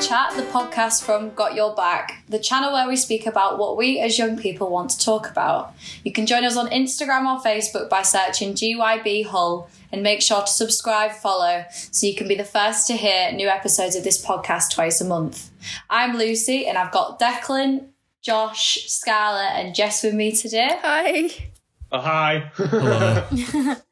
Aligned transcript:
Chat, 0.00 0.36
the 0.36 0.42
podcast 0.42 1.02
from 1.02 1.30
Got 1.30 1.54
Your 1.54 1.74
Back, 1.74 2.22
the 2.28 2.38
channel 2.38 2.72
where 2.72 2.86
we 2.86 2.96
speak 2.96 3.26
about 3.26 3.58
what 3.58 3.78
we 3.78 3.98
as 3.98 4.18
young 4.18 4.36
people 4.36 4.68
want 4.68 4.90
to 4.90 4.98
talk 4.98 5.30
about. 5.30 5.74
You 6.04 6.12
can 6.12 6.26
join 6.26 6.44
us 6.44 6.56
on 6.56 6.68
Instagram 6.68 7.24
or 7.24 7.42
Facebook 7.42 7.88
by 7.88 8.02
searching 8.02 8.52
GYB 8.52 9.26
Hull 9.26 9.70
and 9.90 10.02
make 10.02 10.20
sure 10.20 10.42
to 10.42 10.46
subscribe, 10.46 11.12
follow, 11.12 11.64
so 11.70 12.06
you 12.06 12.14
can 12.14 12.28
be 12.28 12.34
the 12.34 12.44
first 12.44 12.86
to 12.88 12.92
hear 12.92 13.32
new 13.32 13.48
episodes 13.48 13.96
of 13.96 14.04
this 14.04 14.24
podcast 14.24 14.74
twice 14.74 15.00
a 15.00 15.04
month. 15.04 15.50
I'm 15.88 16.16
Lucy 16.16 16.66
and 16.66 16.76
I've 16.76 16.92
got 16.92 17.18
Declan, 17.18 17.86
Josh, 18.20 18.86
Scarlett, 18.88 19.52
and 19.52 19.74
Jess 19.74 20.02
with 20.04 20.14
me 20.14 20.32
today. 20.32 20.78
Hi. 20.82 21.52
Oh, 21.96 22.00
hi. 22.00 22.50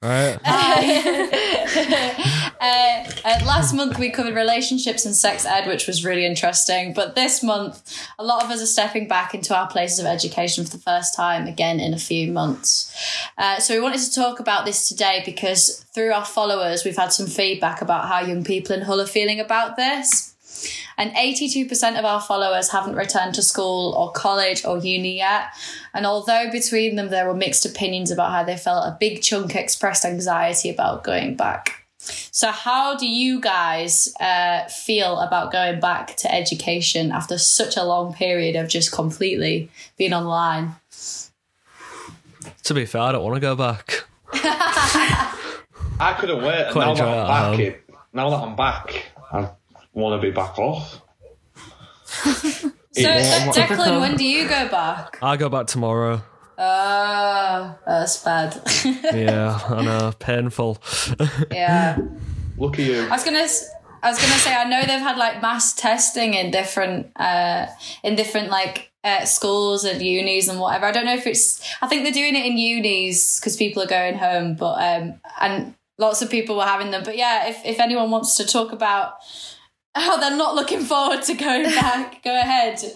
Right. 0.03 0.39
Uh, 2.61 3.05
uh, 3.25 3.41
last 3.45 3.75
month 3.75 3.99
we 3.99 4.11
covered 4.11 4.35
relationships 4.35 5.05
and 5.05 5.15
sex 5.15 5.45
ed, 5.45 5.67
which 5.67 5.87
was 5.87 6.03
really 6.03 6.25
interesting. 6.25 6.95
But 6.95 7.15
this 7.15 7.43
month, 7.43 7.99
a 8.19 8.25
lot 8.25 8.43
of 8.43 8.51
us 8.51 8.63
are 8.63 8.67
stepping 8.67 9.07
back 9.07 9.35
into 9.35 9.55
our 9.55 9.67
places 9.69 9.99
of 9.99 10.07
education 10.07 10.65
for 10.65 10.71
the 10.71 10.83
first 10.83 11.15
time 11.15 11.47
again 11.47 11.79
in 11.79 11.93
a 11.93 11.99
few 11.99 12.33
months. 12.33 12.95
Uh, 13.37 13.59
so 13.59 13.75
we 13.75 13.81
wanted 13.81 14.01
to 14.01 14.15
talk 14.15 14.41
about 14.41 14.65
this 14.65 14.89
today 14.89 15.23
because 15.27 15.85
through 15.95 16.13
our 16.13 16.25
followers, 16.25 16.85
we've 16.85 16.97
had 16.97 17.13
some 17.13 17.27
feedback 17.27 17.83
about 17.83 18.09
how 18.09 18.21
young 18.21 18.45
people 18.45 18.75
in 18.75 18.83
Hull 18.83 19.01
are 19.01 19.07
feeling 19.07 19.41
about 19.41 19.77
this. 19.77 20.34
And 20.97 21.11
82% 21.13 21.99
of 21.99 22.05
our 22.05 22.21
followers 22.21 22.71
haven't 22.71 22.97
returned 22.97 23.35
to 23.35 23.43
school 23.43 23.95
or 23.95 24.13
college 24.13 24.65
or 24.65 24.79
uni 24.79 25.17
yet. 25.17 25.49
And 25.93 26.07
although 26.07 26.51
between 26.51 26.97
them 26.97 27.11
there 27.11 27.27
were 27.27 27.35
mixed 27.35 27.65
opinions 27.67 28.11
about 28.11 28.31
how 28.31 28.45
they 28.45 28.57
felt, 28.57 28.87
a 28.87 28.97
big 28.99 29.23
chunk 29.23 29.55
expressed 29.57 30.05
anxiety 30.05 30.71
about 30.71 31.05
going 31.05 31.35
back. 31.35 31.85
So, 32.31 32.51
how 32.51 32.97
do 32.97 33.09
you 33.09 33.41
guys 33.41 34.13
uh, 34.21 34.67
feel 34.69 35.19
about 35.21 35.53
going 35.53 35.81
back 35.81 36.17
to 36.17 36.35
education 36.35 37.13
after 37.13 37.39
such 37.39 37.77
a 37.77 37.83
long 37.83 38.13
period 38.13 38.57
of 38.57 38.69
just 38.69 38.93
completely 38.93 39.71
being 39.97 40.13
online? 40.13 40.75
To 42.65 42.75
be 42.75 42.85
fair, 42.85 43.03
I 43.03 43.13
don't 43.13 43.25
want 43.25 43.37
to 43.37 43.41
go 43.41 43.57
back. 43.57 44.05
I 46.01 46.17
couldn't 46.19 46.43
wait. 46.43 46.73
Quite 46.73 46.85
now 46.87 46.95
that 46.95 47.07
I'm 47.07 47.53
back, 47.53 47.59
it, 47.61 47.91
now 48.13 48.31
that 48.31 48.41
I'm 48.41 48.57
back, 48.57 49.05
I 49.33 49.51
want 49.95 50.21
to 50.21 50.27
be 50.27 50.33
back 50.33 50.59
off. 50.59 51.01
So, 52.05 52.69
It's- 52.97 53.49
uh, 53.49 53.53
Declan, 53.53 54.01
when 54.01 54.17
do 54.17 54.25
you 54.25 54.49
go 54.49 54.69
back? 54.69 55.19
I 55.23 55.37
go 55.37 55.49
back 55.49 55.67
tomorrow. 55.67 56.23
Oh, 56.57 57.75
that's 57.87 58.23
bad. 58.23 58.61
Yeah, 59.15 59.59
I 59.69 59.83
know, 59.83 60.13
painful. 60.19 60.79
yeah. 61.51 61.99
Look 62.57 62.79
at 62.79 62.85
you. 62.85 63.03
I 63.07 63.11
was 63.11 63.25
gonna. 63.25 63.39
s- 63.39 63.69
I 64.03 64.11
was 64.11 64.19
gonna 64.21 64.35
say 64.35 64.55
I 64.55 64.65
know 64.65 64.81
they've 64.83 65.01
had 65.01 65.17
like 65.17 65.43
mass 65.43 65.75
testing 65.75 66.35
in 66.35 66.51
different 66.53 67.11
uh 67.17 67.67
in 68.05 68.15
different 68.17 68.51
like 68.51 68.93
uh, 69.03 69.25
schools 69.25 69.85
and 69.85 70.01
unis 70.01 70.47
and 70.49 70.61
whatever. 70.61 70.87
I 70.87 70.93
don't 70.93 71.07
know 71.07 71.15
if 71.15 71.27
it's. 71.27 71.61
I 71.83 71.89
think 71.89 72.05
they're 72.05 72.13
doing 72.13 72.37
it 72.37 72.47
in 72.47 72.57
unis 72.59 73.41
because 73.41 73.57
people 73.57 73.83
are 73.83 73.87
going 73.89 74.15
home, 74.17 74.55
but 74.55 74.75
um 74.81 75.15
and 75.41 75.75
lots 75.99 76.23
of 76.23 76.31
people 76.31 76.57
were 76.57 76.65
having 76.65 76.93
them. 76.93 77.03
But 77.05 77.17
yeah, 77.17 77.49
if 77.49 77.65
if 77.65 77.81
anyone 77.81 78.13
wants 78.13 78.37
to 78.37 78.47
talk 78.47 78.71
about 78.73 79.15
how 79.95 80.17
they're 80.17 80.37
not 80.37 80.55
looking 80.55 80.81
forward 80.81 81.23
to 81.23 81.35
going 81.35 81.65
back, 81.65 82.23
go 82.23 82.39
ahead. 82.39 82.81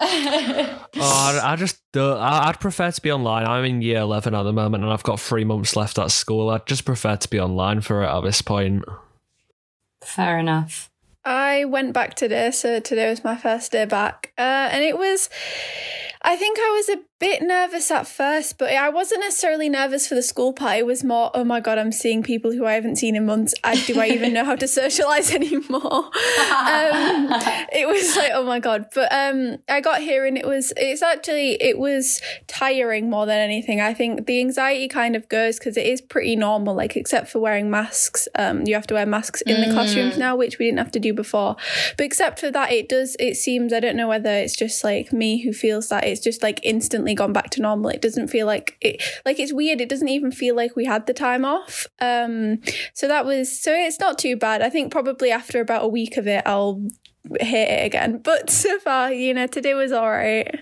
Oh, 0.00 0.80
I, 0.94 1.52
I 1.52 1.56
just 1.56 1.82
don't. 1.92 2.18
I, 2.18 2.48
I'd 2.48 2.60
prefer 2.60 2.90
to 2.90 3.02
be 3.02 3.10
online. 3.10 3.46
I'm 3.46 3.64
in 3.64 3.82
year 3.82 3.98
11 3.98 4.32
at 4.32 4.44
the 4.44 4.52
moment 4.52 4.84
and 4.84 4.92
I've 4.92 5.02
got 5.02 5.18
three 5.18 5.42
months 5.44 5.74
left 5.74 5.98
at 5.98 6.12
school. 6.12 6.50
I'd 6.50 6.66
just 6.66 6.84
prefer 6.84 7.16
to 7.16 7.28
be 7.28 7.40
online 7.40 7.80
for 7.80 8.04
it 8.04 8.06
at 8.06 8.20
this 8.20 8.40
point. 8.40 8.84
Fair 10.04 10.38
enough. 10.38 10.88
I 11.24 11.64
went 11.64 11.92
back 11.92 12.14
today, 12.14 12.52
so 12.52 12.78
today 12.78 13.10
was 13.10 13.24
my 13.24 13.36
first 13.36 13.72
day 13.72 13.84
back. 13.86 14.32
Uh, 14.38 14.68
and 14.70 14.84
it 14.84 14.96
was, 14.96 15.28
I 16.22 16.36
think 16.36 16.58
I 16.60 16.70
was 16.76 16.88
a 16.96 17.02
bit 17.18 17.42
nervous 17.42 17.90
at 17.90 18.06
first, 18.06 18.58
but 18.58 18.72
I 18.72 18.88
wasn't 18.90 19.22
necessarily 19.22 19.68
nervous 19.68 20.06
for 20.06 20.14
the 20.14 20.22
school 20.22 20.52
part. 20.52 20.78
It 20.78 20.86
was 20.86 21.02
more, 21.02 21.30
oh 21.34 21.42
my 21.42 21.58
God, 21.58 21.76
I'm 21.76 21.90
seeing 21.90 22.22
people 22.22 22.52
who 22.52 22.64
I 22.64 22.74
haven't 22.74 22.96
seen 22.96 23.16
in 23.16 23.26
months. 23.26 23.54
I, 23.64 23.74
do 23.84 24.00
I 24.00 24.06
even 24.06 24.32
know 24.32 24.44
how 24.44 24.54
to 24.54 24.68
socialize 24.68 25.30
anymore? 25.34 25.80
um, 25.82 26.12
it 27.72 27.88
was 27.88 28.16
like, 28.16 28.30
oh 28.34 28.44
my 28.44 28.60
God. 28.60 28.86
But 28.94 29.12
um, 29.12 29.58
I 29.68 29.80
got 29.80 30.00
here 30.00 30.26
and 30.26 30.38
it 30.38 30.46
was, 30.46 30.72
it's 30.76 31.02
actually, 31.02 31.60
it 31.60 31.78
was 31.78 32.20
tiring 32.46 33.10
more 33.10 33.26
than 33.26 33.38
anything. 33.38 33.80
I 33.80 33.94
think 33.94 34.26
the 34.26 34.38
anxiety 34.38 34.86
kind 34.86 35.16
of 35.16 35.28
goes 35.28 35.58
because 35.58 35.76
it 35.76 35.86
is 35.86 36.00
pretty 36.00 36.36
normal, 36.36 36.74
like, 36.74 36.96
except 36.96 37.28
for 37.28 37.40
wearing 37.40 37.68
masks. 37.68 38.28
Um, 38.36 38.64
you 38.64 38.74
have 38.74 38.86
to 38.88 38.94
wear 38.94 39.06
masks 39.06 39.40
in 39.42 39.60
the 39.60 39.74
classrooms 39.74 40.16
now, 40.18 40.36
which 40.36 40.58
we 40.58 40.66
didn't 40.66 40.78
have 40.78 40.92
to 40.92 41.00
do 41.00 41.12
before. 41.12 41.56
But 41.96 42.06
except 42.06 42.38
for 42.38 42.50
that, 42.52 42.70
it 42.70 42.88
does, 42.88 43.16
it 43.18 43.36
seems, 43.36 43.72
I 43.72 43.80
don't 43.80 43.96
know 43.96 44.08
whether 44.08 44.30
it's 44.30 44.54
just 44.54 44.84
like 44.84 45.12
me 45.12 45.42
who 45.42 45.52
feels 45.52 45.88
that 45.88 46.04
it's 46.04 46.20
just 46.20 46.42
like 46.42 46.60
instantly 46.62 47.07
gone 47.14 47.32
back 47.32 47.50
to 47.50 47.62
normal. 47.62 47.90
It 47.90 48.02
doesn't 48.02 48.28
feel 48.28 48.46
like 48.46 48.76
it, 48.80 49.02
like 49.24 49.38
it's 49.38 49.52
weird. 49.52 49.80
It 49.80 49.88
doesn't 49.88 50.08
even 50.08 50.32
feel 50.32 50.54
like 50.54 50.76
we 50.76 50.84
had 50.84 51.06
the 51.06 51.14
time 51.14 51.44
off. 51.44 51.86
Um, 52.00 52.60
so 52.94 53.08
that 53.08 53.24
was, 53.24 53.60
so 53.60 53.72
it's 53.72 54.00
not 54.00 54.18
too 54.18 54.36
bad. 54.36 54.62
I 54.62 54.70
think 54.70 54.92
probably 54.92 55.30
after 55.30 55.60
about 55.60 55.84
a 55.84 55.88
week 55.88 56.16
of 56.16 56.26
it, 56.26 56.42
I'll 56.46 56.82
hate 57.40 57.68
it 57.68 57.86
again. 57.86 58.18
But 58.24 58.50
so 58.50 58.78
far, 58.78 59.12
you 59.12 59.34
know, 59.34 59.46
today 59.46 59.74
was 59.74 59.92
all 59.92 60.10
right. 60.10 60.60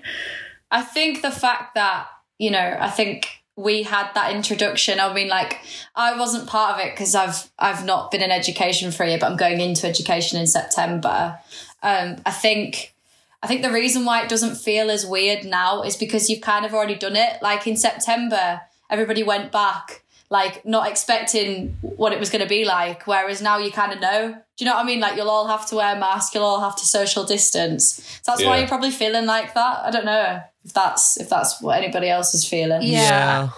I 0.71 0.83
think 0.83 1.23
the 1.23 1.31
fact 1.31 1.75
that, 1.75 2.09
you 2.39 2.51
know, 2.51 2.77
I 2.79 2.91
think 2.91 3.29
we 3.57 3.83
had 3.83 4.11
that 4.15 4.35
introduction. 4.35 5.01
I 5.01 5.13
mean, 5.13 5.29
like, 5.29 5.61
I 5.95 6.17
wasn't 6.19 6.49
part 6.49 6.75
of 6.75 6.87
it 6.87 6.93
because 6.93 7.15
I've 7.15 7.51
I've 7.59 7.85
not 7.85 8.11
been 8.11 8.23
in 8.23 8.31
education 8.31 8.93
for 8.93 9.05
a 9.05 9.09
year, 9.09 9.19
but 9.19 9.31
I'm 9.31 9.37
going 9.37 9.61
into 9.61 9.87
education 9.87 10.39
in 10.39 10.47
September. 10.47 11.39
Um, 11.83 12.17
I 12.27 12.31
think 12.31 12.95
I 13.43 13.47
think 13.47 13.63
the 13.63 13.71
reason 13.71 14.05
why 14.05 14.23
it 14.23 14.29
doesn't 14.29 14.57
feel 14.57 14.91
as 14.91 15.07
weird 15.07 15.45
now 15.45 15.83
is 15.83 15.97
because 15.97 16.29
you've 16.29 16.41
kind 16.41 16.65
of 16.65 16.75
already 16.75 16.95
done 16.95 17.17
it. 17.17 17.41
Like 17.43 17.67
in 17.67 17.77
September, 17.77 18.63
everybody 18.91 19.23
went 19.23 19.53
back, 19.53 20.03
like 20.31 20.65
not 20.65 20.89
expecting 20.89 21.77
what 21.81 22.13
it 22.13 22.19
was 22.19 22.31
going 22.31 22.43
to 22.43 22.49
be 22.49 22.65
like. 22.65 23.07
Whereas 23.07 23.43
now 23.43 23.59
you 23.59 23.71
kind 23.71 23.93
of 23.93 24.01
know. 24.01 24.33
Do 24.57 24.65
you 24.65 24.71
know 24.71 24.77
what 24.77 24.85
I 24.85 24.87
mean? 24.87 25.01
Like 25.01 25.17
you'll 25.17 25.31
all 25.31 25.47
have 25.47 25.67
to 25.69 25.77
wear 25.77 25.95
a 25.95 25.99
mask, 25.99 26.35
you'll 26.35 26.45
all 26.45 26.61
have 26.61 26.77
to 26.77 26.85
social 26.85 27.25
distance. 27.25 28.03
So 28.23 28.33
that's 28.33 28.45
why 28.45 28.59
you're 28.59 28.69
probably 28.69 28.91
feeling 28.91 29.27
like 29.27 29.55
that. 29.55 29.85
I 29.85 29.91
don't 29.91 30.07
know 30.07 30.41
if 30.65 30.73
that's 30.73 31.21
if 31.21 31.29
that's 31.29 31.61
what 31.61 31.77
anybody 31.77 32.09
else 32.09 32.35
is 32.35 32.49
feeling. 32.49 32.83
Yeah. 32.83 33.51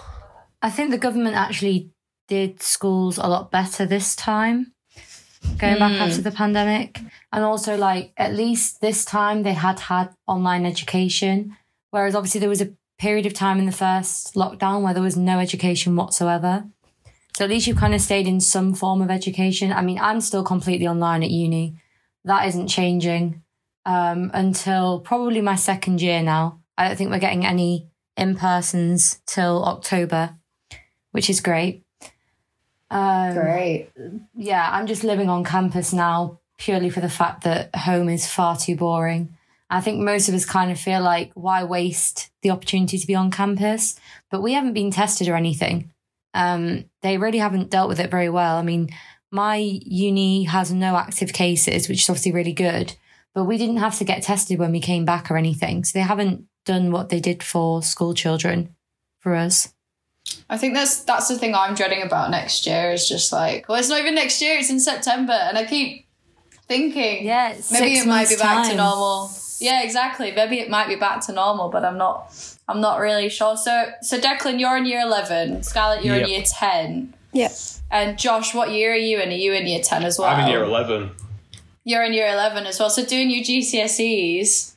I 0.61 0.69
think 0.69 0.91
the 0.91 0.97
government 0.97 1.35
actually 1.35 1.91
did 2.27 2.61
schools 2.61 3.17
a 3.17 3.27
lot 3.27 3.49
better 3.49 3.85
this 3.85 4.15
time, 4.15 4.73
going 5.57 5.79
back 5.79 5.93
after 5.93 6.21
the 6.21 6.31
pandemic. 6.31 6.99
And 7.31 7.43
also, 7.43 7.77
like, 7.77 8.13
at 8.17 8.33
least 8.33 8.81
this 8.81 9.05
time 9.05 9.43
they 9.43 9.53
had 9.53 9.79
had 9.79 10.13
online 10.27 10.65
education. 10.65 11.55
Whereas 11.91 12.15
obviously 12.15 12.39
there 12.39 12.49
was 12.49 12.61
a 12.61 12.73
period 12.97 13.25
of 13.25 13.33
time 13.33 13.59
in 13.59 13.65
the 13.65 13.71
first 13.71 14.35
lockdown 14.35 14.81
where 14.81 14.93
there 14.93 15.03
was 15.03 15.17
no 15.17 15.39
education 15.39 15.95
whatsoever. 15.95 16.65
So 17.37 17.45
at 17.45 17.49
least 17.49 17.67
you've 17.67 17.77
kind 17.77 17.95
of 17.95 18.01
stayed 18.01 18.27
in 18.27 18.41
some 18.41 18.73
form 18.73 19.01
of 19.01 19.09
education. 19.09 19.71
I 19.71 19.81
mean, 19.81 19.97
I'm 19.99 20.19
still 20.19 20.43
completely 20.43 20.87
online 20.87 21.23
at 21.23 21.29
uni. 21.29 21.77
That 22.25 22.47
isn't 22.47 22.67
changing 22.67 23.41
um, 23.85 24.29
until 24.33 24.99
probably 24.99 25.41
my 25.41 25.55
second 25.55 26.01
year 26.01 26.21
now. 26.21 26.59
I 26.77 26.87
don't 26.87 26.97
think 26.97 27.11
we're 27.11 27.19
getting 27.19 27.45
any 27.45 27.87
in 28.17 28.35
persons 28.35 29.21
till 29.25 29.63
October, 29.63 30.35
which 31.11 31.29
is 31.29 31.39
great. 31.39 31.83
Um, 32.91 33.35
Great. 33.35 33.89
yeah, 34.35 34.67
I'm 34.71 34.87
just 34.87 35.03
living 35.03 35.29
on 35.29 35.43
campus 35.43 35.93
now 35.93 36.39
purely 36.57 36.89
for 36.89 36.99
the 36.99 37.09
fact 37.09 37.43
that 37.43 37.73
home 37.75 38.09
is 38.09 38.27
far 38.27 38.57
too 38.57 38.75
boring. 38.75 39.35
I 39.69 39.81
think 39.81 39.99
most 39.99 40.27
of 40.27 40.35
us 40.35 40.45
kind 40.45 40.71
of 40.71 40.79
feel 40.79 41.01
like, 41.01 41.31
why 41.35 41.63
waste 41.63 42.31
the 42.41 42.49
opportunity 42.49 42.97
to 42.97 43.07
be 43.07 43.15
on 43.15 43.31
campus? 43.31 43.99
But 44.31 44.41
we 44.41 44.53
haven't 44.53 44.73
been 44.73 44.91
tested 44.91 45.27
or 45.27 45.35
anything. 45.35 45.91
Um, 46.33 46.85
they 47.01 47.17
really 47.17 47.37
haven't 47.37 47.69
dealt 47.69 47.89
with 47.89 47.99
it 47.99 48.11
very 48.11 48.29
well. 48.29 48.57
I 48.57 48.63
mean, 48.63 48.89
my 49.31 49.55
uni 49.57 50.43
has 50.45 50.71
no 50.71 50.95
active 50.95 51.33
cases, 51.33 51.87
which 51.87 52.01
is 52.01 52.09
obviously 52.09 52.31
really 52.31 52.53
good, 52.53 52.95
but 53.35 53.45
we 53.45 53.57
didn't 53.57 53.77
have 53.77 53.97
to 53.99 54.03
get 54.03 54.23
tested 54.23 54.57
when 54.57 54.71
we 54.71 54.79
came 54.79 55.05
back 55.05 55.29
or 55.29 55.37
anything. 55.37 55.83
So 55.83 55.97
they 55.97 56.03
haven't 56.03 56.45
done 56.65 56.91
what 56.91 57.09
they 57.09 57.19
did 57.19 57.43
for 57.43 57.83
school 57.83 58.13
children 58.13 58.75
for 59.19 59.35
us. 59.35 59.73
I 60.49 60.57
think 60.57 60.73
that's 60.73 61.03
that's 61.03 61.27
the 61.27 61.37
thing 61.37 61.53
I'm 61.53 61.75
dreading 61.75 62.01
about 62.01 62.31
next 62.31 62.65
year 62.65 62.91
is 62.91 63.07
just 63.07 63.31
like, 63.31 63.69
well, 63.69 63.77
it's 63.77 63.89
not 63.89 63.99
even 63.99 64.15
next 64.15 64.41
year; 64.41 64.57
it's 64.57 64.69
in 64.69 64.79
September, 64.79 65.33
and 65.33 65.57
I 65.57 65.65
keep 65.65 66.07
thinking, 66.67 67.25
Yeah, 67.25 67.55
maybe 67.71 67.97
it 67.97 68.07
might 68.07 68.29
be 68.29 68.35
months' 68.35 68.41
back 68.41 68.69
to 68.69 68.77
normal. 68.77 69.31
Yeah, 69.59 69.83
exactly. 69.83 70.31
Maybe 70.31 70.59
it 70.59 70.69
might 70.69 70.87
be 70.87 70.95
back 70.95 71.25
to 71.25 71.33
normal, 71.33 71.69
but 71.69 71.83
I'm 71.83 71.97
not. 71.97 72.33
I'm 72.67 72.81
not 72.81 72.99
really 72.99 73.29
sure. 73.29 73.57
So, 73.57 73.91
so 74.01 74.19
Declan, 74.19 74.59
you're 74.59 74.77
in 74.77 74.85
year 74.85 75.01
eleven. 75.01 75.63
Scarlett, 75.63 76.05
you're 76.05 76.15
in 76.15 76.29
year 76.29 76.43
ten. 76.45 77.13
Yeah. 77.33 77.49
And 77.91 78.17
Josh, 78.17 78.53
what 78.53 78.71
year 78.71 78.93
are 78.93 78.95
you 78.95 79.19
in? 79.19 79.29
Are 79.29 79.33
you 79.33 79.53
in 79.53 79.67
year 79.67 79.81
ten 79.81 80.03
as 80.03 80.17
well? 80.17 80.29
I'm 80.29 80.45
in 80.45 80.49
year 80.49 80.63
11. 80.63 81.11
You're 81.83 82.03
in 82.03 82.13
year 82.13 82.27
eleven 82.27 82.65
as 82.65 82.79
well. 82.79 82.89
So 82.89 83.03
doing 83.03 83.29
your 83.29 83.43
GCSEs, 83.43 84.75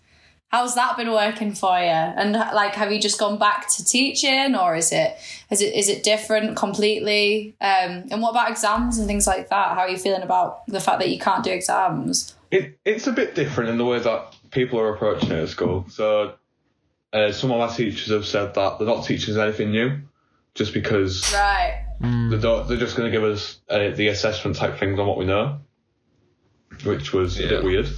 how's 0.53 0.75
that 0.75 0.97
been 0.99 1.11
working 1.11 1.55
for 1.55 1.79
you? 1.79 1.87
And 1.87 2.33
like, 2.33 2.75
have 2.75 2.93
you 2.93 3.01
just 3.01 3.19
gone 3.19 3.39
back 3.39 3.69
to 3.71 3.85
teaching, 3.85 4.55
or 4.55 4.77
is 4.77 4.93
it 4.93 5.17
is 5.51 5.61
it 5.63 5.75
is 5.75 5.89
it 5.89 6.03
different 6.05 6.57
completely? 6.57 7.55
Um, 7.61 8.05
and 8.11 8.21
what 8.23 8.31
about 8.31 8.51
exams 8.51 8.99
and 8.99 9.07
things 9.09 9.27
like 9.27 9.49
that? 9.49 9.75
How 9.75 9.81
are 9.81 9.89
you 9.89 9.99
feeling 9.99 10.23
about 10.23 10.65
the 10.67 10.79
fact 10.81 11.01
that 11.01 11.09
you 11.11 11.19
can't 11.19 11.43
do 11.43 11.51
exams? 11.51 12.37
it, 12.51 12.79
it's 12.85 13.07
a 13.07 13.13
bit 13.13 13.35
different 13.35 13.71
in 13.71 13.79
the 13.79 13.85
way 13.85 13.99
that 13.99 14.37
people 14.51 14.79
are 14.79 14.95
approaching 14.95 15.31
it 15.33 15.39
at 15.43 15.49
school. 15.49 15.87
So, 15.89 16.35
uh, 17.15 17.33
some 17.33 17.51
of 17.51 17.59
my 17.59 17.75
teachers 17.75 18.11
have 18.11 18.27
said 18.27 18.53
that 18.55 18.79
they're 18.79 18.87
not 18.87 19.07
teaching 19.07 19.33
us 19.35 19.41
anything 19.41 19.71
new, 19.71 19.99
just 20.55 20.75
because 20.75 21.33
Right. 21.33 21.83
they 22.03 22.37
don't, 22.39 22.69
they're 22.69 22.77
just 22.77 22.95
going 22.95 23.11
to 23.11 23.19
give 23.19 23.25
us 23.27 23.59
uh, 23.71 23.89
the 23.97 24.09
assessment 24.09 24.57
type 24.57 24.79
things 24.79 24.99
on 24.99 25.07
what 25.07 25.17
we 25.17 25.25
know, 25.25 25.61
which 26.85 27.15
was 27.15 27.41
a 27.41 27.49
bit 27.49 27.65
weird. 27.65 27.89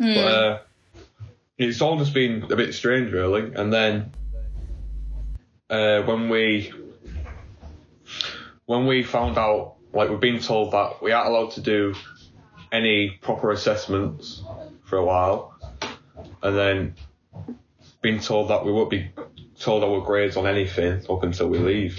But 0.00 0.16
uh, 0.16 0.58
it's 1.68 1.80
all 1.80 1.98
just 1.98 2.14
been 2.14 2.44
a 2.50 2.56
bit 2.56 2.74
strange, 2.74 3.12
really. 3.12 3.52
And 3.54 3.72
then 3.72 4.12
uh, 5.70 6.02
when 6.02 6.28
we 6.28 6.72
when 8.66 8.86
we 8.86 9.02
found 9.02 9.38
out, 9.38 9.76
like 9.92 10.10
we've 10.10 10.20
been 10.20 10.40
told 10.40 10.72
that 10.72 11.02
we 11.02 11.12
aren't 11.12 11.28
allowed 11.28 11.52
to 11.52 11.60
do 11.60 11.94
any 12.70 13.10
proper 13.22 13.50
assessments 13.50 14.42
for 14.84 14.98
a 14.98 15.04
while, 15.04 15.54
and 16.42 16.56
then 16.56 16.94
being 18.00 18.20
told 18.20 18.48
that 18.50 18.64
we 18.64 18.72
won't 18.72 18.90
be 18.90 19.10
told 19.58 19.84
our 19.84 20.00
grades 20.00 20.36
on 20.36 20.46
anything 20.46 21.04
up 21.08 21.22
until 21.22 21.48
we 21.48 21.58
leave. 21.58 21.98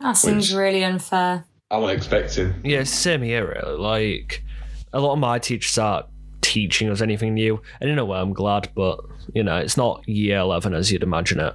That 0.00 0.12
seems 0.12 0.54
really 0.54 0.84
unfair. 0.84 1.44
I 1.70 1.78
wasn't 1.78 1.98
expecting. 1.98 2.54
Yeah, 2.64 2.82
same 2.82 3.22
here, 3.22 3.48
really. 3.48 3.78
Like, 3.78 4.44
a 4.92 5.00
lot 5.00 5.14
of 5.14 5.18
my 5.20 5.38
teachers 5.38 5.78
aren't 5.78 6.06
teaching 6.42 6.90
us 6.90 7.00
anything 7.00 7.34
new. 7.34 7.62
And 7.80 7.88
in 7.88 7.98
a 7.98 8.04
way, 8.04 8.18
I'm 8.18 8.34
glad, 8.34 8.68
but, 8.74 9.00
you 9.32 9.42
know, 9.42 9.56
it's 9.56 9.76
not 9.76 10.06
year 10.06 10.38
11 10.38 10.74
as 10.74 10.92
you'd 10.92 11.02
imagine 11.02 11.40
it. 11.40 11.54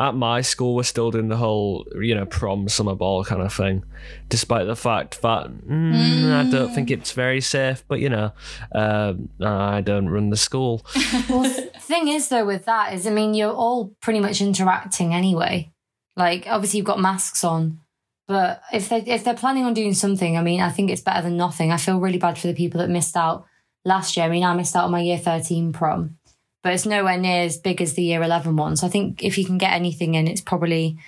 At 0.00 0.14
my 0.14 0.40
school, 0.40 0.74
we're 0.74 0.84
still 0.84 1.10
doing 1.10 1.28
the 1.28 1.36
whole, 1.36 1.86
you 2.00 2.14
know, 2.14 2.24
prom, 2.24 2.68
summer 2.68 2.94
ball 2.94 3.24
kind 3.24 3.42
of 3.42 3.52
thing, 3.52 3.84
despite 4.28 4.66
the 4.66 4.76
fact 4.76 5.20
that 5.22 5.48
mm, 5.48 6.32
I 6.32 6.50
don't 6.50 6.72
think 6.72 6.90
it's 6.90 7.12
very 7.12 7.40
safe, 7.40 7.84
but, 7.88 8.00
you 8.00 8.08
know, 8.08 8.32
um 8.74 9.28
I 9.44 9.82
don't 9.82 10.08
run 10.08 10.30
the 10.30 10.36
school. 10.36 10.86
Well, 11.28 11.42
th- 11.42 11.72
thing 11.72 12.08
is 12.08 12.28
though 12.28 12.46
with 12.46 12.64
that 12.66 12.94
is, 12.94 13.06
I 13.06 13.10
mean, 13.10 13.34
you're 13.34 13.52
all 13.52 13.94
pretty 14.00 14.20
much 14.20 14.40
interacting 14.40 15.12
anyway. 15.12 15.72
Like, 16.16 16.46
obviously 16.48 16.78
you've 16.78 16.86
got 16.86 17.00
masks 17.00 17.44
on, 17.44 17.80
but 18.28 18.62
if 18.72 18.88
they 18.88 18.98
if 19.00 19.24
they're 19.24 19.34
planning 19.34 19.64
on 19.64 19.74
doing 19.74 19.94
something, 19.94 20.36
I 20.36 20.42
mean, 20.42 20.60
I 20.60 20.70
think 20.70 20.90
it's 20.90 21.00
better 21.00 21.22
than 21.22 21.36
nothing. 21.36 21.72
I 21.72 21.76
feel 21.76 21.98
really 21.98 22.18
bad 22.18 22.38
for 22.38 22.46
the 22.46 22.54
people 22.54 22.80
that 22.80 22.90
missed 22.90 23.16
out 23.16 23.46
last 23.88 24.16
year. 24.16 24.26
I 24.26 24.28
mean, 24.28 24.44
I 24.44 24.54
missed 24.54 24.76
out 24.76 24.84
on 24.84 24.92
my 24.92 25.00
year 25.00 25.18
thirteen 25.18 25.72
prom, 25.72 26.18
but 26.62 26.72
it's 26.72 26.86
nowhere 26.86 27.18
near 27.18 27.42
as 27.42 27.56
big 27.56 27.82
as 27.82 27.94
the 27.94 28.02
year 28.02 28.22
eleven 28.22 28.54
one. 28.56 28.76
So 28.76 28.86
I 28.86 28.90
think 28.90 29.24
if 29.24 29.36
you 29.38 29.44
can 29.44 29.58
get 29.58 29.72
anything 29.72 30.14
in, 30.14 30.28
it's 30.28 30.40
probably 30.40 30.98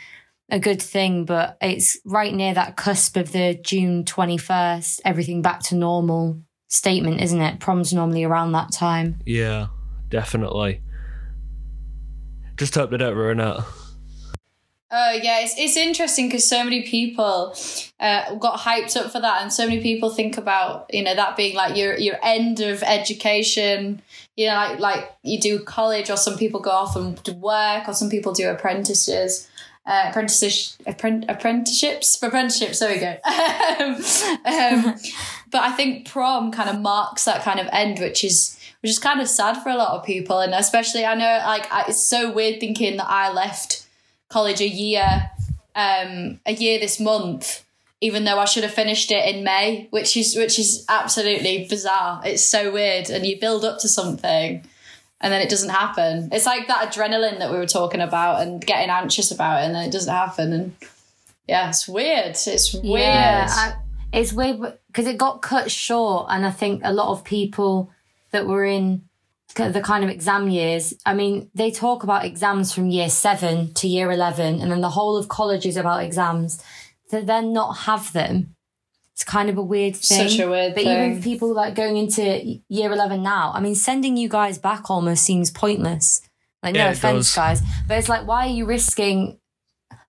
a 0.50 0.58
good 0.58 0.82
thing. 0.82 1.24
But 1.24 1.56
it's 1.60 1.98
right 2.04 2.34
near 2.34 2.54
that 2.54 2.76
cusp 2.76 3.16
of 3.16 3.30
the 3.30 3.54
June 3.54 4.04
twenty 4.04 4.38
first, 4.38 5.00
everything 5.04 5.42
back 5.42 5.60
to 5.64 5.76
normal 5.76 6.40
statement, 6.68 7.20
isn't 7.20 7.40
it? 7.40 7.60
Prom's 7.60 7.92
normally 7.92 8.24
around 8.24 8.52
that 8.52 8.72
time. 8.72 9.20
Yeah, 9.26 9.68
definitely. 10.08 10.82
Just 12.56 12.74
hope 12.74 12.90
they 12.90 12.96
don't 12.96 13.16
ruin 13.16 13.40
it. 13.40 13.60
Oh 14.92 15.12
yeah, 15.12 15.40
it's 15.40 15.54
it's 15.56 15.76
interesting 15.76 16.26
because 16.26 16.48
so 16.48 16.64
many 16.64 16.82
people 16.82 17.54
uh, 18.00 18.34
got 18.34 18.58
hyped 18.58 18.96
up 18.96 19.12
for 19.12 19.20
that, 19.20 19.42
and 19.42 19.52
so 19.52 19.66
many 19.66 19.80
people 19.80 20.10
think 20.10 20.36
about 20.36 20.92
you 20.92 21.04
know 21.04 21.14
that 21.14 21.36
being 21.36 21.54
like 21.54 21.76
your 21.76 21.96
your 21.96 22.16
end 22.22 22.60
of 22.60 22.82
education. 22.82 24.02
You 24.36 24.48
know, 24.48 24.54
like 24.54 24.80
like 24.80 25.12
you 25.22 25.38
do 25.38 25.60
college, 25.60 26.10
or 26.10 26.16
some 26.16 26.36
people 26.36 26.58
go 26.58 26.70
off 26.70 26.96
and 26.96 27.16
work, 27.40 27.88
or 27.88 27.94
some 27.94 28.10
people 28.10 28.32
do 28.32 28.48
apprentices. 28.48 29.48
Uh, 29.86 30.06
apprentices, 30.08 30.76
appren- 30.86 31.24
apprenticeships, 31.28 32.14
For 32.16 32.26
apprenticeships. 32.26 32.78
There 32.78 32.92
we 32.92 33.00
go. 33.00 33.16
um, 33.80 33.94
um, 34.44 34.94
but 35.50 35.62
I 35.62 35.72
think 35.74 36.06
prom 36.06 36.52
kind 36.52 36.68
of 36.68 36.80
marks 36.80 37.24
that 37.24 37.42
kind 37.42 37.58
of 37.58 37.66
end, 37.72 37.98
which 37.98 38.22
is 38.24 38.58
which 38.82 38.90
is 38.90 38.98
kind 38.98 39.20
of 39.20 39.28
sad 39.28 39.62
for 39.62 39.68
a 39.68 39.76
lot 39.76 39.98
of 39.98 40.04
people, 40.04 40.40
and 40.40 40.52
especially 40.52 41.04
I 41.04 41.14
know 41.14 41.42
like 41.46 41.70
I, 41.72 41.84
it's 41.88 42.04
so 42.04 42.32
weird 42.32 42.58
thinking 42.58 42.96
that 42.96 43.08
I 43.08 43.32
left 43.32 43.86
college 44.30 44.60
a 44.60 44.68
year 44.68 45.30
um 45.76 46.40
a 46.46 46.52
year 46.52 46.78
this 46.78 46.98
month 46.98 47.64
even 48.00 48.24
though 48.24 48.38
I 48.38 48.46
should 48.46 48.62
have 48.62 48.72
finished 48.72 49.10
it 49.10 49.34
in 49.34 49.44
May 49.44 49.88
which 49.90 50.16
is 50.16 50.34
which 50.36 50.58
is 50.58 50.86
absolutely 50.88 51.66
bizarre. 51.68 52.22
It's 52.24 52.44
so 52.44 52.72
weird 52.72 53.10
and 53.10 53.26
you 53.26 53.38
build 53.38 53.64
up 53.64 53.78
to 53.80 53.88
something 53.88 54.64
and 55.20 55.32
then 55.32 55.42
it 55.42 55.50
doesn't 55.50 55.68
happen. 55.68 56.30
It's 56.32 56.46
like 56.46 56.66
that 56.68 56.90
adrenaline 56.90 57.40
that 57.40 57.52
we 57.52 57.58
were 57.58 57.66
talking 57.66 58.00
about 58.00 58.40
and 58.40 58.64
getting 58.64 58.88
anxious 58.88 59.30
about 59.30 59.60
it 59.60 59.66
and 59.66 59.74
then 59.74 59.86
it 59.88 59.92
doesn't 59.92 60.12
happen 60.12 60.52
and 60.52 60.74
yeah 61.46 61.68
it's 61.68 61.86
weird. 61.86 62.36
It's 62.46 62.72
weird. 62.72 63.00
Yeah, 63.00 63.46
I, 63.50 63.74
it's 64.12 64.32
weird 64.32 64.78
because 64.86 65.06
it 65.06 65.18
got 65.18 65.42
cut 65.42 65.70
short, 65.70 66.26
and 66.30 66.44
I 66.44 66.50
think 66.50 66.82
a 66.84 66.92
lot 66.92 67.08
of 67.08 67.24
people 67.24 67.90
that 68.32 68.46
were 68.46 68.64
in 68.64 69.02
the 69.54 69.82
kind 69.82 70.04
of 70.04 70.10
exam 70.10 70.48
years. 70.48 70.94
I 71.04 71.14
mean, 71.14 71.50
they 71.54 71.70
talk 71.70 72.02
about 72.02 72.24
exams 72.24 72.72
from 72.72 72.88
year 72.88 73.08
seven 73.08 73.72
to 73.74 73.88
year 73.88 74.10
eleven, 74.10 74.60
and 74.60 74.70
then 74.70 74.80
the 74.80 74.90
whole 74.90 75.16
of 75.16 75.28
college 75.28 75.66
is 75.66 75.76
about 75.76 76.02
exams. 76.02 76.62
To 77.10 77.20
then 77.22 77.52
not 77.52 77.72
have 77.72 78.12
them, 78.12 78.54
it's 79.14 79.24
kind 79.24 79.50
of 79.50 79.58
a 79.58 79.62
weird 79.62 79.96
thing. 79.96 80.28
Such 80.28 80.38
a 80.38 80.48
weird 80.48 80.74
but 80.74 80.84
thing. 80.84 81.10
even 81.10 81.16
for 81.16 81.22
people 81.24 81.52
like 81.52 81.74
going 81.74 81.96
into 81.96 82.60
year 82.68 82.92
eleven 82.92 83.22
now, 83.22 83.52
I 83.54 83.60
mean, 83.60 83.74
sending 83.74 84.16
you 84.16 84.28
guys 84.28 84.58
back 84.58 84.90
almost 84.90 85.24
seems 85.24 85.50
pointless. 85.50 86.22
Like, 86.62 86.74
no 86.74 86.88
it 86.88 86.92
offense, 86.92 87.34
does. 87.34 87.34
guys, 87.34 87.62
but 87.88 87.98
it's 87.98 88.08
like, 88.08 88.26
why 88.26 88.46
are 88.46 88.50
you 88.50 88.66
risking 88.66 89.40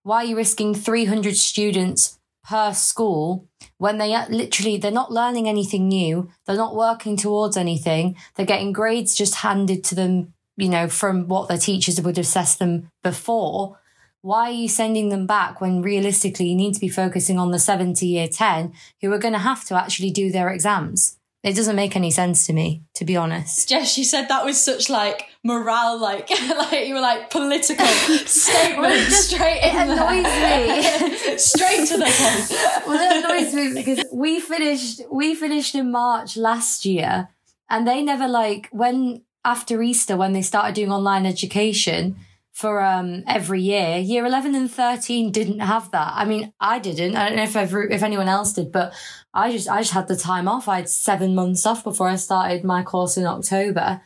why 0.04 0.18
are 0.18 0.26
you 0.26 0.36
risking 0.36 0.74
300 0.74 1.36
students 1.36 2.20
per 2.44 2.74
school 2.74 3.48
when 3.82 3.98
they 3.98 4.16
literally 4.30 4.78
they're 4.78 4.92
not 4.92 5.12
learning 5.12 5.50
anything 5.50 5.88
new. 5.88 6.30
They're 6.46 6.56
not 6.56 6.76
working 6.76 7.18
towards 7.18 7.58
anything. 7.58 8.16
They're 8.36 8.46
getting 8.46 8.74
grades 8.74 9.16
just 9.16 9.38
handed 9.38 9.84
to 9.86 9.96
them 9.96 10.34
you 10.56 10.70
know 10.70 10.88
from 10.88 11.28
what 11.28 11.50
their 11.50 11.58
teachers 11.58 12.00
would 12.00 12.20
assess 12.20 12.56
them 12.56 12.92
before. 13.02 13.80
Why 14.22 14.50
are 14.50 14.60
you 14.64 14.70
sending 14.70 15.10
them 15.10 15.26
back 15.26 15.60
when 15.60 15.82
realistically 15.82 16.46
you 16.46 16.56
need 16.56 16.76
to 16.76 16.80
be 16.80 16.90
focusing 16.90 17.40
on 17.40 17.50
the 17.50 17.58
70 17.58 18.06
year 18.06 18.28
10 18.28 18.72
who 19.02 19.12
are 19.12 19.18
going 19.18 19.34
to 19.34 19.40
have 19.40 19.66
to 19.66 19.76
actually 19.76 20.12
do 20.12 20.32
their 20.32 20.50
exams 20.50 21.18
it 21.44 21.56
doesn't 21.56 21.76
make 21.76 21.96
any 21.96 22.12
sense 22.12 22.46
to 22.46 22.54
me 22.54 22.84
to 22.96 23.06
be 23.06 23.18
honest. 23.18 23.68
Jess, 23.70 23.98
you 23.98 24.04
said 24.04 24.28
that 24.28 24.46
was 24.46 24.64
such 24.64 24.90
like 24.90 25.26
morale, 25.44 26.00
like 26.00 26.30
like 26.50 26.88
you 26.88 26.94
were 26.94 27.02
like 27.02 27.30
political 27.30 27.86
statement 28.26 29.12
straight 29.12 29.62
in 29.64 29.76
it 29.76 29.90
annoys 29.90 31.22
me, 31.32 31.38
straight 31.38 31.88
to 31.88 31.98
the 31.98 32.06
point. 32.06 32.88
well, 32.88 33.00
it 33.00 33.26
annoys 33.26 33.54
me 33.54 33.74
because 33.74 34.06
we 34.14 34.40
finished 34.40 35.02
we 35.12 35.36
finished 35.36 35.76
in 35.76 35.92
March 35.92 36.38
last 36.38 36.86
year, 36.86 37.30
and 37.70 37.88
they 37.88 38.04
never 38.04 38.28
like 38.28 38.70
when 38.72 39.24
after 39.44 39.82
Easter 39.82 40.16
when 40.16 40.34
they 40.34 40.42
started 40.42 40.76
doing 40.76 40.92
online 40.92 41.26
education 41.26 42.16
for 42.52 42.82
um 42.82 43.24
every 43.28 43.62
year. 43.62 43.98
Year 43.98 44.26
eleven 44.26 44.56
and 44.56 44.72
thirteen 44.72 45.32
didn't 45.32 45.60
have 45.60 45.92
that. 45.92 46.14
I 46.16 46.26
mean, 46.26 46.54
I 46.60 46.80
didn't. 46.80 47.16
I 47.16 47.28
don't 47.28 47.38
know 47.38 47.44
if 47.44 47.56
ever 47.56 47.84
if 47.84 48.04
anyone 48.04 48.28
else 48.28 48.54
did, 48.54 48.72
but 48.72 48.94
I 49.34 49.52
just 49.52 49.70
I 49.70 49.82
just 49.82 49.94
had 49.94 50.08
the 50.08 50.16
time 50.16 50.48
off. 50.48 50.68
I 50.68 50.78
had 50.78 50.90
seven 50.90 51.36
months 51.36 51.66
off 51.66 51.84
before 51.84 52.08
I 52.08 52.16
started 52.16 52.64
my 52.64 52.84
course 52.84 53.18
in 53.18 53.26
October. 53.26 54.02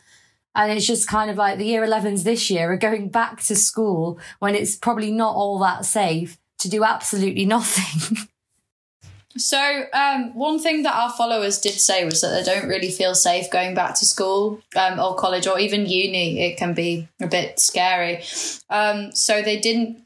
And 0.54 0.72
it's 0.72 0.86
just 0.86 1.06
kind 1.06 1.30
of 1.30 1.36
like 1.36 1.58
the 1.58 1.66
year 1.66 1.86
11s 1.86 2.24
this 2.24 2.48
year 2.48 2.72
are 2.72 2.78
going 2.78 3.10
back 3.10 3.42
to 3.42 3.54
school 3.54 4.18
when 4.38 4.54
it's 4.54 4.74
probably 4.74 5.12
not 5.12 5.34
all 5.34 5.58
that 5.58 5.84
safe 5.84 6.38
to 6.60 6.70
do 6.70 6.82
absolutely 6.82 7.44
nothing. 7.56 8.26
So, 9.38 9.84
um, 9.92 10.34
one 10.34 10.58
thing 10.58 10.82
that 10.84 10.94
our 10.94 11.10
followers 11.10 11.58
did 11.60 11.72
say 11.72 12.04
was 12.04 12.20
that 12.20 12.30
they 12.30 12.42
don't 12.42 12.68
really 12.68 12.90
feel 12.90 13.14
safe 13.14 13.50
going 13.50 13.74
back 13.74 13.94
to 13.96 14.04
school 14.04 14.60
um, 14.76 14.98
or 14.98 15.14
college 15.14 15.46
or 15.46 15.58
even 15.58 15.86
uni. 15.86 16.40
It 16.40 16.56
can 16.56 16.74
be 16.74 17.08
a 17.20 17.26
bit 17.26 17.58
scary. 17.60 18.22
Um, 18.70 19.12
so, 19.12 19.42
they 19.42 19.58
didn't, 19.60 20.02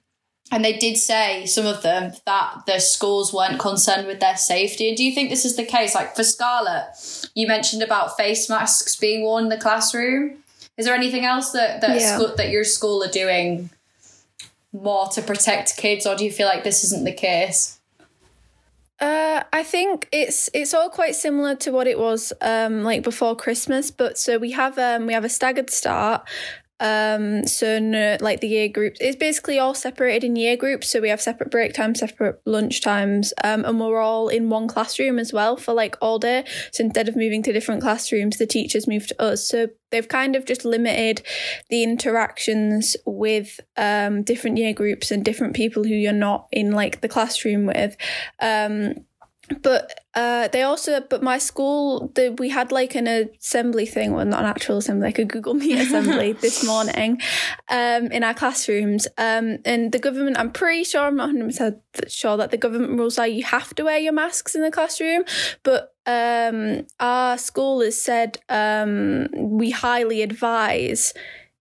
and 0.53 0.65
they 0.65 0.75
did 0.77 0.97
say, 0.97 1.47
some 1.47 1.67
of 1.67 1.83
them, 1.83 2.13
that 2.27 2.63
the 2.67 2.79
schools 2.81 3.33
weren't 3.33 3.59
concerned 3.61 4.07
with 4.07 4.21
their 4.21 4.37
safety. 4.37 4.89
And 4.89 4.97
do 4.97 5.05
you 5.05 5.15
think 5.15 5.31
this 5.31 5.45
is 5.45 5.57
the 5.57 5.65
case? 5.65 5.95
Like 5.95 6.17
for 6.17 6.25
Scarlett, 6.25 6.87
you 7.35 7.47
mentioned 7.47 7.83
about 7.83 8.17
face 8.17 8.49
masks 8.49 8.97
being 8.97 9.23
worn 9.23 9.45
in 9.45 9.49
the 9.51 9.59
classroom. 9.59 10.39
Is 10.77 10.87
there 10.87 10.95
anything 10.95 11.25
else 11.25 11.51
that, 11.53 11.81
that, 11.83 12.01
Yeah. 12.01 12.17
school, 12.17 12.35
that 12.37 12.51
your 12.51 12.65
school 12.65 13.03
are 13.05 13.11
doing 13.11 13.71
more 14.73 15.09
to 15.09 15.21
protect 15.23 15.77
kids, 15.77 16.07
or 16.07 16.15
do 16.15 16.25
you 16.25 16.31
feel 16.33 16.47
like 16.47 16.65
this 16.65 16.85
isn't 16.85 17.05
the 17.05 17.13
case? 17.13 17.80
Uh, 19.01 19.43
I 19.51 19.63
think 19.63 20.09
it's 20.13 20.51
it's 20.53 20.75
all 20.75 20.91
quite 20.91 21.17
similar 21.17 21.55
to 21.57 21.71
what 21.71 21.87
it 21.87 21.99
was 21.99 22.35
um, 22.43 22.83
like 22.85 23.03
before 23.03 23.35
Christmas, 23.35 23.91
but 23.91 24.19
so 24.19 24.37
we 24.37 24.51
have 24.51 24.79
um, 24.79 25.07
we 25.07 25.15
have 25.15 25.25
a 25.25 25.29
staggered 25.31 25.71
start. 25.71 26.29
Um, 26.81 27.47
so 27.47 27.79
no, 27.79 28.17
like 28.21 28.41
the 28.41 28.49
year 28.49 28.69
groups, 28.69 28.99
it's 29.01 29.17
basically 29.17 29.59
all 29.59 29.75
separated 29.75 30.25
in 30.25 30.37
year 30.37 30.57
groups. 30.57 30.91
So 30.91 31.01
we 31.01 31.11
have 31.11 31.21
separate 31.21 31.51
break 31.51 31.75
times, 31.75 32.01
separate 32.01 32.41
lunch 32.47 32.81
times, 32.81 33.33
um, 33.45 33.65
and 33.65 33.79
we're 33.79 34.01
all 34.01 34.29
in 34.29 34.49
one 34.49 34.67
classroom 34.67 35.19
as 35.19 35.33
well 35.33 35.57
for 35.57 35.75
like 35.75 35.97
all 36.01 36.19
day. 36.19 36.45
So 36.73 36.85
instead 36.85 37.09
of 37.09 37.17
moving 37.17 37.43
to 37.45 37.53
different 37.53 37.83
classrooms, 37.83 38.39
the 38.39 38.47
teachers 38.47 38.89
move 38.89 39.07
to 39.09 39.23
us. 39.23 39.47
So 39.47 39.69
they've 39.91 40.09
kind 40.09 40.35
of 40.35 40.47
just 40.47 40.65
limited 40.65 41.23
the 41.69 41.83
interactions 41.83 42.97
with 43.05 43.61
um, 43.77 44.23
different 44.23 44.57
year 44.57 44.73
groups 44.73 45.11
and 45.11 45.25
different 45.25 45.55
people 45.55 45.85
who 45.85 45.95
you're 45.95 46.13
not 46.13 46.49
in 46.51 46.73
like 46.73 47.03
the 47.03 47.09
classroom 47.09 47.67
with. 47.67 47.97
Um, 48.41 48.95
but 49.63 50.01
uh, 50.15 50.49
they 50.49 50.63
also 50.63 51.01
but 51.09 51.23
my 51.23 51.39
school 51.39 52.11
the, 52.15 52.35
we 52.39 52.49
had 52.49 52.73
like 52.73 52.95
an 52.95 53.07
assembly 53.07 53.87
thing 53.87 54.13
well 54.13 54.25
not 54.25 54.41
an 54.41 54.47
actual 54.47 54.79
assembly 54.79 55.09
like 55.09 55.19
a 55.19 55.25
google 55.25 55.55
meet 55.55 55.79
assembly 55.87 56.33
this 56.33 56.65
morning 56.67 57.21
um, 57.69 58.07
in 58.07 58.25
our 58.25 58.35
classrooms. 58.35 59.07
Um, 59.19 59.59
and 59.65 59.93
the 59.93 59.99
government 59.99 60.39
i'm 60.39 60.51
pretty 60.51 60.85
sure 60.85 61.03
i'm 61.03 61.17
not 61.17 61.31
100% 61.31 61.81
sure 62.09 62.37
that 62.37 62.51
the 62.51 62.57
government 62.57 62.99
rules 62.99 63.19
are 63.19 63.27
you 63.27 63.45
have 63.45 63.75
to 63.75 63.85
wear 63.85 63.99
your 63.99 64.13
masks 64.13 64.55
in 64.55 64.63
the 64.63 64.71
classroom. 64.71 65.25
But 65.63 65.95
um, 66.07 66.87
our 66.99 67.39
school 67.39 67.81
has 67.81 68.01
said 68.01 68.39
um, 68.49 69.29
we 69.33 69.71
highly 69.71 70.23
advise 70.23 71.15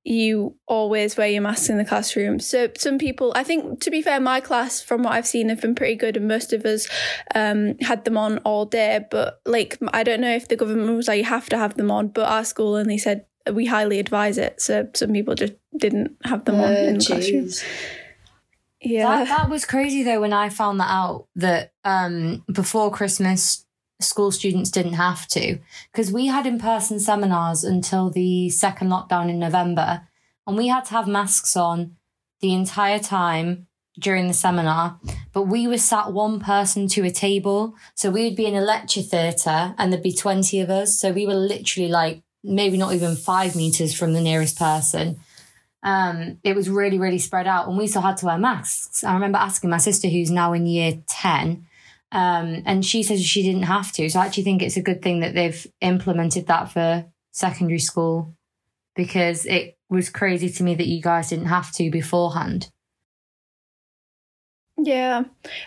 you 0.03 0.55
always 0.65 1.17
wear 1.17 1.27
your 1.27 1.41
mask 1.41 1.69
in 1.69 1.77
the 1.77 1.85
classroom. 1.85 2.39
So 2.39 2.69
some 2.77 2.97
people, 2.97 3.33
I 3.35 3.43
think, 3.43 3.81
to 3.81 3.91
be 3.91 4.01
fair, 4.01 4.19
my 4.19 4.39
class, 4.39 4.81
from 4.81 5.03
what 5.03 5.13
I've 5.13 5.27
seen, 5.27 5.49
have 5.49 5.61
been 5.61 5.75
pretty 5.75 5.95
good, 5.95 6.17
and 6.17 6.27
most 6.27 6.53
of 6.53 6.65
us 6.65 6.87
um, 7.35 7.77
had 7.79 8.05
them 8.05 8.17
on 8.17 8.37
all 8.39 8.65
day. 8.65 9.05
But 9.11 9.41
like, 9.45 9.77
I 9.93 10.03
don't 10.03 10.21
know 10.21 10.33
if 10.35 10.47
the 10.47 10.55
government 10.55 10.95
was 10.95 11.07
like 11.07 11.17
you 11.17 11.25
have 11.25 11.49
to 11.49 11.57
have 11.57 11.75
them 11.75 11.91
on, 11.91 12.09
but 12.09 12.29
our 12.29 12.45
school 12.45 12.75
only 12.75 12.97
said 12.97 13.25
we 13.51 13.65
highly 13.65 13.99
advise 13.99 14.37
it. 14.37 14.61
So 14.61 14.87
some 14.95 15.11
people 15.11 15.35
just 15.35 15.53
didn't 15.77 16.17
have 16.23 16.45
them 16.45 16.59
on 16.59 16.73
in 16.73 16.97
the 16.97 17.05
classroom. 17.05 17.49
Yeah, 18.81 19.25
that, 19.25 19.27
that 19.27 19.49
was 19.49 19.65
crazy 19.65 20.03
though 20.03 20.21
when 20.21 20.31
I 20.31 20.47
found 20.49 20.79
that 20.79 20.89
out 20.89 21.27
that 21.35 21.73
um, 21.83 22.45
before 22.51 22.91
Christmas 22.91 23.65
school 23.99 24.31
students 24.31 24.71
didn't 24.71 24.93
have 24.93 25.27
to. 25.27 25.59
Because 25.91 26.11
we 26.11 26.27
had 26.27 26.45
in-person 26.45 26.99
seminars 26.99 27.63
until 27.63 28.09
the 28.09 28.49
second 28.49 28.89
lockdown 28.89 29.29
in 29.29 29.39
November 29.39 30.07
and 30.47 30.57
we 30.57 30.67
had 30.67 30.85
to 30.85 30.91
have 30.91 31.07
masks 31.07 31.55
on 31.55 31.95
the 32.41 32.53
entire 32.53 32.99
time 32.99 33.67
during 33.99 34.27
the 34.27 34.33
seminar 34.33 34.97
but 35.33 35.43
we 35.43 35.67
were 35.67 35.77
sat 35.77 36.11
one 36.11 36.39
person 36.39 36.87
to 36.87 37.05
a 37.05 37.11
table. 37.11 37.75
So 37.95 38.09
we 38.09 38.23
would 38.23 38.35
be 38.35 38.45
in 38.45 38.55
a 38.55 38.61
lecture 38.61 39.01
theatre 39.01 39.75
and 39.77 39.91
there'd 39.91 40.03
be 40.03 40.13
20 40.13 40.59
of 40.61 40.69
us. 40.69 40.99
So 40.99 41.11
we 41.11 41.25
were 41.25 41.35
literally 41.35 41.89
like 41.89 42.21
maybe 42.43 42.77
not 42.77 42.93
even 42.93 43.15
five 43.15 43.55
meters 43.55 43.93
from 43.93 44.13
the 44.13 44.21
nearest 44.21 44.57
person. 44.57 45.19
Um, 45.81 46.39
it 46.43 46.55
was 46.55 46.69
really 46.69 46.99
really 46.99 47.19
spread 47.19 47.47
out 47.47 47.67
and 47.67 47.77
we 47.77 47.87
still 47.87 48.01
had 48.01 48.17
to 48.17 48.25
wear 48.25 48.37
masks. 48.37 49.03
I 49.03 49.13
remember 49.13 49.37
asking 49.37 49.69
my 49.69 49.77
sister 49.77 50.09
who's 50.09 50.31
now 50.31 50.53
in 50.53 50.65
year 50.65 51.01
10 51.07 51.65
um, 52.11 52.63
and 52.65 52.85
she 52.85 53.03
says 53.03 53.23
she 53.23 53.43
didn't 53.43 53.63
have 53.63 53.91
to. 53.93 54.09
So 54.09 54.19
I 54.19 54.25
actually 54.25 54.43
think 54.43 54.61
it's 54.61 54.77
a 54.77 54.81
good 54.81 55.01
thing 55.01 55.19
that 55.19 55.35
they've 55.35 55.67
implemented 55.81 56.47
that 56.47 56.71
for 56.71 57.05
secondary 57.31 57.79
school 57.79 58.35
because 58.95 59.45
it 59.45 59.77
was 59.89 60.09
crazy 60.09 60.49
to 60.49 60.63
me 60.63 60.75
that 60.75 60.87
you 60.87 61.01
guys 61.01 61.29
didn't 61.29 61.45
have 61.45 61.71
to 61.73 61.91
beforehand. 61.91 62.69
Yeah. 64.77 65.23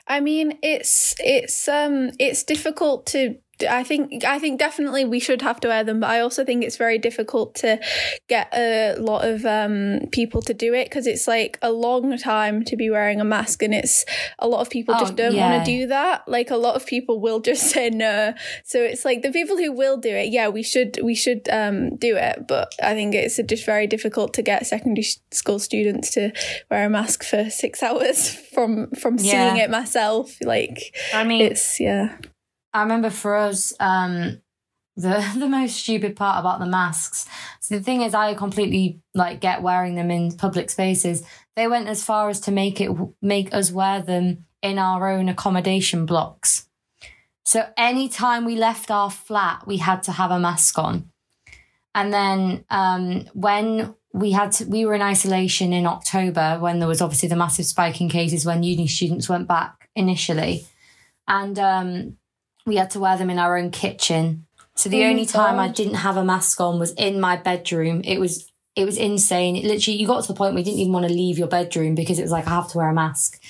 I 0.06 0.20
mean 0.20 0.58
it's 0.62 1.14
it's 1.18 1.68
um 1.68 2.10
it's 2.18 2.42
difficult 2.42 3.06
to 3.06 3.36
I 3.68 3.84
think 3.84 4.24
I 4.24 4.38
think 4.38 4.58
definitely 4.58 5.04
we 5.04 5.20
should 5.20 5.42
have 5.42 5.60
to 5.60 5.68
wear 5.68 5.84
them, 5.84 6.00
but 6.00 6.10
I 6.10 6.20
also 6.20 6.44
think 6.44 6.64
it's 6.64 6.76
very 6.76 6.98
difficult 6.98 7.54
to 7.56 7.80
get 8.28 8.52
a 8.54 8.96
lot 8.98 9.24
of 9.24 9.44
um, 9.44 10.00
people 10.12 10.42
to 10.42 10.54
do 10.54 10.74
it 10.74 10.86
because 10.86 11.06
it's 11.06 11.28
like 11.28 11.58
a 11.62 11.72
long 11.72 12.16
time 12.18 12.64
to 12.64 12.76
be 12.76 12.90
wearing 12.90 13.20
a 13.20 13.24
mask, 13.24 13.62
and 13.62 13.74
it's 13.74 14.04
a 14.38 14.48
lot 14.48 14.60
of 14.60 14.70
people 14.70 14.94
oh, 14.94 15.00
just 15.00 15.16
don't 15.16 15.34
yeah. 15.34 15.50
want 15.50 15.64
to 15.64 15.70
do 15.70 15.86
that. 15.88 16.26
Like 16.28 16.50
a 16.50 16.56
lot 16.56 16.76
of 16.76 16.86
people 16.86 17.20
will 17.20 17.40
just 17.40 17.62
say 17.72 17.90
no. 17.90 18.34
So 18.64 18.80
it's 18.80 19.04
like 19.04 19.22
the 19.22 19.32
people 19.32 19.56
who 19.56 19.72
will 19.72 19.96
do 19.96 20.10
it, 20.10 20.28
yeah, 20.30 20.48
we 20.48 20.62
should 20.62 20.98
we 21.02 21.14
should 21.14 21.48
um, 21.50 21.96
do 21.96 22.16
it, 22.16 22.46
but 22.46 22.74
I 22.82 22.94
think 22.94 23.14
it's 23.14 23.40
just 23.46 23.64
very 23.64 23.86
difficult 23.86 24.34
to 24.34 24.42
get 24.42 24.66
secondary 24.66 25.06
school 25.30 25.58
students 25.58 26.10
to 26.12 26.32
wear 26.70 26.86
a 26.86 26.90
mask 26.90 27.24
for 27.24 27.50
six 27.50 27.82
hours 27.82 28.34
from 28.34 28.90
from 28.90 29.16
yeah. 29.18 29.50
seeing 29.50 29.62
it 29.62 29.70
myself. 29.70 30.36
Like 30.42 30.94
I 31.14 31.24
mean, 31.24 31.42
it's 31.42 31.80
yeah. 31.80 32.16
I 32.74 32.82
remember 32.82 33.10
for 33.10 33.36
us, 33.36 33.72
um, 33.80 34.40
the 34.96 35.24
the 35.38 35.48
most 35.48 35.76
stupid 35.76 36.16
part 36.16 36.40
about 36.40 36.60
the 36.60 36.66
masks. 36.66 37.26
So 37.60 37.76
the 37.76 37.82
thing 37.82 38.02
is, 38.02 38.14
I 38.14 38.34
completely 38.34 39.00
like 39.14 39.40
get 39.40 39.62
wearing 39.62 39.94
them 39.94 40.10
in 40.10 40.36
public 40.36 40.70
spaces. 40.70 41.22
They 41.56 41.68
went 41.68 41.88
as 41.88 42.04
far 42.04 42.28
as 42.28 42.40
to 42.40 42.52
make 42.52 42.80
it 42.80 42.90
make 43.20 43.52
us 43.54 43.70
wear 43.70 44.02
them 44.02 44.46
in 44.62 44.78
our 44.78 45.08
own 45.08 45.28
accommodation 45.28 46.06
blocks. 46.06 46.68
So 47.44 47.68
anytime 47.76 48.44
we 48.44 48.54
left 48.56 48.90
our 48.90 49.10
flat, 49.10 49.66
we 49.66 49.78
had 49.78 50.02
to 50.04 50.12
have 50.12 50.30
a 50.30 50.38
mask 50.38 50.78
on. 50.78 51.10
And 51.94 52.12
then 52.12 52.64
um, 52.70 53.26
when 53.34 53.94
we 54.12 54.30
had 54.30 54.52
to, 54.52 54.64
we 54.66 54.86
were 54.86 54.94
in 54.94 55.02
isolation 55.02 55.72
in 55.72 55.86
October 55.86 56.58
when 56.60 56.78
there 56.78 56.88
was 56.88 57.02
obviously 57.02 57.28
the 57.28 57.36
massive 57.36 57.66
spike 57.66 58.00
in 58.00 58.08
cases 58.08 58.46
when 58.46 58.62
uni 58.62 58.86
students 58.86 59.28
went 59.28 59.48
back 59.48 59.90
initially, 59.96 60.66
and 61.26 61.58
um, 61.58 62.16
we 62.66 62.76
had 62.76 62.90
to 62.90 63.00
wear 63.00 63.16
them 63.16 63.30
in 63.30 63.38
our 63.38 63.56
own 63.56 63.70
kitchen. 63.70 64.46
So 64.74 64.88
the 64.88 65.04
oh 65.04 65.08
only 65.08 65.26
time 65.26 65.58
I 65.58 65.68
didn't 65.68 65.94
have 65.94 66.16
a 66.16 66.24
mask 66.24 66.60
on 66.60 66.78
was 66.78 66.92
in 66.92 67.20
my 67.20 67.36
bedroom. 67.36 68.02
It 68.04 68.18
was 68.18 68.50
it 68.74 68.84
was 68.84 68.96
insane. 68.96 69.56
It 69.56 69.64
literally, 69.64 69.98
you 69.98 70.06
got 70.06 70.22
to 70.22 70.28
the 70.28 70.36
point 70.36 70.54
where 70.54 70.60
you 70.60 70.64
didn't 70.64 70.80
even 70.80 70.92
want 70.92 71.06
to 71.06 71.12
leave 71.12 71.38
your 71.38 71.48
bedroom 71.48 71.94
because 71.94 72.18
it 72.18 72.22
was 72.22 72.30
like 72.30 72.46
I 72.46 72.50
have 72.50 72.70
to 72.70 72.78
wear 72.78 72.88
a 72.88 72.94
mask. 72.94 73.42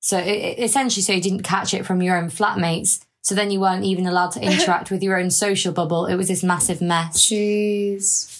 So 0.00 0.18
it, 0.18 0.26
it, 0.26 0.58
essentially, 0.58 1.02
so 1.02 1.12
you 1.12 1.20
didn't 1.20 1.42
catch 1.42 1.72
it 1.72 1.86
from 1.86 2.02
your 2.02 2.16
own 2.16 2.30
flatmates. 2.30 3.04
So 3.22 3.34
then 3.34 3.50
you 3.50 3.60
weren't 3.60 3.84
even 3.84 4.06
allowed 4.06 4.32
to 4.32 4.40
interact 4.44 4.90
with 4.90 5.02
your 5.02 5.18
own 5.18 5.30
social 5.30 5.72
bubble. 5.72 6.06
It 6.06 6.16
was 6.16 6.28
this 6.28 6.42
massive 6.42 6.80
mess. 6.80 7.26
Jeez. 7.26 8.39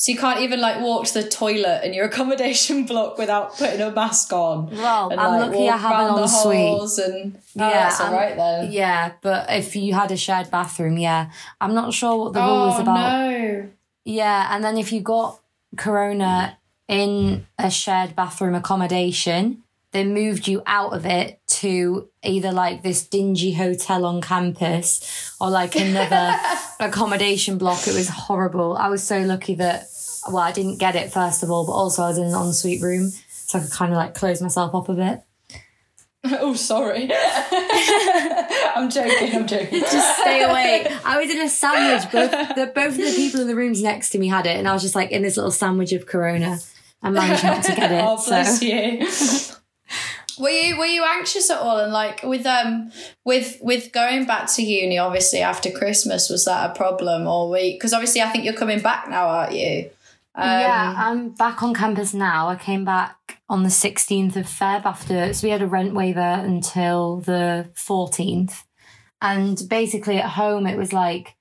So 0.00 0.12
you 0.12 0.18
can't 0.18 0.42
even 0.42 0.60
like 0.60 0.80
walk 0.80 1.06
to 1.06 1.14
the 1.14 1.28
toilet 1.28 1.82
in 1.82 1.92
your 1.92 2.06
accommodation 2.10 2.86
block 2.86 3.18
without 3.18 3.56
putting 3.58 3.80
a 3.80 3.90
mask 3.90 4.32
on. 4.32 4.70
Well, 4.70 5.10
and, 5.10 5.20
I'm 5.20 5.40
like, 5.40 5.50
lucky 5.50 5.68
I 5.68 5.76
have 5.76 6.10
an 6.10 6.22
ensuite. 6.22 6.98
And 7.04 7.36
oh, 7.36 7.68
yeah, 7.68 7.70
that's 7.70 8.00
all 8.00 8.12
right 8.12 8.36
then. 8.36 8.70
Yeah, 8.70 9.12
but 9.22 9.50
if 9.50 9.74
you 9.74 9.94
had 9.94 10.12
a 10.12 10.16
shared 10.16 10.52
bathroom, 10.52 10.98
yeah, 10.98 11.32
I'm 11.60 11.74
not 11.74 11.92
sure 11.92 12.16
what 12.16 12.32
the 12.32 12.40
rule 12.40 12.48
oh, 12.48 12.74
is 12.74 12.80
about. 12.80 13.30
No. 13.30 13.68
Yeah, 14.04 14.54
and 14.54 14.62
then 14.62 14.78
if 14.78 14.92
you 14.92 15.00
got 15.00 15.40
corona 15.76 16.58
in 16.86 17.48
a 17.58 17.68
shared 17.68 18.14
bathroom 18.14 18.54
accommodation, 18.54 19.64
they 19.92 20.04
moved 20.04 20.46
you 20.46 20.62
out 20.66 20.92
of 20.92 21.06
it 21.06 21.40
to 21.46 22.08
either 22.22 22.52
like 22.52 22.82
this 22.82 23.06
dingy 23.06 23.52
hotel 23.52 24.04
on 24.04 24.20
campus 24.20 25.34
or 25.40 25.50
like 25.50 25.76
another 25.76 26.38
accommodation 26.80 27.58
block. 27.58 27.86
It 27.88 27.94
was 27.94 28.08
horrible. 28.08 28.76
I 28.76 28.88
was 28.88 29.02
so 29.02 29.20
lucky 29.20 29.54
that, 29.56 29.86
well, 30.26 30.38
I 30.38 30.52
didn't 30.52 30.78
get 30.78 30.94
it 30.94 31.12
first 31.12 31.42
of 31.42 31.50
all, 31.50 31.66
but 31.66 31.72
also 31.72 32.02
I 32.02 32.08
was 32.08 32.18
in 32.18 32.24
an 32.24 32.34
ensuite 32.34 32.82
room. 32.82 33.10
So 33.30 33.58
I 33.58 33.62
could 33.62 33.72
kind 33.72 33.92
of 33.92 33.96
like 33.96 34.14
close 34.14 34.42
myself 34.42 34.74
up 34.74 34.88
a 34.88 34.94
bit. 34.94 35.22
Oh, 36.30 36.52
sorry. 36.52 37.08
I'm 37.12 38.90
joking. 38.90 39.34
I'm 39.34 39.46
joking. 39.46 39.80
Just 39.80 40.18
stay 40.20 40.42
away. 40.42 40.86
I 41.04 41.16
was 41.16 41.30
in 41.30 41.40
a 41.40 41.48
sandwich. 41.48 42.10
Both 42.10 42.30
the 42.56 42.72
both 42.74 42.88
of 42.88 42.96
the 42.96 43.12
people 43.16 43.40
in 43.40 43.46
the 43.46 43.54
rooms 43.54 43.82
next 43.82 44.10
to 44.10 44.18
me 44.18 44.26
had 44.26 44.44
it, 44.44 44.56
and 44.58 44.68
I 44.68 44.72
was 44.72 44.82
just 44.82 44.96
like 44.96 45.12
in 45.12 45.22
this 45.22 45.36
little 45.36 45.52
sandwich 45.52 45.92
of 45.92 46.06
Corona. 46.06 46.58
I 47.02 47.10
managed 47.10 47.44
not 47.44 47.62
to 47.62 47.74
get 47.74 47.92
it. 47.92 48.04
oh, 48.04 48.22
bless 48.26 48.58
so. 48.58 48.66
you. 48.66 49.57
Were 50.38 50.50
you 50.50 50.78
were 50.78 50.86
you 50.86 51.04
anxious 51.04 51.50
at 51.50 51.58
all? 51.58 51.78
And 51.78 51.92
like 51.92 52.22
with 52.22 52.46
um 52.46 52.90
with 53.24 53.58
with 53.60 53.92
going 53.92 54.26
back 54.26 54.50
to 54.54 54.62
uni, 54.62 54.98
obviously 54.98 55.40
after 55.40 55.70
Christmas, 55.70 56.28
was 56.28 56.44
that 56.44 56.70
a 56.70 56.74
problem? 56.74 57.26
Or 57.26 57.50
we 57.50 57.74
because 57.74 57.92
obviously 57.92 58.22
I 58.22 58.28
think 58.28 58.44
you're 58.44 58.54
coming 58.54 58.80
back 58.80 59.08
now, 59.08 59.28
aren't 59.28 59.54
you? 59.54 59.90
Um, 60.34 60.48
yeah, 60.48 60.94
I'm 60.96 61.30
back 61.30 61.62
on 61.62 61.74
campus 61.74 62.14
now. 62.14 62.48
I 62.48 62.56
came 62.56 62.84
back 62.84 63.40
on 63.48 63.64
the 63.64 63.70
16th 63.70 64.36
of 64.36 64.46
Feb 64.46 64.84
after 64.84 65.32
so 65.32 65.46
we 65.46 65.50
had 65.50 65.62
a 65.62 65.66
rent 65.66 65.94
waiver 65.94 66.20
until 66.20 67.16
the 67.20 67.70
14th, 67.74 68.62
and 69.20 69.60
basically 69.68 70.18
at 70.18 70.30
home 70.30 70.66
it 70.66 70.76
was 70.76 70.92
like 70.92 71.34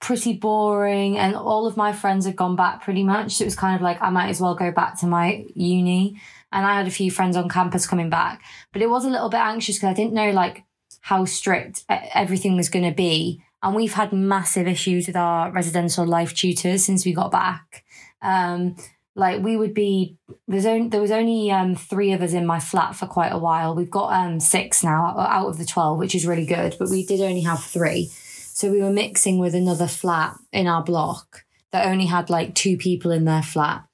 pretty 0.00 0.34
boring 0.34 1.18
and 1.18 1.34
all 1.34 1.66
of 1.66 1.76
my 1.76 1.92
friends 1.92 2.26
had 2.26 2.36
gone 2.36 2.54
back 2.54 2.82
pretty 2.82 3.02
much 3.02 3.32
so 3.32 3.42
it 3.42 3.46
was 3.46 3.56
kind 3.56 3.74
of 3.74 3.80
like 3.80 4.00
i 4.02 4.10
might 4.10 4.28
as 4.28 4.40
well 4.40 4.54
go 4.54 4.70
back 4.70 4.96
to 5.00 5.06
my 5.06 5.44
uni 5.54 6.20
and 6.56 6.64
I 6.64 6.74
had 6.74 6.88
a 6.88 6.90
few 6.90 7.10
friends 7.10 7.36
on 7.36 7.50
campus 7.50 7.86
coming 7.86 8.08
back, 8.08 8.42
but 8.72 8.80
it 8.80 8.88
was 8.88 9.04
a 9.04 9.10
little 9.10 9.28
bit 9.28 9.40
anxious 9.40 9.76
because 9.76 9.90
I 9.90 9.92
didn't 9.92 10.14
know 10.14 10.30
like 10.30 10.64
how 11.02 11.26
strict 11.26 11.84
everything 11.88 12.56
was 12.56 12.70
going 12.70 12.86
to 12.86 12.96
be. 12.96 13.42
And 13.62 13.76
we've 13.76 13.92
had 13.92 14.12
massive 14.12 14.66
issues 14.66 15.06
with 15.06 15.16
our 15.16 15.52
residential 15.52 16.06
life 16.06 16.34
tutors 16.34 16.82
since 16.82 17.04
we 17.04 17.12
got 17.12 17.30
back. 17.30 17.84
Um, 18.22 18.76
like 19.14 19.42
we 19.42 19.58
would 19.58 19.74
be 19.74 20.16
there's 20.48 20.64
only 20.64 20.88
there 20.88 21.00
was 21.00 21.10
only 21.10 21.50
um, 21.50 21.74
three 21.74 22.12
of 22.12 22.22
us 22.22 22.32
in 22.32 22.46
my 22.46 22.58
flat 22.58 22.96
for 22.96 23.06
quite 23.06 23.32
a 23.32 23.38
while. 23.38 23.74
We've 23.74 23.90
got 23.90 24.14
um, 24.14 24.40
six 24.40 24.82
now 24.82 25.14
out 25.18 25.48
of 25.48 25.58
the 25.58 25.66
twelve, 25.66 25.98
which 25.98 26.14
is 26.14 26.26
really 26.26 26.46
good. 26.46 26.76
But 26.78 26.88
we 26.88 27.04
did 27.04 27.20
only 27.20 27.42
have 27.42 27.62
three, 27.62 28.06
so 28.06 28.70
we 28.70 28.80
were 28.80 28.92
mixing 28.92 29.38
with 29.38 29.54
another 29.54 29.88
flat 29.88 30.36
in 30.52 30.66
our 30.66 30.82
block 30.82 31.44
that 31.72 31.86
only 31.86 32.06
had 32.06 32.30
like 32.30 32.54
two 32.54 32.78
people 32.78 33.10
in 33.10 33.26
their 33.26 33.42
flat. 33.42 33.85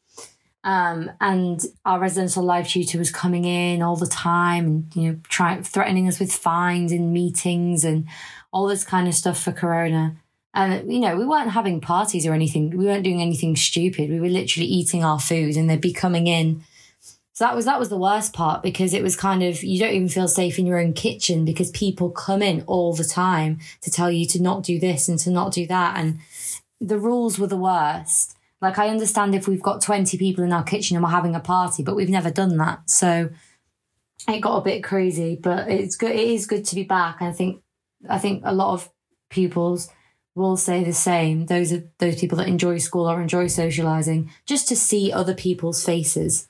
Um, 0.65 1.11
and 1.21 1.61
our 1.85 1.99
residential 1.99 2.45
life 2.45 2.69
tutor 2.69 2.99
was 2.99 3.11
coming 3.11 3.45
in 3.45 3.83
all 3.83 3.97
the 3.97 4.07
time 4.07 4.67
and, 4.67 4.97
you 4.97 5.11
know, 5.11 5.19
trying, 5.29 5.65
threatening 5.65 6.07
us 6.07 6.21
with 6.21 6.33
fines 6.33 6.93
in 6.93 7.13
meetings 7.13 7.85
and 7.85 8.07
all 8.53 8.69
this 8.69 8.85
kind 8.85 9.09
of 9.09 9.15
stuff 9.15 9.43
for 9.43 9.51
Corona. 9.51 10.17
And, 10.55 10.93
you 10.93 11.01
know, 11.01 11.17
we 11.17 11.25
weren't 11.25 11.51
having 11.51 11.81
parties 11.81 12.27
or 12.27 12.33
anything. 12.33 12.77
We 12.77 12.85
weren't 12.85 13.05
doing 13.05 13.23
anything 13.23 13.57
stupid. 13.57 14.11
We 14.11 14.21
were 14.21 14.29
literally 14.29 14.67
eating 14.67 15.03
our 15.03 15.19
food 15.19 15.57
and 15.57 15.69
they'd 15.69 15.81
be 15.81 15.93
coming 15.93 16.27
in. 16.27 16.63
So 17.35 17.47
that 17.47 17.57
was 17.57 17.65
that 17.65 17.79
was 17.79 17.89
the 17.89 17.97
worst 17.97 18.35
part 18.35 18.63
because 18.63 18.93
it 18.93 19.03
was 19.03 19.17
kind 19.17 19.43
of 19.43 19.65
you 19.65 19.81
don't 19.81 19.95
even 19.95 20.11
feel 20.11 20.29
safe 20.29 20.59
in 20.59 20.67
your 20.67 20.79
own 20.79 20.93
kitchen 20.93 21.47
because 21.47 21.71
people 21.71 22.11
come 22.11 22.43
in 22.43 22.63
all 22.67 22.93
the 22.93 23.05
time 23.05 23.59
to 23.81 23.91
tell 23.91 24.13
you 24.13 24.27
to 24.27 24.43
not 24.43 24.63
do 24.63 24.79
this 24.79 25.09
and 25.09 25.19
to 25.21 25.31
not 25.31 25.53
do 25.53 25.67
that 25.67 25.97
and 25.97 26.19
the 26.79 26.99
rules 26.99 27.39
were 27.39 27.47
the 27.47 27.57
worst. 27.57 28.37
Like 28.63 28.79
I 28.79 28.89
understand 28.89 29.35
if 29.35 29.49
we've 29.49 29.61
got 29.61 29.83
20 29.83 30.17
people 30.17 30.45
in 30.45 30.53
our 30.53 30.63
kitchen 30.63 30.97
and 30.97 31.03
we're 31.03 31.11
having 31.11 31.35
a 31.35 31.41
party, 31.41 31.83
but 31.83 31.97
we've 31.97 32.09
never 32.09 32.31
done 32.31 32.57
that. 32.59 32.89
So 32.89 33.29
it 34.29 34.41
got 34.41 34.59
a 34.59 34.63
bit 34.63 34.85
crazy, 34.85 35.35
but 35.35 35.69
it's 35.69 35.97
good 35.97 36.13
it 36.13 36.29
is 36.29 36.47
good 36.47 36.65
to 36.67 36.77
be 36.77 36.85
back. 36.85 37.21
I 37.21 37.33
think 37.33 37.61
I 38.09 38.19
think 38.19 38.43
a 38.47 38.55
lot 38.55 38.73
of 38.73 38.89
pupils 39.31 39.91
will 40.37 40.57
say 40.57 40.85
the 40.85 40.93
same. 40.93 41.47
Those 41.47 41.73
are 41.73 41.83
those 41.99 42.21
people 42.21 42.39
that 42.39 42.47
enjoy 42.47 42.79
school 42.79 43.11
or 43.11 43.21
enjoy 43.21 43.49
socializing, 43.49 44.31
just 44.47 44.69
to 44.69 44.77
see 44.77 45.13
other 45.13 45.35
people's 45.35 45.85
faces. 45.85 46.49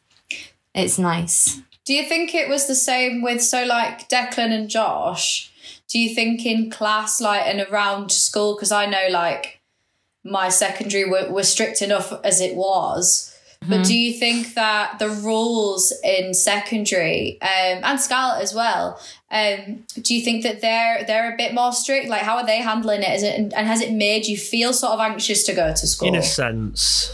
It's 0.74 0.98
nice. 0.98 1.62
Do 1.86 1.94
you 1.94 2.04
think 2.04 2.34
it 2.34 2.48
was 2.48 2.66
the 2.66 2.74
same 2.74 3.22
with 3.22 3.42
so 3.42 3.64
like 3.64 4.10
Declan 4.10 4.52
and 4.52 4.68
Josh? 4.68 5.50
Do 5.88 5.98
you 5.98 6.14
think 6.14 6.44
in 6.44 6.70
class 6.70 7.22
like 7.22 7.46
and 7.46 7.60
around 7.60 8.12
school? 8.12 8.54
Because 8.54 8.70
I 8.70 8.84
know 8.84 9.08
like 9.10 9.61
my 10.24 10.48
secondary 10.48 11.04
were, 11.04 11.30
were 11.30 11.42
strict 11.42 11.82
enough 11.82 12.12
as 12.24 12.40
it 12.40 12.54
was. 12.54 13.32
But 13.68 13.84
do 13.84 13.96
you 13.96 14.12
think 14.12 14.54
that 14.54 14.98
the 14.98 15.08
rules 15.08 15.92
in 16.02 16.34
secondary 16.34 17.40
um, 17.42 17.84
and 17.84 18.00
Scarlett 18.00 18.42
as 18.42 18.52
well? 18.52 19.00
Um, 19.30 19.84
do 20.00 20.14
you 20.14 20.22
think 20.22 20.42
that 20.42 20.60
they're 20.60 21.04
they're 21.04 21.32
a 21.32 21.36
bit 21.36 21.54
more 21.54 21.72
strict? 21.72 22.08
Like, 22.08 22.22
how 22.22 22.36
are 22.36 22.46
they 22.46 22.58
handling 22.58 23.02
it? 23.02 23.10
Is 23.10 23.22
it 23.22 23.34
and 23.34 23.66
has 23.66 23.80
it 23.80 23.92
made 23.92 24.26
you 24.26 24.36
feel 24.36 24.72
sort 24.72 24.94
of 24.94 25.00
anxious 25.00 25.44
to 25.44 25.54
go 25.54 25.72
to 25.72 25.86
school? 25.86 26.08
In 26.08 26.16
a 26.16 26.22
sense. 26.22 27.12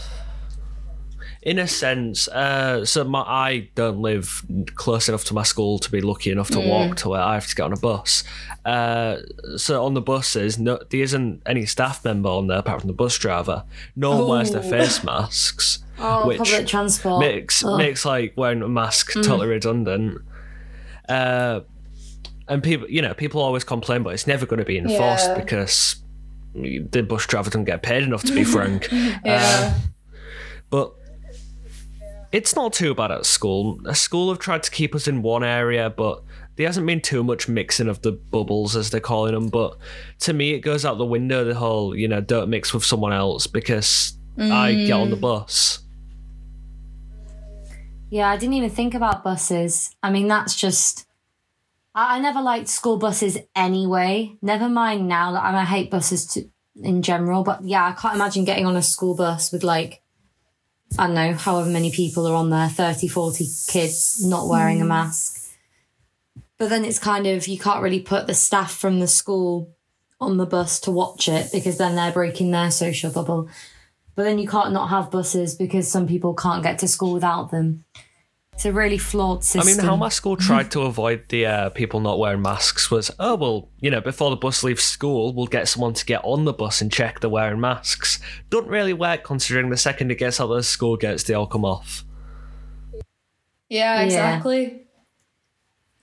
In 1.41 1.57
a 1.57 1.67
sense, 1.67 2.27
uh, 2.27 2.83
so 2.83 3.05
my, 3.05 3.21
I 3.21 3.69
don't 3.73 3.99
live 4.01 4.43
close 4.75 5.07
enough 5.07 5.23
to 5.25 5.33
my 5.33 5.43
school 5.43 5.79
to 5.79 5.89
be 5.89 6.01
lucky 6.01 6.31
enough 6.31 6.49
to 6.49 6.59
walk 6.59 6.97
to 6.97 7.09
where 7.09 7.21
I 7.21 7.35
have 7.35 7.47
to 7.47 7.55
get 7.55 7.63
on 7.63 7.71
a 7.71 7.77
bus. 7.77 8.25
Uh, 8.65 9.17
so 9.55 9.85
on 9.85 9.93
the 9.93 10.01
buses, 10.01 10.59
no, 10.59 10.79
there 10.89 11.01
isn't 11.01 11.41
any 11.45 11.65
staff 11.65 12.03
member 12.03 12.27
on 12.27 12.47
there 12.47 12.57
apart 12.57 12.81
from 12.81 12.87
the 12.89 12.93
bus 12.93 13.17
driver. 13.17 13.63
No 13.95 14.17
one 14.19 14.27
wears 14.27 14.51
their 14.51 14.61
Oh. 14.63 14.69
face 14.69 15.01
masks, 15.01 15.79
Oh, 15.99 16.27
which 16.27 16.39
public 16.39 16.67
transport. 16.67 17.21
makes 17.21 17.63
makes 17.63 18.03
like 18.03 18.33
wearing 18.35 18.61
a 18.61 18.67
mask 18.67 19.13
totally 19.13 19.47
redundant. 19.47 20.21
Uh, 21.07 21.61
and 22.49 22.61
people, 22.61 22.89
you 22.89 23.01
know, 23.01 23.13
people 23.13 23.41
always 23.41 23.63
complain, 23.63 24.03
but 24.03 24.13
it's 24.13 24.27
never 24.27 24.45
going 24.45 24.59
to 24.59 24.65
be 24.65 24.77
enforced 24.77 25.27
Yeah. 25.29 25.39
because 25.39 25.95
the 26.53 27.01
bus 27.07 27.25
driver 27.27 27.49
doesn't 27.49 27.63
get 27.63 27.81
paid 27.81 28.03
enough 28.03 28.23
to 28.23 28.33
be 28.33 28.43
frank. 28.55 28.89
yeah. 28.91 29.77
But 30.69 30.93
it's 32.31 32.55
not 32.55 32.73
too 32.73 32.93
bad 32.93 33.11
at 33.11 33.25
school. 33.25 33.79
A 33.85 33.95
school 33.95 34.29
have 34.29 34.39
tried 34.39 34.63
to 34.63 34.71
keep 34.71 34.93
us 34.93 35.07
in 35.07 35.21
one 35.21 35.43
area, 35.43 35.89
but 35.89 36.23
there 36.55 36.67
hasn't 36.67 36.85
been 36.85 37.01
too 37.01 37.23
much 37.23 37.47
mixing 37.47 37.87
of 37.87 38.01
the 38.01 38.11
bubbles, 38.11 38.75
as 38.75 38.89
they're 38.89 38.99
calling 38.99 39.33
them. 39.33 39.47
But 39.47 39.77
to 40.19 40.33
me, 40.33 40.51
it 40.51 40.59
goes 40.59 40.85
out 40.85 40.97
the 40.97 41.05
window, 41.05 41.43
the 41.43 41.55
whole, 41.55 41.95
you 41.95 42.07
know, 42.07 42.21
don't 42.21 42.49
mix 42.49 42.73
with 42.73 42.83
someone 42.83 43.13
else 43.13 43.47
because 43.47 44.13
I 44.37 44.73
get 44.73 44.91
on 44.91 45.09
the 45.09 45.17
mm. 45.17 45.21
bus. 45.21 45.79
Yeah, 48.09 48.29
I 48.29 48.37
didn't 48.37 48.55
even 48.55 48.69
think 48.69 48.93
about 48.93 49.23
buses. 49.23 49.95
I 50.01 50.09
mean, 50.09 50.27
that's 50.27 50.55
just. 50.55 51.07
I, 51.93 52.17
I 52.17 52.19
never 52.19 52.41
liked 52.41 52.67
school 52.67 52.97
buses 52.97 53.37
anyway. 53.55 54.35
Never 54.41 54.69
mind 54.69 55.07
now. 55.07 55.31
Like, 55.31 55.43
I, 55.43 55.47
mean, 55.51 55.61
I 55.61 55.65
hate 55.65 55.91
buses 55.91 56.25
to, 56.27 56.49
in 56.75 57.01
general, 57.01 57.43
but 57.43 57.63
yeah, 57.63 57.85
I 57.85 57.91
can't 57.91 58.15
imagine 58.15 58.45
getting 58.45 58.65
on 58.65 58.75
a 58.75 58.81
school 58.81 59.15
bus 59.15 59.51
with 59.51 59.63
like, 59.63 60.01
I 60.97 61.05
don't 61.05 61.15
know, 61.15 61.33
however 61.33 61.69
many 61.69 61.91
people 61.91 62.27
are 62.27 62.35
on 62.35 62.49
there 62.49 62.67
30, 62.67 63.07
40 63.07 63.45
kids 63.67 64.25
not 64.25 64.47
wearing 64.47 64.79
a 64.79 64.83
hmm. 64.83 64.89
mask. 64.89 65.35
But 66.57 66.69
then 66.69 66.83
it's 66.83 66.99
kind 66.99 67.25
of, 67.27 67.47
you 67.47 67.57
can't 67.57 67.81
really 67.81 68.01
put 68.01 68.27
the 68.27 68.33
staff 68.33 68.73
from 68.75 68.99
the 68.99 69.07
school 69.07 69.75
on 70.19 70.37
the 70.37 70.45
bus 70.45 70.79
to 70.81 70.91
watch 70.91 71.29
it 71.29 71.51
because 71.53 71.77
then 71.77 71.95
they're 71.95 72.11
breaking 72.11 72.51
their 72.51 72.71
social 72.71 73.11
bubble. 73.11 73.49
But 74.15 74.23
then 74.23 74.39
you 74.39 74.47
can't 74.47 74.73
not 74.73 74.89
have 74.89 75.11
buses 75.11 75.55
because 75.55 75.89
some 75.89 76.05
people 76.05 76.33
can't 76.33 76.63
get 76.63 76.79
to 76.79 76.87
school 76.87 77.13
without 77.13 77.51
them. 77.51 77.85
It's 78.59 78.65
a 78.65 78.73
really 78.73 78.97
flawed 78.97 79.41
system. 79.45 79.61
I 79.61 79.63
mean, 79.73 79.85
how 79.85 79.95
my 79.95 80.09
school 80.09 80.35
tried 80.35 80.69
to 80.71 80.81
avoid 80.81 81.29
the 81.29 81.45
uh, 81.45 81.69
people 81.69 82.01
not 82.01 82.19
wearing 82.19 82.41
masks 82.41 82.91
was, 82.91 83.09
oh, 83.17 83.35
well, 83.35 83.69
you 83.79 83.89
know, 83.89 84.01
before 84.01 84.31
the 84.31 84.35
bus 84.35 84.65
leaves 84.65 84.83
school, 84.83 85.31
we'll 85.31 85.47
get 85.47 85.69
someone 85.69 85.93
to 85.93 86.05
get 86.05 86.19
on 86.25 86.43
the 86.43 86.51
bus 86.51 86.81
and 86.81 86.91
check 86.91 87.21
they're 87.21 87.29
wearing 87.29 87.61
masks. 87.61 88.19
Don't 88.49 88.67
really 88.67 88.91
work 88.91 89.23
considering 89.23 89.69
the 89.69 89.77
second 89.77 90.11
it 90.11 90.15
gets 90.15 90.41
out 90.41 90.49
of 90.49 90.57
the 90.57 90.63
school 90.63 90.97
gates, 90.97 91.23
they 91.23 91.33
all 91.33 91.47
come 91.47 91.63
off. 91.63 92.03
yeah, 93.69 93.99
Yeah. 93.99 94.01
exactly. 94.01 94.81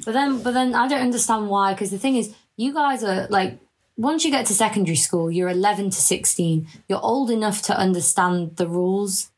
But 0.07 0.12
then, 0.12 0.42
but 0.42 0.55
then 0.55 0.75
I 0.75 0.88
don't 0.88 1.03
understand 1.03 1.51
why. 1.51 1.75
Because 1.75 1.90
the 1.90 1.99
thing 1.99 2.16
is, 2.16 2.35
you 2.57 2.73
guys 2.73 3.05
are 3.05 3.27
like, 3.29 3.59
once 3.99 4.25
you 4.25 4.31
get 4.31 4.47
to 4.47 4.55
secondary 4.55 4.97
school, 4.97 5.31
you're 5.31 5.51
11 5.51 5.90
to 5.90 6.01
16. 6.01 6.66
You're 6.88 7.05
old 7.05 7.31
enough 7.31 7.61
to 7.64 7.77
understand 7.77 8.57
the 8.57 8.66
rules. 8.66 9.31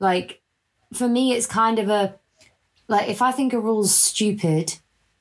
Like, 0.00 0.40
for 0.92 1.06
me, 1.06 1.34
it's 1.34 1.46
kind 1.46 1.78
of 1.78 1.88
a 1.88 2.18
like 2.88 3.08
if 3.08 3.22
I 3.22 3.32
think 3.32 3.52
a 3.52 3.60
rule's 3.60 3.94
stupid, 3.94 4.78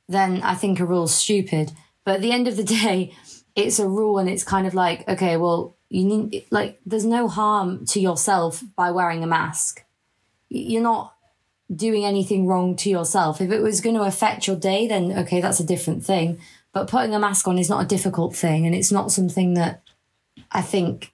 then 0.08 0.42
I 0.42 0.56
think 0.56 0.80
a 0.80 0.86
rule's 0.86 1.14
stupid. 1.14 1.74
But 2.04 2.16
at 2.16 2.22
the 2.22 2.32
end 2.32 2.48
of 2.48 2.58
the 2.58 2.64
day, 2.82 3.14
it's 3.56 3.80
a 3.80 3.88
rule, 3.88 4.18
and 4.18 4.30
it's 4.30 4.44
kind 4.44 4.66
of 4.66 4.74
like, 4.74 5.08
okay, 5.08 5.38
well, 5.38 5.76
you 5.90 6.06
need 6.06 6.46
like, 6.52 6.80
there's 6.86 7.06
no 7.06 7.28
harm 7.28 7.86
to 7.88 8.00
yourself 8.00 8.64
by 8.76 8.92
wearing 8.92 9.24
a 9.24 9.28
mask. 9.28 9.84
You're 10.50 10.82
not 10.82 11.14
doing 11.74 12.06
anything 12.06 12.48
wrong 12.48 12.76
to 12.78 12.90
yourself. 12.90 13.42
If 13.42 13.52
it 13.52 13.62
was 13.62 13.82
going 13.82 13.96
to 13.96 14.04
affect 14.04 14.48
your 14.48 14.56
day, 14.56 14.88
then 14.88 15.12
okay, 15.20 15.42
that's 15.42 15.60
a 15.60 15.66
different 15.66 16.06
thing. 16.06 16.40
But 16.72 16.90
putting 16.90 17.14
a 17.14 17.20
mask 17.20 17.48
on 17.48 17.58
is 17.58 17.70
not 17.70 17.84
a 17.84 17.88
difficult 17.88 18.36
thing, 18.36 18.66
and 18.66 18.76
it's 18.76 18.92
not 18.92 19.12
something 19.12 19.56
that 19.56 19.82
I 20.52 20.62
think 20.62 21.12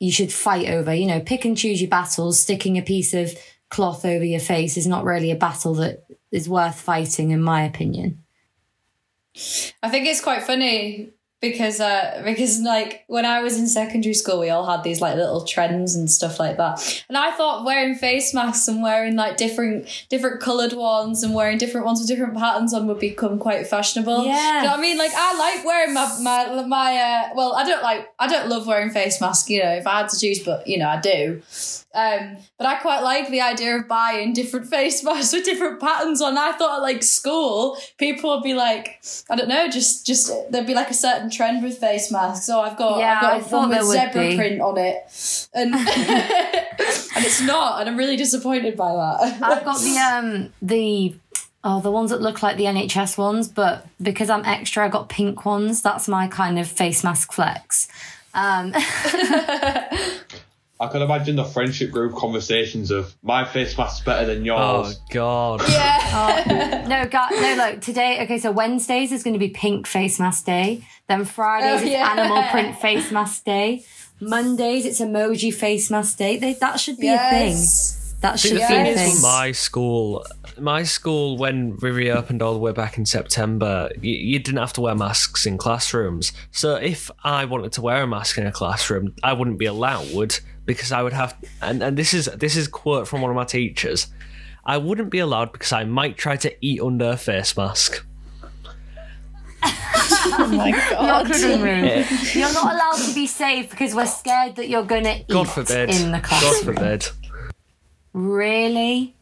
you 0.00 0.10
should 0.10 0.32
fight 0.32 0.68
over. 0.68 0.92
You 0.92 1.06
know, 1.06 1.20
pick 1.20 1.44
and 1.44 1.56
choose 1.56 1.80
your 1.80 1.90
battles. 1.90 2.40
Sticking 2.40 2.76
a 2.76 2.82
piece 2.82 3.14
of 3.14 3.32
cloth 3.74 4.04
over 4.04 4.24
your 4.24 4.38
face 4.38 4.76
is 4.76 4.86
not 4.86 5.04
really 5.04 5.32
a 5.32 5.36
battle 5.36 5.74
that 5.74 6.04
is 6.30 6.48
worth 6.48 6.80
fighting, 6.80 7.32
in 7.32 7.42
my 7.42 7.64
opinion. 7.64 8.22
I 9.82 9.90
think 9.90 10.06
it's 10.06 10.20
quite 10.20 10.44
funny 10.44 11.10
because 11.50 11.78
uh 11.78 12.22
because 12.24 12.60
like 12.60 13.04
when 13.06 13.26
I 13.26 13.40
was 13.40 13.58
in 13.58 13.66
secondary 13.66 14.14
school 14.14 14.40
we 14.40 14.48
all 14.48 14.64
had 14.64 14.82
these 14.82 15.02
like 15.02 15.14
little 15.14 15.44
trends 15.44 15.94
and 15.94 16.10
stuff 16.10 16.40
like 16.40 16.56
that. 16.56 17.04
And 17.08 17.18
I 17.18 17.32
thought 17.32 17.66
wearing 17.66 17.96
face 17.96 18.32
masks 18.32 18.66
and 18.66 18.82
wearing 18.82 19.14
like 19.14 19.36
different 19.36 20.06
different 20.08 20.40
coloured 20.40 20.72
ones 20.72 21.22
and 21.22 21.34
wearing 21.34 21.58
different 21.58 21.84
ones 21.84 22.00
with 22.00 22.08
different 22.08 22.34
patterns 22.34 22.72
on 22.72 22.86
would 22.86 22.98
become 22.98 23.38
quite 23.38 23.66
fashionable. 23.66 24.24
Yeah. 24.24 24.62
You 24.62 24.68
know 24.68 24.74
I 24.74 24.80
mean? 24.80 24.96
Like 24.96 25.12
I 25.14 25.36
like 25.36 25.64
wearing 25.66 25.92
my 25.92 26.18
my 26.22 26.64
my 26.66 26.96
uh 26.96 27.34
well 27.34 27.54
I 27.54 27.64
don't 27.64 27.82
like 27.82 28.08
I 28.18 28.26
don't 28.26 28.48
love 28.48 28.66
wearing 28.66 28.88
face 28.88 29.20
masks, 29.20 29.50
you 29.50 29.62
know, 29.62 29.72
if 29.72 29.86
I 29.86 29.98
had 29.98 30.08
to 30.08 30.18
choose, 30.18 30.42
but 30.42 30.66
you 30.66 30.78
know, 30.78 30.88
I 30.88 30.98
do. 31.00 31.42
Um, 31.94 32.38
but 32.58 32.66
I 32.66 32.74
quite 32.76 33.00
like 33.00 33.30
the 33.30 33.40
idea 33.40 33.76
of 33.76 33.86
buying 33.86 34.32
different 34.32 34.66
face 34.70 35.04
masks 35.04 35.32
with 35.32 35.44
different 35.44 35.80
patterns 35.80 36.20
on. 36.20 36.36
I 36.36 36.52
thought 36.52 36.78
at 36.78 36.82
like 36.82 37.02
school, 37.02 37.78
people 37.98 38.34
would 38.34 38.42
be 38.42 38.54
like, 38.54 39.00
I 39.30 39.36
don't 39.36 39.48
know, 39.48 39.68
just 39.68 40.06
just 40.06 40.32
there'd 40.50 40.66
be 40.66 40.74
like 40.74 40.90
a 40.90 40.94
certain 40.94 41.30
trend 41.34 41.62
with 41.62 41.78
face 41.78 42.10
masks. 42.12 42.46
So 42.46 42.60
I've 42.60 42.76
got 42.76 42.98
Yeah, 42.98 43.14
I've 43.14 43.20
got 43.20 43.32
I 43.32 43.38
a 43.38 43.60
one 43.60 43.68
with 43.70 43.82
zebra 43.84 44.28
be. 44.30 44.36
print 44.36 44.60
on 44.60 44.78
it, 44.78 45.48
and 45.54 45.74
and 45.74 47.24
it's 47.24 47.40
not, 47.42 47.80
and 47.80 47.88
I'm 47.90 47.96
really 47.96 48.16
disappointed 48.16 48.76
by 48.76 48.92
that. 48.92 49.42
I've 49.42 49.64
got 49.64 49.80
the 49.80 49.96
um 49.98 50.52
the 50.62 51.14
oh 51.62 51.80
the 51.80 51.90
ones 51.90 52.10
that 52.10 52.20
look 52.20 52.42
like 52.42 52.56
the 52.56 52.64
NHS 52.64 53.16
ones, 53.18 53.48
but 53.48 53.86
because 54.00 54.30
I'm 54.30 54.44
extra, 54.44 54.84
I 54.84 54.88
got 54.88 55.08
pink 55.08 55.44
ones. 55.44 55.82
That's 55.82 56.08
my 56.08 56.28
kind 56.28 56.58
of 56.58 56.68
face 56.68 57.02
mask 57.04 57.32
flex. 57.32 57.88
Um, 58.34 58.72
I 60.80 60.88
can 60.88 61.02
imagine 61.02 61.36
the 61.36 61.44
friendship 61.44 61.92
group 61.92 62.16
conversations 62.16 62.90
of 62.90 63.14
my 63.22 63.44
face 63.44 63.78
mask's 63.78 64.04
better 64.04 64.26
than 64.26 64.42
oh, 64.42 64.82
yours. 64.82 64.98
Oh. 65.00 65.04
God. 65.10 65.62
yeah, 65.68 66.82
oh. 66.84 66.86
no, 66.88 67.06
ga- 67.08 67.28
no, 67.30 67.54
look 67.56 67.80
today. 67.80 68.22
Okay, 68.24 68.38
so 68.38 68.50
Wednesdays 68.50 69.12
is 69.12 69.22
going 69.22 69.34
to 69.34 69.38
be 69.38 69.50
pink 69.50 69.86
face 69.86 70.18
mask 70.18 70.46
day. 70.46 70.86
Then 71.08 71.24
Fridays 71.24 71.82
Oh, 71.82 71.84
is 71.84 71.90
yeah. 71.90 72.10
animal 72.10 72.42
print 72.50 72.76
face 72.80 73.12
mask 73.12 73.44
day. 73.44 73.84
Mondays 74.20 74.84
it's 74.86 75.00
emoji 75.00 75.52
face 75.52 75.90
mask 75.90 76.18
day. 76.18 76.36
They, 76.38 76.54
that 76.54 76.80
should 76.80 76.98
be 76.98 77.08
a 77.08 77.18
thing. 77.18 77.56
Yes. 78.24 78.42
That 78.42 78.48
should 78.48 78.56
the 78.56 78.60
be 78.60 78.66
thing 78.66 78.86
a 78.86 78.90
is 78.90 79.22
my 79.22 79.52
school, 79.52 80.24
my 80.58 80.82
school 80.82 81.36
when 81.36 81.76
we 81.82 81.90
reopened 81.90 82.42
all 82.42 82.52
the 82.54 82.58
way 82.58 82.72
back 82.72 82.96
in 82.96 83.06
September, 83.06 83.90
you, 84.00 84.14
you 84.14 84.38
didn't 84.38 84.58
have 84.58 84.72
to 84.74 84.80
wear 84.80 84.94
masks 84.94 85.46
in 85.46 85.58
classrooms. 85.58 86.32
So 86.50 86.76
if 86.76 87.10
I 87.22 87.44
wanted 87.44 87.72
to 87.72 87.82
wear 87.82 88.02
a 88.02 88.06
mask 88.06 88.38
in 88.38 88.46
a 88.46 88.52
classroom, 88.52 89.14
I 89.22 89.32
wouldn't 89.34 89.58
be 89.58 89.66
allowed 89.66 90.38
because 90.64 90.90
I 90.92 91.02
would 91.02 91.12
have. 91.12 91.36
And, 91.60 91.82
and 91.82 91.96
this 91.96 92.14
is 92.14 92.26
this 92.26 92.56
is 92.56 92.66
a 92.68 92.70
quote 92.70 93.06
from 93.06 93.20
one 93.20 93.30
of 93.30 93.36
my 93.36 93.44
teachers. 93.44 94.08
I 94.64 94.78
wouldn't 94.78 95.10
be 95.10 95.18
allowed 95.18 95.52
because 95.52 95.72
I 95.72 95.84
might 95.84 96.16
try 96.16 96.36
to 96.38 96.54
eat 96.64 96.80
under 96.80 97.10
a 97.10 97.16
face 97.16 97.56
mask. 97.56 98.04
Oh 100.26 100.48
my 100.48 100.70
god. 100.90 101.28
You're 101.28 101.36
kidding. 101.36 102.04
You're 102.34 102.52
not 102.52 102.72
allowed 102.74 103.06
to 103.08 103.14
be 103.14 103.26
safe 103.26 103.70
because 103.70 103.94
we're 103.94 104.06
scared 104.06 104.56
that 104.56 104.68
you're 104.68 104.84
going 104.84 105.04
to 105.04 105.20
eat 105.20 105.28
God 105.28 105.48
forbid. 105.48 105.90
in 105.90 106.12
the 106.12 106.18
God 106.18 106.64
forbid. 106.64 107.08
Really? 108.14 109.14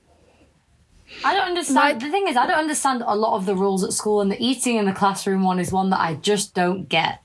I 1.24 1.34
don't 1.34 1.44
understand. 1.48 2.00
the 2.00 2.10
thing 2.10 2.28
is, 2.28 2.36
I 2.36 2.46
don't 2.46 2.58
understand 2.58 3.02
a 3.04 3.16
lot 3.16 3.36
of 3.36 3.46
the 3.46 3.56
rules 3.56 3.82
at 3.82 3.92
school, 3.92 4.20
and 4.20 4.30
the 4.30 4.42
eating 4.42 4.76
in 4.76 4.84
the 4.86 4.92
classroom 4.92 5.42
one 5.42 5.58
is 5.58 5.72
one 5.72 5.90
that 5.90 6.00
I 6.00 6.14
just 6.14 6.54
don't 6.54 6.88
get. 6.88 7.20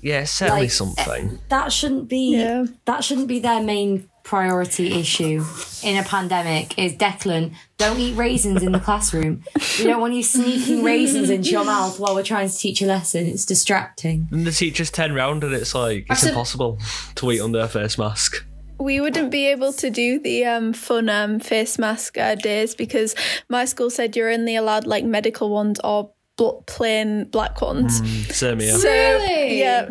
Yeah, 0.00 0.20
it's 0.20 0.32
certainly 0.32 0.62
Like, 0.62 0.70
something. 0.70 1.28
Eh, 1.30 1.36
that 1.48 1.72
shouldn't 1.72 2.08
be. 2.08 2.36
Yeah. 2.36 2.66
That 2.84 3.02
shouldn't 3.02 3.26
be 3.28 3.38
their 3.40 3.62
main 3.62 4.10
priority 4.22 4.92
issue 4.92 5.42
in 5.82 5.96
a 5.96 6.02
pandemic. 6.02 6.78
Is 6.78 6.92
Declan 6.94 7.54
don't 7.78 7.98
eat 7.98 8.14
raisins 8.16 8.62
in 8.62 8.72
the 8.72 8.80
classroom. 8.80 9.44
We 9.78 9.84
don't 9.84 10.00
want 10.00 10.14
you 10.14 10.22
sneaking 10.22 10.82
raisins 10.84 11.30
into 11.30 11.50
your 11.50 11.64
mouth 11.64 11.98
while 11.98 12.14
we're 12.14 12.22
trying 12.22 12.48
to 12.48 12.56
teach 12.56 12.80
a 12.82 12.86
lesson. 12.86 13.26
It's 13.26 13.44
distracting. 13.44 14.28
And 14.30 14.46
the 14.46 14.52
teachers 14.52 14.90
turn 14.90 15.14
round 15.14 15.42
and 15.42 15.52
it's 15.54 15.74
like, 15.74 16.06
it's 16.10 16.20
said- 16.20 16.30
impossible 16.30 16.78
to 17.16 17.32
eat 17.32 17.40
under 17.40 17.60
a 17.60 17.68
face 17.68 17.98
mask. 17.98 18.44
We 18.84 19.00
wouldn't 19.00 19.30
be 19.30 19.46
able 19.46 19.72
to 19.74 19.90
do 19.90 20.18
the 20.18 20.44
um, 20.44 20.72
fun 20.74 21.08
um, 21.08 21.40
face 21.40 21.78
mask 21.78 22.18
uh, 22.18 22.34
days 22.34 22.74
because 22.74 23.14
my 23.48 23.64
school 23.64 23.88
said 23.90 24.14
you're 24.14 24.30
only 24.30 24.56
allowed 24.56 24.86
like 24.86 25.04
medical 25.04 25.48
ones 25.50 25.80
or 25.82 26.10
bl- 26.36 26.60
plain 26.66 27.24
black 27.24 27.60
ones. 27.62 27.96
Same 28.36 28.60
here. 28.60 28.76
So, 28.76 28.88
Really? 28.90 29.58
Yeah. 29.58 29.88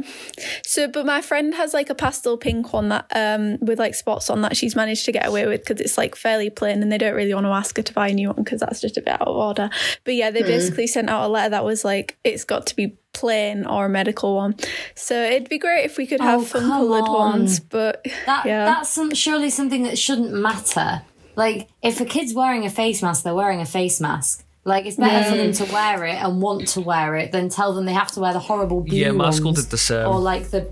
So, 0.65 0.87
but 0.87 1.05
my 1.05 1.21
friend 1.21 1.55
has 1.55 1.73
like 1.73 1.89
a 1.89 1.95
pastel 1.95 2.37
pink 2.37 2.71
one 2.73 2.89
that 2.89 3.07
um 3.15 3.57
with 3.61 3.79
like 3.79 3.95
spots 3.95 4.29
on 4.29 4.41
that 4.41 4.55
she's 4.55 4.75
managed 4.75 5.05
to 5.05 5.11
get 5.11 5.25
away 5.25 5.47
with 5.47 5.61
because 5.65 5.81
it's 5.81 5.97
like 5.97 6.15
fairly 6.15 6.49
plain 6.51 6.83
and 6.83 6.91
they 6.91 6.97
don't 6.99 7.15
really 7.15 7.33
want 7.33 7.45
to 7.47 7.51
ask 7.51 7.75
her 7.77 7.83
to 7.83 7.93
buy 7.93 8.09
a 8.09 8.13
new 8.13 8.27
one 8.27 8.43
because 8.43 8.59
that's 8.59 8.79
just 8.81 8.97
a 8.97 9.01
bit 9.01 9.13
out 9.19 9.27
of 9.27 9.35
order. 9.35 9.69
But 10.03 10.13
yeah, 10.15 10.29
they 10.31 10.41
Hmm. 10.41 10.47
basically 10.47 10.87
sent 10.87 11.09
out 11.09 11.23
a 11.25 11.27
letter 11.29 11.49
that 11.49 11.65
was 11.65 11.83
like 11.83 12.17
it's 12.23 12.43
got 12.43 12.67
to 12.67 12.75
be 12.75 12.95
plain 13.13 13.65
or 13.65 13.85
a 13.85 13.89
medical 13.89 14.35
one. 14.35 14.55
So 14.95 15.15
it'd 15.21 15.49
be 15.49 15.57
great 15.59 15.85
if 15.85 15.97
we 15.97 16.05
could 16.07 16.19
have 16.21 16.41
Oh, 16.41 16.43
fun 16.43 16.63
coloured 16.67 17.03
on. 17.07 17.31
ones. 17.31 17.59
But 17.59 18.05
That 18.25 18.45
yeah, 18.45 18.65
that's 18.65 18.89
some, 18.89 19.13
surely 19.13 19.49
something 19.49 19.83
that 19.83 19.97
shouldn't 19.97 20.33
matter. 20.33 21.01
Like 21.35 21.69
if 21.81 21.99
a 22.01 22.05
kid's 22.05 22.33
wearing 22.33 22.65
a 22.65 22.69
face 22.69 23.01
mask, 23.01 23.23
they're 23.23 23.33
wearing 23.35 23.61
a 23.61 23.65
face 23.65 23.99
mask. 24.01 24.45
Like 24.65 24.85
it's 24.85 24.95
better 24.97 25.29
for 25.29 25.35
them 25.35 25.51
mm. 25.51 25.57
to 25.65 25.73
wear 25.73 26.05
it 26.05 26.15
and 26.15 26.41
want 26.41 26.67
to 26.69 26.81
wear 26.81 27.15
it 27.15 27.31
than 27.33 27.49
tell 27.49 27.73
them 27.73 27.85
they 27.85 27.93
have 27.93 28.11
to 28.13 28.19
wear 28.21 28.31
the 28.33 28.39
horrible 28.39 28.81
blue 28.81 28.97
Yeah, 28.97 29.11
my 29.11 29.25
ones 29.25 29.37
school 29.37 29.51
did 29.53 29.65
the 29.65 29.77
same. 29.77 30.07
or 30.07 30.19
like 30.19 30.49
the. 30.51 30.71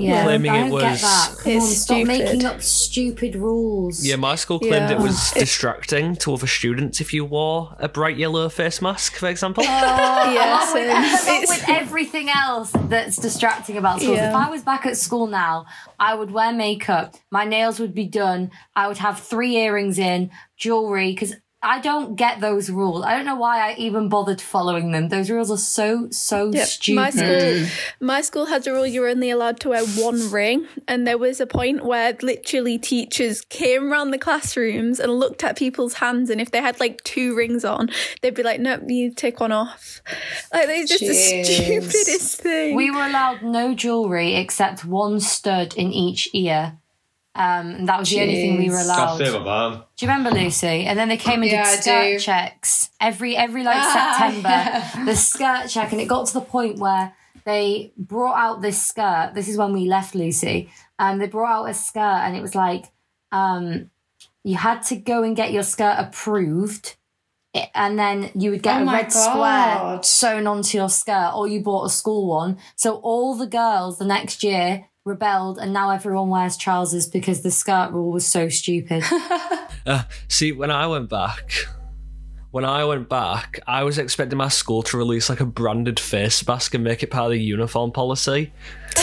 Yeah, 0.00 0.24
Claiming 0.24 0.50
I 0.50 0.56
it 0.66 0.70
don't 0.70 0.80
get 0.80 0.90
was- 0.92 1.00
that. 1.02 1.34
Come 1.42 1.52
It's 1.52 1.64
on, 1.64 1.70
stop 1.70 1.96
stupid. 1.96 2.06
making 2.08 2.44
up 2.44 2.62
stupid 2.62 3.36
rules. 3.36 4.04
Yeah, 4.04 4.16
my 4.16 4.34
school 4.34 4.58
claimed 4.58 4.90
Yeah. 4.90 4.92
it 4.92 4.98
was 5.00 5.30
distracting 5.34 6.16
to 6.16 6.34
other 6.34 6.46
students 6.46 7.00
if 7.00 7.12
you 7.12 7.24
wore 7.24 7.74
a 7.78 7.88
bright 7.88 8.16
yellow 8.16 8.48
face 8.48 8.80
mask, 8.82 9.16
for 9.16 9.28
example. 9.28 9.64
Oh, 9.66 9.66
yeah, 10.34 10.62
along 10.64 10.74
with, 10.74 10.86
same. 10.86 10.90
along 10.90 11.42
It's- 11.42 11.48
with 11.48 11.68
everything 11.68 12.28
else 12.30 12.70
that's 12.88 13.16
distracting 13.16 13.76
about 13.76 14.00
schools. 14.00 14.16
Yeah. 14.16 14.30
If 14.30 14.34
I 14.36 14.50
was 14.50 14.62
back 14.62 14.86
at 14.86 14.96
school 14.96 15.26
now, 15.26 15.66
I 15.98 16.14
would 16.14 16.30
wear 16.30 16.52
makeup, 16.52 17.14
my 17.30 17.44
nails 17.44 17.78
would 17.80 17.94
be 17.94 18.06
done, 18.06 18.50
I 18.74 18.88
would 18.88 18.98
have 18.98 19.18
three 19.20 19.56
earrings 19.56 19.98
in, 19.98 20.30
jewelry, 20.56 21.12
because 21.12 21.34
I 21.62 21.80
don't 21.80 22.16
get 22.16 22.40
those 22.40 22.70
rules. 22.70 23.04
I 23.04 23.14
don't 23.14 23.26
know 23.26 23.36
why 23.36 23.70
I 23.70 23.74
even 23.76 24.08
bothered 24.08 24.40
following 24.40 24.92
them. 24.92 25.10
Those 25.10 25.30
rules 25.30 25.50
are 25.50 25.58
so, 25.58 26.08
so 26.10 26.50
Yeah, 26.54 26.64
stupid. 26.64 26.94
Hmm. 26.94 26.96
My 26.96 27.10
school, 27.10 27.66
my 28.00 28.20
school 28.22 28.46
has 28.46 28.66
a 28.66 28.72
rule 28.72 28.86
you're 28.86 29.08
only 29.08 29.28
allowed 29.30 29.60
to 29.60 29.68
wear 29.70 29.84
one 29.84 30.30
ring, 30.30 30.66
and 30.88 31.06
there 31.06 31.18
was 31.18 31.38
a 31.38 31.46
point 31.46 31.84
where 31.84 32.16
literally 32.22 32.78
teachers 32.78 33.42
came 33.42 33.92
around 33.92 34.10
the 34.10 34.18
classrooms 34.18 34.98
and 34.98 35.12
looked 35.12 35.44
at 35.44 35.58
people's 35.58 35.94
hands, 35.94 36.30
and 36.30 36.40
if 36.40 36.50
they 36.50 36.62
had 36.62 36.80
like 36.80 37.04
two 37.04 37.36
rings 37.36 37.62
on, 37.64 37.90
they'd 38.22 38.34
be 38.34 38.42
like, 38.42 38.60
"Nope, 38.60 38.82
you 38.86 39.12
take 39.12 39.40
one 39.40 39.52
off." 39.52 40.00
Like 40.52 40.66
it's 40.68 40.90
just 40.90 41.04
the 41.04 41.44
stupidest 41.44 42.40
thing. 42.40 42.74
We 42.74 42.90
were 42.90 43.04
allowed 43.04 43.42
no 43.42 43.74
jewelry 43.74 44.34
except 44.36 44.84
one 44.84 45.20
stud 45.20 45.74
in 45.74 45.92
each 45.92 46.28
ear. 46.32 46.78
Um, 47.34 47.66
and 47.70 47.88
that 47.88 47.98
was 48.00 48.10
the 48.10 48.20
only 48.22 48.34
thing 48.34 48.58
we 48.58 48.70
were 48.70 48.78
allowed. 48.78 49.18
That's 49.18 49.30
it, 49.34 49.42
man. 49.44 49.72
Do 49.96 50.04
you 50.06 50.10
remember 50.12 50.30
Lucy? 50.32 50.84
And 50.84 50.98
then 50.98 51.08
they 51.08 51.16
came 51.16 51.42
and 51.42 51.50
Yeah, 51.50 51.70
did 51.70 51.82
skirt 51.82 52.12
do. 52.14 52.18
checks 52.18 52.90
every 53.00 53.36
every 53.36 53.62
like 53.62 53.76
Ah, 53.78 54.16
September. 54.18 54.48
yeah. 54.48 55.04
The 55.04 55.14
skirt 55.16 55.68
check, 55.68 55.92
and 55.92 56.00
it 56.00 56.06
got 56.08 56.26
to 56.26 56.32
the 56.34 56.40
point 56.40 56.78
where 56.80 57.12
they 57.44 57.92
brought 57.96 58.36
out 58.36 58.62
this 58.62 58.84
skirt. 58.84 59.32
This 59.34 59.48
is 59.48 59.56
when 59.56 59.72
we 59.72 59.86
left 59.86 60.14
Lucy. 60.14 60.70
and 60.98 61.20
they 61.20 61.26
brought 61.28 61.60
out 61.62 61.70
a 61.70 61.74
skirt, 61.74 62.00
and 62.24 62.36
it 62.36 62.42
was 62.42 62.54
like 62.54 62.86
um, 63.32 63.90
you 64.42 64.56
had 64.56 64.82
to 64.82 64.96
go 64.96 65.22
and 65.22 65.36
get 65.36 65.52
your 65.52 65.62
skirt 65.62 65.96
approved. 65.98 66.96
it- 67.54 67.70
And 67.74 67.98
then 67.98 68.30
you 68.34 68.50
would 68.50 68.62
get 68.62 68.78
Oh 68.78 68.82
a 68.82 68.84
my 68.84 68.92
red 69.02 69.12
square 69.12 70.00
sewn 70.02 70.46
onto 70.48 70.76
your 70.78 70.88
skirt, 70.88 71.32
or 71.34 71.46
you 71.48 71.60
bought 71.62 71.84
a 71.86 71.90
school 71.90 72.26
one. 72.28 72.58
So 72.76 72.96
all 72.96 73.34
the 73.36 73.46
girls 73.46 73.98
the 73.98 74.04
next 74.04 74.42
year 74.42 74.86
rebelled, 75.10 75.58
and 75.58 75.72
now 75.72 75.90
everyone 75.90 76.30
wears 76.30 76.56
trousers 76.56 77.06
because 77.06 77.42
the 77.42 77.50
skirt 77.50 77.90
rule 77.92 78.10
was 78.10 78.26
so 78.26 78.48
stupid. 78.48 79.04
Uh, 79.86 80.02
see, 80.28 80.52
when 80.52 80.70
I 80.70 80.86
went 80.86 81.08
back, 81.08 81.52
when 82.50 82.66
I 82.66 82.84
went 82.84 83.08
back, 83.08 83.60
I 83.66 83.82
was 83.82 83.96
expecting 83.96 84.36
my 84.36 84.48
school 84.48 84.82
to 84.82 84.98
release 84.98 85.30
like 85.30 85.40
a 85.40 85.46
branded 85.46 85.98
face 85.98 86.46
mask 86.46 86.74
and 86.74 86.84
make 86.84 87.02
it 87.02 87.10
part 87.10 87.26
of 87.26 87.30
the 87.32 87.40
uniform 87.40 87.90
policy, 87.90 88.52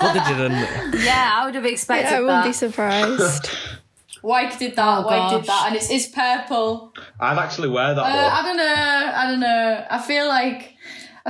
but 0.00 0.12
they 0.12 0.20
didn't. 0.32 1.02
Yeah, 1.02 1.32
I 1.34 1.46
would 1.46 1.56
have 1.56 1.64
expected 1.66 2.14
I 2.14 2.20
wouldn't 2.20 2.44
that. 2.44 2.48
be 2.48 2.52
surprised. 2.52 3.50
Wyke 4.22 4.56
did 4.58 4.76
that. 4.76 4.98
Oh, 4.98 5.06
Wyke 5.06 5.40
did 5.40 5.48
that, 5.48 5.64
and 5.66 5.76
it's 5.76 5.90
it's 5.90 6.06
purple. 6.06 6.94
I'd 7.18 7.38
actually 7.38 7.70
wear 7.70 7.92
that. 7.94 8.00
Uh. 8.00 8.30
I 8.32 8.42
don't 8.42 8.56
know. 8.56 9.12
I 9.16 9.26
don't 9.30 9.40
know. 9.40 9.86
I 9.90 9.98
feel 10.00 10.28
like 10.28 10.74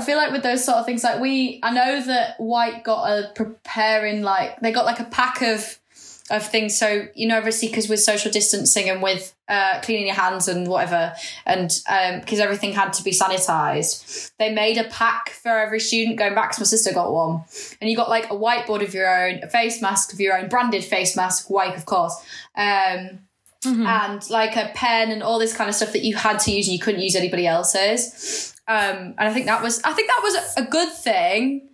I 0.00 0.04
feel 0.04 0.16
like 0.16 0.32
with 0.32 0.42
those 0.42 0.64
sort 0.64 0.78
of 0.78 0.86
things, 0.86 1.04
like 1.04 1.20
we, 1.20 1.60
I 1.62 1.70
know 1.72 2.00
that 2.02 2.36
Wyke 2.40 2.82
got 2.84 3.04
a 3.10 3.32
preparing 3.34 4.22
like 4.22 4.58
they 4.60 4.72
got 4.72 4.86
like 4.86 5.00
a 5.00 5.04
pack 5.04 5.42
of 5.42 5.78
of 6.30 6.46
things. 6.46 6.78
So 6.78 7.08
you 7.14 7.26
know, 7.28 7.36
obviously, 7.38 7.68
because 7.68 7.88
with 7.88 8.00
social 8.00 8.30
distancing 8.30 8.88
and 8.88 9.02
with 9.02 9.34
uh, 9.48 9.80
cleaning 9.82 10.06
your 10.06 10.14
hands 10.14 10.48
and 10.48 10.66
whatever, 10.68 11.12
and 11.44 11.68
because 12.20 12.38
everything 12.40 12.72
had 12.72 12.92
to 12.94 13.02
be 13.02 13.10
sanitized, 13.10 14.30
they 14.38 14.52
made 14.54 14.78
a 14.78 14.84
pack 14.84 15.30
for 15.30 15.50
every 15.58 15.80
student 15.80 16.18
going 16.18 16.34
back. 16.34 16.50
'cause 16.50 16.60
my 16.60 16.64
sister 16.66 16.92
got 16.94 17.12
one, 17.12 17.42
and 17.80 17.90
you 17.90 17.96
got 17.96 18.08
like 18.08 18.26
a 18.26 18.34
whiteboard 18.36 18.82
of 18.82 18.94
your 18.94 19.08
own, 19.08 19.40
a 19.42 19.48
face 19.50 19.82
mask 19.82 20.12
of 20.12 20.20
your 20.20 20.38
own, 20.38 20.48
branded 20.48 20.84
face 20.84 21.16
mask, 21.16 21.50
Wyke, 21.50 21.76
of 21.76 21.84
course. 21.84 22.14
Um, 22.56 23.20
and 23.86 24.30
like 24.30 24.56
a 24.56 24.70
pen 24.74 25.10
and 25.10 25.22
all 25.22 25.38
this 25.38 25.52
kind 25.54 25.68
of 25.68 25.74
stuff 25.76 25.92
that 25.92 26.02
you 26.02 26.14
had 26.16 26.38
to 26.40 26.50
use 26.50 26.66
and 26.66 26.72
you 26.72 26.78
couldn't 26.80 27.02
use 27.02 27.14
anybody 27.14 27.46
else's. 27.46 28.54
Um, 28.70 29.14
and 29.18 29.28
I 29.28 29.32
think 29.32 29.46
that 29.46 29.62
was 29.62 29.82
I 29.82 29.92
think 29.92 30.08
that 30.08 30.20
was 30.22 30.54
a 30.56 30.62
good 30.70 30.92
thing. 30.92 31.68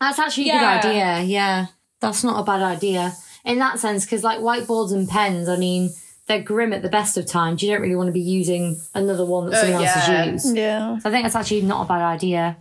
That's 0.00 0.18
actually 0.18 0.50
a 0.50 0.54
Yeah. 0.54 0.80
good 0.82 0.88
idea. 0.88 1.22
Yeah, 1.22 1.66
that's 2.00 2.24
not 2.24 2.40
a 2.40 2.42
bad 2.44 2.62
idea 2.62 3.12
in 3.44 3.58
that 3.60 3.78
sense 3.78 4.04
because 4.04 4.24
like 4.24 4.40
whiteboards 4.40 4.92
and 4.92 5.08
pens, 5.08 5.48
I 5.48 5.56
mean, 5.56 5.90
they're 6.26 6.42
grim 6.42 6.72
at 6.72 6.82
the 6.82 6.88
best 6.88 7.16
of 7.16 7.26
times. 7.26 7.62
You 7.62 7.70
don't 7.72 7.82
really 7.82 7.94
want 7.94 8.08
to 8.08 8.12
be 8.12 8.20
using 8.20 8.80
another 8.94 9.24
one 9.24 9.50
that 9.50 9.56
Uh, 9.56 9.60
someone 9.62 9.84
else 9.84 9.96
yeah. 10.08 10.24
has 10.24 10.44
used. 10.44 10.56
Yeah. 10.56 10.98
So 10.98 11.08
I 11.08 11.12
think 11.12 11.24
that's 11.24 11.36
actually 11.36 11.62
not 11.62 11.84
a 11.84 11.88
bad 11.88 12.02
idea. 12.02 12.56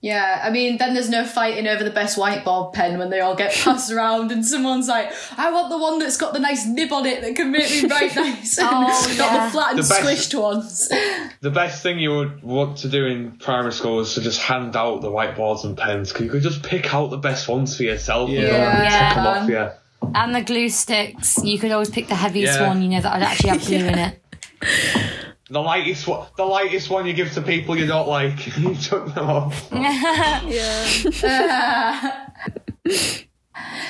Yeah, 0.00 0.40
I 0.44 0.50
mean, 0.50 0.78
then 0.78 0.94
there's 0.94 1.08
no 1.10 1.24
fighting 1.24 1.66
over 1.66 1.82
the 1.82 1.90
best 1.90 2.16
whiteboard 2.16 2.72
pen 2.72 2.98
when 3.00 3.10
they 3.10 3.18
all 3.20 3.34
get 3.34 3.52
passed 3.64 3.90
around 3.90 4.30
and 4.30 4.46
someone's 4.46 4.86
like, 4.86 5.10
I 5.36 5.50
want 5.50 5.70
the 5.70 5.78
one 5.78 5.98
that's 5.98 6.16
got 6.16 6.32
the 6.34 6.38
nice 6.38 6.64
nib 6.66 6.92
on 6.92 7.04
it 7.04 7.20
that 7.22 7.34
can 7.34 7.50
make 7.50 7.68
me 7.68 7.88
write 7.88 8.14
nice 8.16 8.58
and 8.58 8.68
Oh, 8.70 8.80
not 8.82 9.16
yeah. 9.16 9.44
the 9.46 9.50
flat 9.50 9.70
and 9.70 9.78
The 9.82 9.88
best- 9.88 10.02
squished 10.32 10.40
ones. 10.40 10.88
The 11.40 11.50
best 11.50 11.82
thing 11.82 11.98
you 11.98 12.10
would 12.14 12.44
want 12.44 12.78
to 12.78 12.88
do 12.88 13.06
in 13.06 13.32
primary 13.38 13.72
school 13.72 13.98
is 13.98 14.14
to 14.14 14.20
just 14.20 14.40
hand 14.40 14.76
out 14.76 15.00
the 15.00 15.10
whiteboards 15.10 15.64
and 15.64 15.76
pens 15.76 16.12
because 16.12 16.24
you 16.26 16.30
could 16.30 16.42
just 16.44 16.62
pick 16.62 16.94
out 16.94 17.10
the 17.10 17.18
best 17.18 17.48
ones 17.48 17.76
for 17.76 17.82
yourself. 17.82 18.28
and 18.28 18.38
Yeah. 18.38 18.50
don't 18.50 18.60
have 18.60 18.78
to 18.78 18.84
Yeah. 18.84 19.14
them 19.14 19.26
off 19.26 19.48
you. 20.04 20.10
And 20.14 20.32
the 20.34 20.42
glue 20.42 20.68
sticks, 20.68 21.38
you 21.42 21.58
could 21.58 21.72
always 21.72 21.90
pick 21.90 22.06
the 22.06 22.14
heaviest 22.14 22.60
Yeah. 22.60 22.68
one. 22.68 22.82
You 22.82 22.88
know 22.90 23.00
that 23.00 23.14
I'd 23.14 23.22
actually 23.24 23.50
have 23.50 23.66
glue 23.66 23.78
in 23.78 23.98
it. 23.98 24.20
The 25.50 25.60
lightest 25.60 26.06
one, 26.06 26.26
the 26.36 26.44
lightest 26.44 26.90
one 26.90 27.06
you 27.06 27.14
give 27.14 27.32
to 27.32 27.42
people 27.42 27.76
you 27.76 27.86
don't 27.86 28.08
like, 28.08 28.56
you 28.58 28.74
took 28.74 29.14
them 29.14 29.28
off. 29.28 29.68
Yeah. 29.76 30.40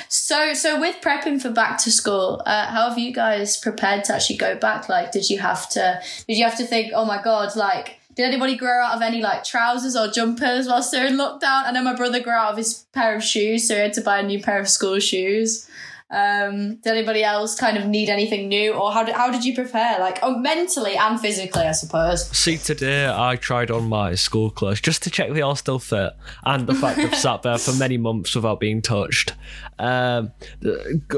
So, 0.07 0.53
so 0.53 0.79
with 0.79 0.97
prepping 1.01 1.41
for 1.41 1.51
back 1.51 1.77
to 1.83 1.91
school, 1.91 2.41
uh, 2.45 2.67
how 2.67 2.89
have 2.89 2.97
you 2.97 3.13
guys 3.13 3.57
prepared 3.57 4.03
to 4.05 4.15
actually 4.15 4.37
go 4.37 4.55
back? 4.55 4.89
Like, 4.89 5.11
did 5.11 5.29
you 5.29 5.37
have 5.39 5.69
to? 5.69 6.01
Did 6.27 6.37
you 6.37 6.43
have 6.43 6.57
to 6.57 6.65
think? 6.65 6.91
Oh 6.95 7.05
my 7.05 7.21
god! 7.21 7.55
Like, 7.55 7.99
did 8.15 8.23
anybody 8.25 8.55
grow 8.57 8.81
out 8.81 8.95
of 8.95 9.01
any 9.03 9.21
like 9.21 9.43
trousers 9.43 9.95
or 9.95 10.07
jumpers 10.07 10.67
whilst 10.67 10.91
they're 10.91 11.05
in 11.05 11.17
lockdown? 11.17 11.65
I 11.65 11.71
know 11.71 11.83
my 11.83 11.95
brother 11.95 12.19
grew 12.19 12.33
out 12.33 12.51
of 12.51 12.57
his 12.57 12.85
pair 12.91 13.15
of 13.15 13.23
shoes, 13.23 13.67
so 13.67 13.75
he 13.75 13.81
had 13.81 13.93
to 13.93 14.01
buy 14.01 14.19
a 14.19 14.23
new 14.23 14.41
pair 14.41 14.59
of 14.59 14.67
school 14.67 14.99
shoes. 14.99 15.68
Um, 16.11 16.77
did 16.77 16.87
anybody 16.87 17.23
else 17.23 17.53
kind 17.55 17.77
of 17.77 17.85
need 17.85 18.09
anything 18.09 18.47
new, 18.47 18.73
or 18.73 18.91
how 18.91 19.03
did 19.03 19.13
how 19.13 19.29
did 19.31 19.45
you 19.45 19.53
prepare? 19.53 19.99
Like, 19.99 20.17
oh, 20.23 20.39
mentally 20.39 20.95
and 20.97 21.19
physically, 21.19 21.61
I 21.63 21.71
suppose. 21.71 22.27
See, 22.35 22.57
today 22.57 23.07
I 23.07 23.35
tried 23.35 23.69
on 23.69 23.87
my 23.87 24.15
school 24.15 24.49
clothes 24.49 24.81
just 24.81 25.03
to 25.03 25.11
check 25.11 25.31
they 25.33 25.41
all 25.41 25.55
still 25.55 25.77
fit, 25.77 26.13
and 26.45 26.65
the 26.65 26.73
fact 26.73 26.97
they've 26.97 27.13
sat 27.15 27.43
there 27.43 27.59
for 27.59 27.73
many 27.73 27.97
months 27.97 28.33
without 28.33 28.59
being 28.59 28.81
touched. 28.81 29.33
Um, 29.77 30.31
g- 30.63 30.71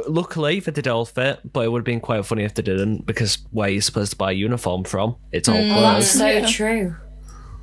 luckily, 0.09 0.59
they 0.59 0.71
did 0.73 0.89
all 0.89 1.05
fit, 1.05 1.39
but 1.53 1.63
it 1.63 1.71
would 1.71 1.79
have 1.79 1.85
been 1.85 2.01
quite 2.01 2.25
funny 2.25 2.43
if 2.43 2.53
they 2.55 2.61
didn't, 2.61 3.05
because 3.05 3.37
where 3.51 3.69
you're 3.69 3.81
supposed 3.81 4.11
to 4.11 4.17
buy 4.17 4.31
a 4.31 4.35
uniform 4.35 4.83
from, 4.83 5.15
it's 5.31 5.47
all 5.47 5.55
Oh, 5.55 5.81
that's 5.81 6.17
clothes. 6.17 6.45
so 6.45 6.51
true. 6.51 6.95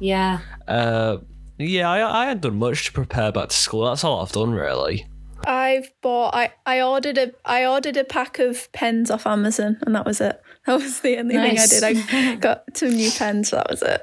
Yeah. 0.00 0.40
Uh, 0.66 1.18
yeah, 1.58 1.90
I, 1.90 2.22
I 2.22 2.26
hadn't 2.28 2.42
done 2.42 2.58
much 2.58 2.86
to 2.86 2.92
prepare 2.92 3.32
back 3.32 3.50
to 3.50 3.54
school. 3.56 3.84
That's 3.84 4.02
all 4.02 4.22
I've 4.22 4.32
done, 4.32 4.52
really. 4.52 5.06
I've 5.46 5.90
bought. 6.02 6.34
I, 6.34 6.52
I 6.66 6.80
ordered 6.82 7.18
a. 7.18 7.32
I 7.44 7.64
ordered 7.66 7.96
a 7.96 8.04
pack 8.04 8.38
of 8.38 8.70
pens 8.72 9.10
off 9.10 9.26
Amazon, 9.26 9.78
and 9.82 9.94
that 9.94 10.04
was 10.06 10.20
it. 10.20 10.40
That 10.66 10.80
was 10.82 11.00
the 11.00 11.16
only 11.16 11.34
Nice. 11.36 11.70
thing 11.80 11.82
I 11.82 11.92
did. 11.94 12.14
I 12.14 12.34
got 12.40 12.64
some 12.76 12.90
new 12.90 13.10
pens. 13.10 13.48
So 13.48 13.56
that 13.56 13.70
was 13.70 13.80
it. 13.80 14.02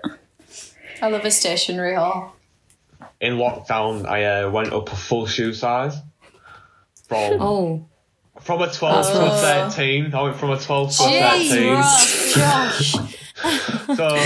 I 1.00 1.10
love 1.10 1.24
a 1.24 1.30
stationery 1.30 1.94
haul. 1.94 2.36
In 3.22 3.34
lockdown, 3.34 4.08
I 4.08 4.24
uh, 4.44 4.50
went 4.50 4.74
up 4.74 4.92
a 4.92 4.96
full 4.96 5.28
shoe 5.28 5.54
size. 5.54 5.96
From 7.08 7.34
Oh, 7.40 7.88
from 8.42 8.64
a 8.64 8.72
12 8.72 9.06
to 9.06 9.26
a 9.26 9.38
13. 9.70 10.14
I 10.16 10.22
went 10.24 10.38
from 10.38 10.52
a 10.52 10.60
12 10.60 10.98
to 10.98 11.04
a 11.04 11.22
13. 11.48 11.76
Josh. 12.34 12.92
So, 13.96 14.26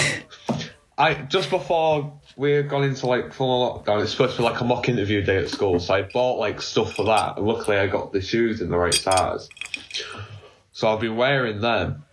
I 0.97 1.13
just 1.27 1.49
before 1.49 2.18
we 2.39 2.53
had 2.53 2.69
gone 2.69 2.85
into 2.85 3.05
like 3.05 3.33
full 3.33 3.83
lockdown, 3.83 4.01
it's 4.01 4.11
supposed 4.11 4.37
to 4.37 4.37
be 4.37 4.43
like 4.45 4.61
a 4.61 4.63
mock 4.63 4.87
interview 4.87 5.21
day 5.21 5.35
at 5.39 5.49
school. 5.49 5.77
So 5.77 5.93
I 5.93 6.03
bought 6.03 6.39
like 6.39 6.61
stuff 6.61 6.95
for 6.95 7.03
that. 7.03 7.35
And 7.35 7.45
luckily, 7.45 7.75
I 7.77 7.87
got 7.87 8.13
the 8.13 8.21
shoes 8.21 8.61
in 8.61 8.69
the 8.69 8.77
right 8.77 8.93
size. 8.93 9.49
So 10.71 10.87
I've 10.87 11.01
been 11.01 11.17
wearing 11.17 11.59
them, 11.59 12.05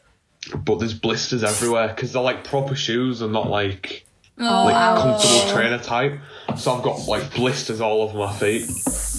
but 0.56 0.80
there's 0.80 0.94
blisters 0.94 1.44
everywhere 1.44 1.86
because 1.86 2.12
they're 2.12 2.22
like 2.22 2.42
proper 2.42 2.74
shoes 2.74 3.22
and 3.22 3.32
not 3.32 3.48
like 3.48 4.04
Oh, 4.38 4.64
like 4.64 5.00
comfortable 5.00 5.52
trainer 5.52 5.78
type. 5.78 6.18
So 6.56 6.74
I've 6.74 6.82
got 6.82 7.06
like 7.06 7.32
blisters 7.32 7.80
all 7.80 8.02
over 8.02 8.18
my 8.18 8.32
feet. 8.32 8.68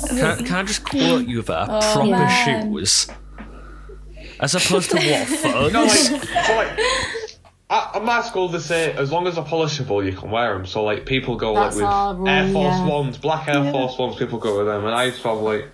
Can, 0.09 0.45
can 0.45 0.55
I 0.57 0.63
just 0.63 0.83
quote 0.83 1.25
you 1.25 1.41
there? 1.41 1.67
Oh, 1.69 1.79
proper 1.79 2.09
man. 2.09 2.71
shoes. 2.73 3.07
As 4.41 4.55
opposed 4.55 4.89
to 4.91 4.97
what? 4.97 5.27
Phones? 5.39 5.73
No, 5.73 5.83
like, 5.83 6.23
so 6.45 6.55
like. 6.55 6.79
At, 7.69 7.97
at 7.97 8.03
my 8.03 8.21
school, 8.21 8.47
they 8.47 8.59
say 8.59 8.93
as 8.93 9.11
long 9.11 9.27
as 9.27 9.35
they're 9.35 9.43
polishable, 9.43 10.01
you 10.05 10.13
can 10.15 10.31
wear 10.31 10.53
them. 10.53 10.65
So 10.65 10.83
like 10.83 11.05
people 11.05 11.35
go 11.35 11.53
That's 11.53 11.75
like 11.75 12.09
with 12.09 12.19
rule, 12.19 12.27
Air 12.29 12.51
Force 12.53 12.77
yeah. 12.77 12.85
Ones, 12.87 13.17
black 13.17 13.47
Air 13.47 13.71
Force 13.71 13.97
Ones. 13.97 14.15
People 14.15 14.39
go 14.39 14.57
with 14.59 14.67
them, 14.67 14.85
and 14.85 14.95
I 14.95 15.05
used 15.05 15.21
to 15.21 15.27
have 15.29 15.39
like 15.39 15.69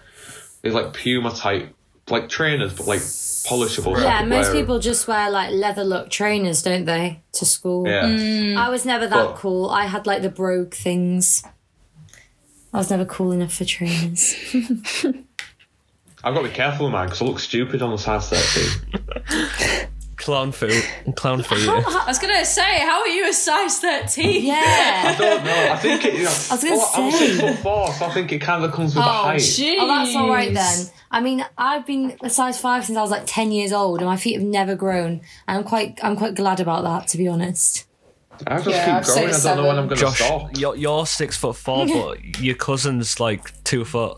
these 0.63 0.73
like 0.73 0.93
Puma 0.93 1.32
type 1.32 1.69
like 2.10 2.29
trainers, 2.29 2.73
but 2.73 2.88
like 2.88 2.99
polishable. 2.99 3.99
Yeah, 4.01 4.23
most 4.25 4.47
wear 4.47 4.49
'em. 4.49 4.62
people 4.62 4.79
just 4.79 5.08
wear 5.08 5.29
like 5.29 5.51
leather 5.51 5.84
look 5.84 6.10
trainers, 6.10 6.63
don't 6.63 6.86
they, 6.86 7.21
to 7.34 7.45
school? 7.45 7.88
Yeah, 7.88 8.03
mm. 8.06 8.58
I 8.58 8.69
was 8.69 8.86
never 8.86 9.06
that 9.06 9.13
But- 9.15 9.36
cool. 9.36 9.69
I 9.69 9.86
had 9.86 10.08
like 10.08 10.21
the 10.23 10.29
brogue 10.29 10.73
things. 10.73 11.43
I 12.73 12.77
was 12.77 12.89
never 12.89 13.06
cool 13.06 13.32
enough 13.34 13.53
for 13.53 13.65
trainers. 13.65 14.36
I've 16.25 16.34
got 16.34 16.41
to 16.41 16.47
be 16.47 16.56
careful 16.56 16.89
man 16.89 17.06
because 17.06 17.21
I 17.21 17.25
look 17.25 17.39
stupid 17.39 17.82
on 17.84 17.91
the 17.91 17.97
size 17.97 18.29
thirteen. 18.29 19.88
Clown 20.23 20.51
foot. 20.51 20.71
Clown 21.15 21.43
feet. 21.43 21.67
I 21.69 22.05
was 22.07 22.17
gonna 22.19 22.45
say, 22.45 22.79
how 22.79 23.01
are 23.01 23.07
you 23.07 23.29
a 23.29 23.33
size 23.33 23.79
thirteen? 23.79 24.45
Yeah. 24.45 24.53
I 25.15 25.15
don't 25.17 25.43
know. 25.43 25.71
I 25.73 25.77
think 25.77 26.05
it. 26.05 26.13
You 26.13 26.23
know, 26.23 26.29
I 26.29 26.55
was 26.55 26.63
gonna 26.63 26.75
oh, 26.75 26.77
well, 26.77 26.91
I'm 26.95 27.12
say. 27.12 27.27
six 27.27 27.39
foot 27.41 27.57
four, 27.59 27.93
so 27.93 28.05
I 28.05 28.13
think 28.13 28.31
it 28.31 28.39
kind 28.39 28.63
of 28.63 28.71
comes 28.71 28.95
with 28.95 29.03
the 29.03 29.09
Oh, 29.09 29.13
height. 29.23 29.39
jeez. 29.41 29.75
Oh, 29.79 29.88
that's 29.88 30.15
all 30.15 30.29
right 30.29 30.53
then. 30.53 30.86
I 31.12 31.19
mean, 31.21 31.45
I've 31.57 31.86
been 31.86 32.17
a 32.23 32.29
size 32.29 32.59
five 32.59 32.86
since 32.86 32.97
I 32.97 33.01
was 33.01 33.12
like 33.12 33.23
ten 33.25 33.51
years 33.51 33.73
old, 33.73 33.99
and 33.99 34.07
my 34.07 34.17
feet 34.17 34.33
have 34.36 34.43
never 34.43 34.75
grown. 34.75 35.21
And 35.47 35.57
I'm 35.57 35.63
quite, 35.63 35.99
I'm 36.01 36.15
quite 36.15 36.36
glad 36.36 36.59
about 36.59 36.83
that, 36.86 37.07
to 37.09 37.17
be 37.17 37.27
honest. 37.27 37.86
I 38.47 38.57
just 38.57 38.69
Yeah, 38.69 38.97
I'd 38.97 39.05
keep 39.05 39.13
going. 39.15 39.27
I 39.27 39.31
say 39.33 39.49
don't 39.49 39.57
know 39.63 39.67
when 39.67 39.77
I'm 39.77 39.88
going 39.88 39.97
to 39.99 40.05
Josh, 40.05 40.17
stop. 40.19 40.57
you're, 40.57 40.75
you're 40.75 41.05
six 41.05 41.38
foot 41.38 41.55
four, 41.55 41.86
but 41.93 42.39
your 42.39 42.55
cousin's 42.55 43.19
like 43.19 43.63
two 43.63 43.86
foot. 43.86 44.17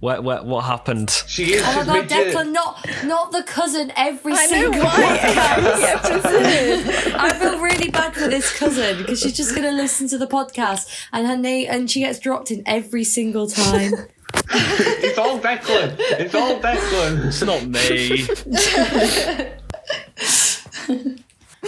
Where, 0.00 0.22
where, 0.22 0.42
what 0.44 0.64
happened? 0.64 1.10
She 1.26 1.54
is. 1.54 1.62
Oh 1.64 1.76
my 1.78 1.84
god, 1.84 2.08
midget. 2.08 2.32
Declan, 2.34 2.52
not, 2.52 2.86
not 3.04 3.32
the 3.32 3.42
cousin 3.42 3.90
every 3.96 4.32
I 4.32 4.46
know 4.46 4.48
single 4.62 4.84
why. 4.84 4.94
I 7.18 7.32
feel 7.36 7.58
really 7.60 7.90
bad 7.90 8.14
for 8.14 8.28
this 8.28 8.56
cousin 8.56 8.98
because 8.98 9.18
she's 9.20 9.36
just 9.36 9.56
gonna 9.56 9.72
listen 9.72 10.06
to 10.08 10.16
the 10.18 10.28
podcast 10.28 10.88
and 11.12 11.26
her 11.26 11.36
name 11.36 11.66
and 11.68 11.90
she 11.90 11.98
gets 12.00 12.20
dropped 12.20 12.52
in 12.52 12.62
every 12.66 13.02
single 13.04 13.48
time. 13.48 13.92
It's 14.50 15.18
all 15.18 15.38
Declan. 15.40 15.96
It's 15.98 16.34
all 16.34 16.60
Declan. 16.60 17.26
It's 17.26 17.42
not 17.42 17.64
me. 17.66 18.26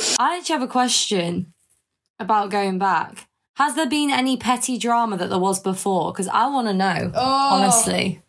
I 0.18 0.36
actually 0.36 0.52
have 0.52 0.62
a 0.62 0.68
question 0.68 1.52
about 2.18 2.50
going 2.50 2.78
back. 2.78 3.28
Has 3.60 3.74
there 3.74 3.86
been 3.86 4.10
any 4.10 4.38
petty 4.38 4.78
drama 4.78 5.18
that 5.18 5.28
there 5.28 5.38
was 5.38 5.60
before? 5.60 6.12
Because 6.12 6.28
I 6.28 6.46
want 6.46 6.68
to 6.68 6.72
know. 6.72 7.12
Oh. 7.14 7.48
Honestly, 7.60 8.22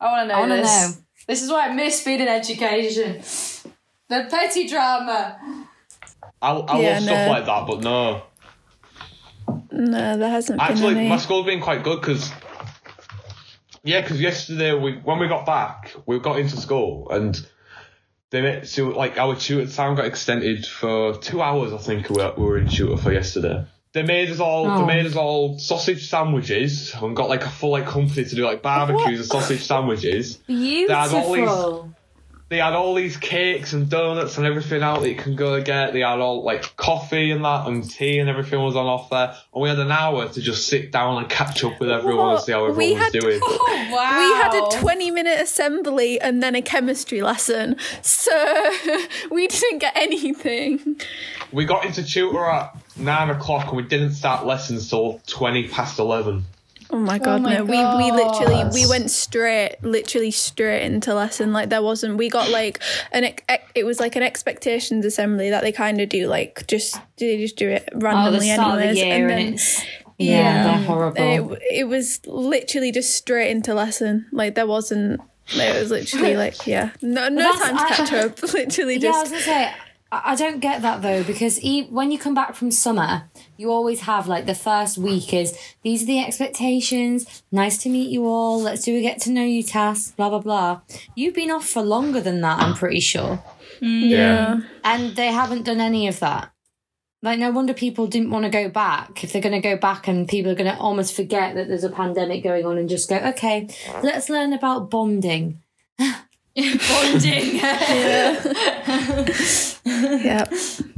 I 0.00 0.06
want 0.06 0.24
to 0.24 0.28
know 0.28 0.34
I 0.34 0.40
wanna 0.40 0.56
this. 0.56 0.96
know. 0.96 1.02
This 1.26 1.42
is 1.42 1.50
why 1.50 1.68
I 1.68 1.74
miss 1.74 2.02
being 2.02 2.20
in 2.20 2.28
education. 2.28 3.20
The 4.08 4.26
petty 4.30 4.66
drama. 4.66 5.38
I, 6.40 6.52
I 6.52 6.80
Yeah, 6.80 6.92
love 6.94 7.02
stuff 7.02 7.28
like 7.28 7.44
that, 7.44 7.66
but 7.66 7.80
no. 7.82 8.22
No, 9.72 10.16
there 10.16 10.30
hasn't 10.30 10.58
been 10.58 10.70
Actually, 10.70 11.06
my 11.10 11.18
school's 11.18 11.44
been 11.44 11.60
quite 11.60 11.84
good 11.84 12.00
because, 12.00 12.32
yeah, 13.84 14.00
because 14.00 14.22
yesterday 14.22 14.72
we 14.72 14.96
when 15.00 15.18
we 15.18 15.28
got 15.28 15.44
back, 15.44 15.92
we 16.06 16.18
got 16.18 16.38
into 16.38 16.56
school 16.56 17.10
and 17.10 17.46
they 18.30 18.40
made, 18.40 18.66
so 18.66 18.88
like 18.88 19.18
our 19.18 19.36
tutor 19.36 19.70
time 19.70 19.96
got 19.96 20.06
extended 20.06 20.64
for 20.64 21.18
two 21.18 21.42
hours. 21.42 21.74
I 21.74 21.76
think 21.76 22.08
we 22.08 22.16
were, 22.16 22.32
we 22.38 22.42
were 22.42 22.58
in 22.58 22.68
tutor 22.68 22.96
for 22.96 23.12
yesterday. 23.12 23.66
They 23.92 24.02
made 24.04 24.30
us 24.30 24.38
all. 24.38 24.66
Oh. 24.70 24.78
They 24.80 24.86
made 24.86 25.06
us 25.06 25.16
all 25.16 25.58
sausage 25.58 26.08
sandwiches 26.08 26.94
and 26.94 27.16
got 27.16 27.28
like 27.28 27.44
a 27.44 27.50
full 27.50 27.70
like 27.70 27.86
company 27.86 28.24
to 28.24 28.34
do 28.34 28.44
like 28.44 28.62
barbecues 28.62 29.18
and 29.20 29.26
sausage 29.28 29.62
sandwiches. 29.64 30.38
had 30.46 31.12
all 31.12 31.34
beautiful. 31.34 31.94
They 32.50 32.58
had 32.58 32.72
all 32.72 32.96
these 32.96 33.16
cakes 33.16 33.74
and 33.74 33.88
donuts 33.88 34.36
and 34.36 34.44
everything 34.44 34.82
out 34.82 35.02
that 35.02 35.08
you 35.08 35.14
can 35.14 35.36
go 35.36 35.54
and 35.54 35.64
get. 35.64 35.92
They 35.92 36.00
had 36.00 36.18
all 36.18 36.42
like 36.42 36.76
coffee 36.76 37.30
and 37.30 37.44
that 37.44 37.68
and 37.68 37.88
tea 37.88 38.18
and 38.18 38.28
everything 38.28 38.60
was 38.60 38.74
on 38.74 38.86
offer. 38.86 39.36
And 39.54 39.62
we 39.62 39.68
had 39.68 39.78
an 39.78 39.92
hour 39.92 40.28
to 40.28 40.40
just 40.40 40.66
sit 40.66 40.90
down 40.90 41.18
and 41.18 41.28
catch 41.30 41.62
up 41.62 41.78
with 41.78 41.88
everyone 41.90 42.32
and 42.34 42.40
see 42.40 42.50
how 42.50 42.64
everyone 42.66 42.78
We 42.78 42.94
was 42.94 43.02
had- 43.04 43.12
doing. 43.12 43.40
Oh 43.44 43.88
wow. 43.92 44.18
we 44.18 44.42
had 44.42 44.54
a 44.78 44.80
20 44.80 45.10
minute 45.12 45.40
assembly 45.40 46.20
and 46.20 46.42
then 46.42 46.56
a 46.56 46.62
chemistry 46.62 47.22
lesson. 47.22 47.76
So 48.02 48.32
we 49.30 49.46
didn't 49.46 49.78
get 49.78 49.96
anything. 49.96 51.00
We 51.52 51.64
got 51.66 51.84
into 51.84 52.02
tutor 52.04 52.44
at 52.44 52.76
nine 53.00 53.30
o'clock 53.30 53.68
and 53.68 53.76
we 53.76 53.82
didn't 53.82 54.12
start 54.12 54.46
lessons 54.46 54.88
till 54.88 55.20
twenty 55.26 55.68
past 55.68 55.98
eleven. 55.98 56.44
Oh 56.92 56.98
my 56.98 57.16
oh 57.16 57.24
god, 57.24 57.42
my 57.42 57.54
no. 57.58 57.64
We 57.64 57.76
we 57.76 58.10
literally 58.10 58.64
we 58.74 58.88
went 58.88 59.10
straight 59.12 59.76
literally 59.82 60.32
straight 60.32 60.82
into 60.82 61.14
lesson. 61.14 61.52
Like 61.52 61.68
there 61.68 61.82
wasn't 61.82 62.16
we 62.16 62.28
got 62.28 62.50
like 62.50 62.80
an 63.12 63.24
ex- 63.24 63.44
ex- 63.48 63.70
it 63.76 63.84
was 63.84 64.00
like 64.00 64.16
an 64.16 64.24
expectations 64.24 65.04
assembly 65.06 65.50
that 65.50 65.62
they 65.62 65.70
kind 65.72 66.00
of 66.00 66.08
do 66.08 66.26
like 66.26 66.66
just 66.66 66.96
they 67.18 67.36
just 67.38 67.56
do 67.56 67.68
it 67.68 67.88
Oh, 67.92 67.98
the 67.98 68.04
randomly 68.04 68.50
start 68.52 68.80
of 68.82 68.94
the 68.94 69.00
anyways. 69.00 69.04
year 69.04 69.14
and 69.14 69.22
and, 69.22 69.30
then 69.46 69.54
it's 69.54 69.84
yeah, 70.18 70.64
they're 70.64 70.82
horrible. 70.84 71.52
it, 71.54 71.62
it 71.70 71.84
was 71.88 72.20
literally 72.26 72.90
just 72.92 73.14
straight 73.14 73.50
into 73.52 73.72
lesson. 73.72 74.26
Like 74.32 74.56
there 74.56 74.66
wasn't 74.66 75.20
it 75.52 75.80
was 75.80 75.90
literally 75.92 76.36
like 76.36 76.66
yeah. 76.66 76.90
No 77.02 77.28
no 77.28 77.40
that's- 77.40 77.60
time 77.68 77.76
to 77.76 77.82
I- 77.82 77.88
catch 77.88 78.12
up. 78.12 78.42
Literally 78.52 78.96
Yeah, 78.96 79.10
I 79.10 79.20
was 79.22 79.30
just 79.30 79.46
gonna 79.46 79.58
say, 79.68 79.74
I 80.12 80.32
I 80.32 80.34
don't 80.36 80.60
get 80.60 80.82
that 80.82 81.02
though 81.02 81.22
because 81.22 81.60
e- 81.62 81.86
when 81.88 82.10
you 82.10 82.18
come 82.18 82.34
back 82.34 82.54
from 82.54 82.70
summer, 82.70 83.30
you 83.56 83.70
always 83.70 84.00
have 84.00 84.26
like 84.28 84.46
the 84.46 84.54
first 84.54 84.98
week 84.98 85.32
is 85.32 85.56
these 85.82 86.02
are 86.02 86.06
the 86.06 86.20
expectations. 86.20 87.42
Nice 87.52 87.78
to 87.78 87.88
meet 87.88 88.10
you 88.10 88.26
all. 88.26 88.60
Let's 88.60 88.84
do 88.84 88.96
a 88.96 89.00
get 89.00 89.20
to 89.22 89.30
know 89.30 89.44
you 89.44 89.62
task. 89.62 90.16
Blah 90.16 90.30
blah 90.30 90.40
blah. 90.40 90.80
You've 91.14 91.34
been 91.34 91.50
off 91.50 91.66
for 91.66 91.82
longer 91.82 92.20
than 92.20 92.40
that, 92.40 92.60
I'm 92.60 92.74
pretty 92.74 93.00
sure, 93.00 93.42
mm. 93.80 94.08
yeah. 94.08 94.60
and 94.84 95.16
they 95.16 95.28
haven't 95.28 95.64
done 95.64 95.80
any 95.80 96.08
of 96.08 96.20
that. 96.20 96.52
Like 97.22 97.38
no 97.38 97.50
wonder 97.50 97.74
people 97.74 98.06
didn't 98.06 98.30
want 98.30 98.44
to 98.44 98.50
go 98.50 98.68
back. 98.70 99.22
If 99.22 99.32
they're 99.32 99.42
going 99.42 99.60
to 99.60 99.68
go 99.68 99.76
back 99.76 100.08
and 100.08 100.26
people 100.26 100.50
are 100.50 100.54
going 100.54 100.72
to 100.72 100.78
almost 100.78 101.14
forget 101.14 101.54
that 101.54 101.68
there's 101.68 101.84
a 101.84 101.90
pandemic 101.90 102.42
going 102.42 102.64
on 102.64 102.78
and 102.78 102.88
just 102.88 103.10
go, 103.10 103.16
okay, 103.16 103.68
let's 104.02 104.30
learn 104.30 104.54
about 104.54 104.90
bonding. 104.90 105.60
bonding. 106.88 107.60
Yeah. 109.86 110.44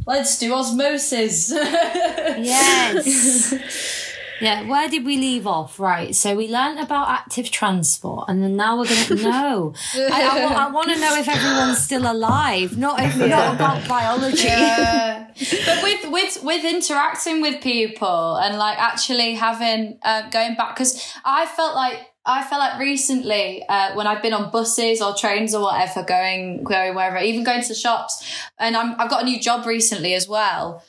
Let's 0.06 0.38
do 0.38 0.52
osmosis. 0.52 1.50
Yes. 1.52 3.54
yeah, 4.40 4.68
where 4.68 4.88
did 4.88 5.04
we 5.04 5.16
leave 5.16 5.46
off? 5.46 5.78
Right, 5.78 6.14
so 6.14 6.34
we 6.34 6.48
learned 6.48 6.80
about 6.80 7.08
active 7.08 7.50
transport, 7.50 8.28
and 8.28 8.42
then 8.42 8.56
now 8.56 8.78
we're 8.78 8.86
going 8.86 9.06
to 9.06 9.14
know. 9.14 9.74
I, 9.94 10.70
want 10.72 10.90
to 10.90 10.98
know 10.98 11.16
if 11.16 11.28
everyone's 11.28 11.78
still 11.78 12.10
alive, 12.10 12.76
not 12.76 13.00
if 13.00 13.16
not 13.16 13.54
about 13.54 13.86
biology. 13.88 14.48
Uh, 14.50 15.24
but 15.66 15.82
with 15.82 16.10
with 16.10 16.42
with 16.42 16.64
interacting 16.64 17.40
with 17.40 17.62
people 17.62 18.36
and 18.36 18.58
like 18.58 18.78
actually 18.78 19.34
having 19.34 19.98
uh, 20.02 20.28
going 20.30 20.56
back 20.56 20.74
because 20.74 21.14
I 21.24 21.46
felt 21.46 21.74
like 21.76 21.98
I 22.24 22.44
felt 22.44 22.60
like 22.60 22.78
recently 22.78 23.64
uh, 23.68 23.94
when 23.94 24.06
I've 24.06 24.22
been 24.22 24.32
on 24.32 24.50
buses 24.50 25.02
or 25.02 25.14
trains 25.14 25.54
or 25.54 25.62
whatever 25.62 26.04
going 26.04 26.62
going 26.62 26.94
wherever 26.94 27.18
even 27.18 27.42
going 27.42 27.62
to 27.62 27.74
shops 27.74 28.24
and 28.58 28.76
I'm, 28.76 28.94
I've 29.00 29.10
got 29.10 29.22
a 29.22 29.24
new 29.24 29.40
job 29.40 29.66
recently 29.66 30.14
as 30.14 30.28
well. 30.28 30.84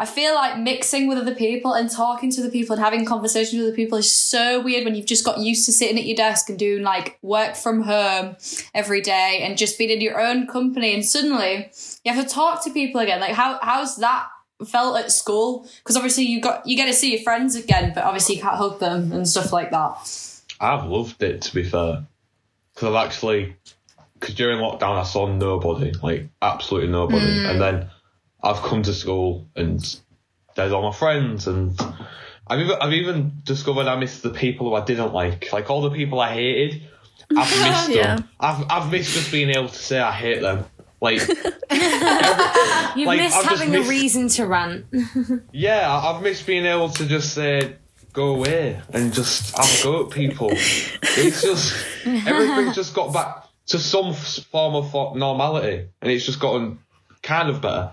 I 0.00 0.06
feel 0.06 0.32
like 0.34 0.56
mixing 0.60 1.08
with 1.08 1.18
other 1.18 1.34
people 1.34 1.72
and 1.72 1.90
talking 1.90 2.30
to 2.30 2.42
other 2.42 2.50
people 2.50 2.76
and 2.76 2.84
having 2.84 3.04
conversations 3.04 3.54
with 3.54 3.68
other 3.68 3.76
people 3.76 3.98
is 3.98 4.14
so 4.14 4.60
weird 4.60 4.84
when 4.84 4.94
you've 4.94 5.06
just 5.06 5.24
got 5.24 5.40
used 5.40 5.66
to 5.66 5.72
sitting 5.72 5.98
at 5.98 6.04
your 6.04 6.14
desk 6.14 6.48
and 6.48 6.56
doing 6.56 6.84
like 6.84 7.18
work 7.22 7.56
from 7.56 7.82
home 7.82 8.36
every 8.72 9.00
day 9.00 9.40
and 9.42 9.58
just 9.58 9.76
being 9.76 9.90
in 9.90 10.00
your 10.00 10.20
own 10.20 10.46
company 10.46 10.94
and 10.94 11.04
suddenly 11.04 11.72
you 12.04 12.12
have 12.12 12.24
to 12.24 12.32
talk 12.32 12.62
to 12.62 12.70
people 12.70 13.00
again. 13.00 13.20
Like 13.20 13.34
how 13.34 13.58
how's 13.60 13.96
that 13.96 14.28
felt 14.68 14.96
at 14.96 15.10
school? 15.10 15.68
Because 15.78 15.96
obviously 15.96 16.26
you 16.26 16.40
got 16.40 16.64
you 16.64 16.76
get 16.76 16.86
to 16.86 16.92
see 16.92 17.14
your 17.14 17.22
friends 17.22 17.56
again, 17.56 17.90
but 17.92 18.04
obviously 18.04 18.36
you 18.36 18.42
can't 18.42 18.54
hug 18.54 18.78
them 18.78 19.10
and 19.10 19.28
stuff 19.28 19.52
like 19.52 19.72
that. 19.72 20.27
I've 20.60 20.84
loved 20.86 21.22
it 21.22 21.42
to 21.42 21.54
be 21.54 21.64
fair, 21.64 22.04
because 22.74 22.88
I've 22.88 23.06
actually 23.06 23.56
because 24.18 24.34
during 24.34 24.58
lockdown 24.58 24.98
I 24.98 25.04
saw 25.04 25.26
nobody, 25.32 25.92
like 26.02 26.28
absolutely 26.42 26.88
nobody, 26.90 27.40
hmm. 27.40 27.46
and 27.46 27.60
then 27.60 27.90
I've 28.42 28.62
come 28.62 28.82
to 28.82 28.92
school 28.92 29.46
and 29.56 29.80
there's 30.56 30.72
all 30.72 30.82
my 30.82 30.92
friends 30.96 31.46
and. 31.46 31.78
I've 32.50 32.60
even, 32.60 32.76
I've 32.80 32.92
even 32.94 33.42
discovered 33.44 33.88
I 33.88 33.96
miss 33.96 34.22
the 34.22 34.30
people 34.30 34.70
who 34.70 34.74
I 34.74 34.82
didn't 34.82 35.12
like, 35.12 35.52
like 35.52 35.68
all 35.68 35.82
the 35.82 35.90
people 35.90 36.18
I 36.18 36.32
hated. 36.32 36.80
I've 37.36 37.50
missed 37.50 37.90
Yeah. 37.90 38.16
them. 38.16 38.28
I've 38.40 38.64
I've 38.70 38.90
missed 38.90 39.12
just 39.12 39.30
being 39.30 39.50
able 39.50 39.68
to 39.68 39.74
say 39.76 40.00
I 40.00 40.10
hate 40.12 40.40
them. 40.40 40.64
Like 40.98 41.20
You've 42.96 43.06
Like, 43.06 43.18
missed 43.20 43.36
I've 43.36 43.44
having 43.44 43.74
a 43.76 43.82
reason 43.82 44.28
to 44.28 44.46
rant. 44.46 44.86
Yeah, 45.52 45.94
I've 45.94 46.22
missed 46.22 46.46
being 46.46 46.64
able 46.64 46.88
to 46.88 47.04
just 47.06 47.34
say, 47.34 47.76
go 48.18 48.34
away 48.34 48.80
and 48.92 49.12
just 49.12 49.56
have 49.56 49.80
a 49.80 49.84
go 49.84 50.04
at 50.04 50.10
people. 50.10 50.48
It's 50.50 51.40
just, 51.40 51.86
everything's 52.04 52.74
just 52.74 52.92
got 52.92 53.12
back 53.12 53.44
to 53.66 53.78
some 53.78 54.12
form 54.12 54.74
of 54.74 55.16
normality 55.16 55.86
and 56.02 56.10
it's 56.10 56.26
just 56.26 56.40
gotten 56.40 56.80
kind 57.22 57.48
of 57.48 57.60
better. 57.60 57.92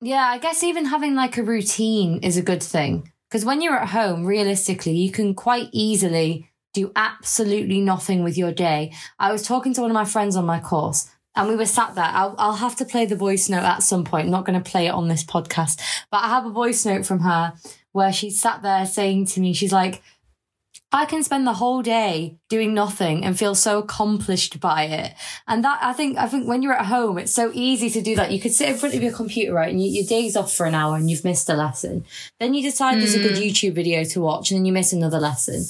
Yeah, 0.00 0.24
I 0.24 0.38
guess 0.38 0.62
even 0.62 0.84
having 0.84 1.16
like 1.16 1.36
a 1.38 1.42
routine 1.42 2.20
is 2.22 2.36
a 2.36 2.42
good 2.42 2.62
thing. 2.62 3.10
Because 3.28 3.44
when 3.44 3.62
you're 3.62 3.76
at 3.76 3.88
home, 3.88 4.26
realistically, 4.26 4.92
you 4.92 5.10
can 5.10 5.34
quite 5.34 5.70
easily 5.72 6.48
do 6.72 6.92
absolutely 6.94 7.80
nothing 7.80 8.22
with 8.22 8.38
your 8.38 8.52
day. 8.52 8.92
I 9.18 9.32
was 9.32 9.42
talking 9.42 9.74
to 9.74 9.80
one 9.80 9.90
of 9.90 9.94
my 9.94 10.04
friends 10.04 10.36
on 10.36 10.46
my 10.46 10.60
course 10.60 11.10
and 11.34 11.48
we 11.48 11.56
were 11.56 11.66
sat 11.66 11.96
there. 11.96 12.04
I'll, 12.04 12.36
I'll 12.38 12.56
have 12.56 12.76
to 12.76 12.84
play 12.84 13.06
the 13.06 13.16
voice 13.16 13.48
note 13.48 13.64
at 13.64 13.82
some 13.82 14.04
point. 14.04 14.26
I'm 14.26 14.30
not 14.30 14.44
going 14.44 14.62
to 14.62 14.70
play 14.70 14.86
it 14.86 14.90
on 14.90 15.08
this 15.08 15.24
podcast, 15.24 15.80
but 16.12 16.18
I 16.18 16.28
have 16.28 16.46
a 16.46 16.50
voice 16.50 16.86
note 16.86 17.06
from 17.06 17.20
her 17.20 17.54
where 17.92 18.12
she 18.12 18.30
sat 18.30 18.62
there 18.62 18.86
saying 18.86 19.26
to 19.26 19.40
me, 19.40 19.52
she's 19.52 19.72
like, 19.72 20.02
I 20.94 21.06
can 21.06 21.22
spend 21.22 21.46
the 21.46 21.54
whole 21.54 21.80
day 21.80 22.36
doing 22.50 22.74
nothing 22.74 23.24
and 23.24 23.38
feel 23.38 23.54
so 23.54 23.78
accomplished 23.78 24.60
by 24.60 24.84
it. 24.84 25.14
And 25.48 25.64
that, 25.64 25.78
I 25.82 25.94
think, 25.94 26.18
I 26.18 26.26
think 26.26 26.46
when 26.46 26.60
you're 26.60 26.74
at 26.74 26.86
home, 26.86 27.16
it's 27.16 27.32
so 27.32 27.50
easy 27.54 27.88
to 27.90 28.02
do 28.02 28.14
that. 28.16 28.30
You 28.30 28.38
could 28.38 28.52
sit 28.52 28.68
in 28.68 28.76
front 28.76 28.94
of 28.94 29.02
your 29.02 29.12
computer, 29.12 29.54
right? 29.54 29.70
And 29.70 29.82
you, 29.82 29.90
your 29.90 30.04
day's 30.04 30.36
off 30.36 30.54
for 30.54 30.66
an 30.66 30.74
hour 30.74 30.96
and 30.96 31.10
you've 31.10 31.24
missed 31.24 31.48
a 31.48 31.54
lesson. 31.54 32.04
Then 32.38 32.52
you 32.52 32.62
decide 32.62 32.98
there's 32.98 33.14
a 33.14 33.22
good 33.22 33.36
mm. 33.36 33.42
YouTube 33.42 33.72
video 33.72 34.04
to 34.04 34.20
watch 34.20 34.50
and 34.50 34.58
then 34.58 34.66
you 34.66 34.72
miss 34.72 34.92
another 34.92 35.18
lesson. 35.18 35.64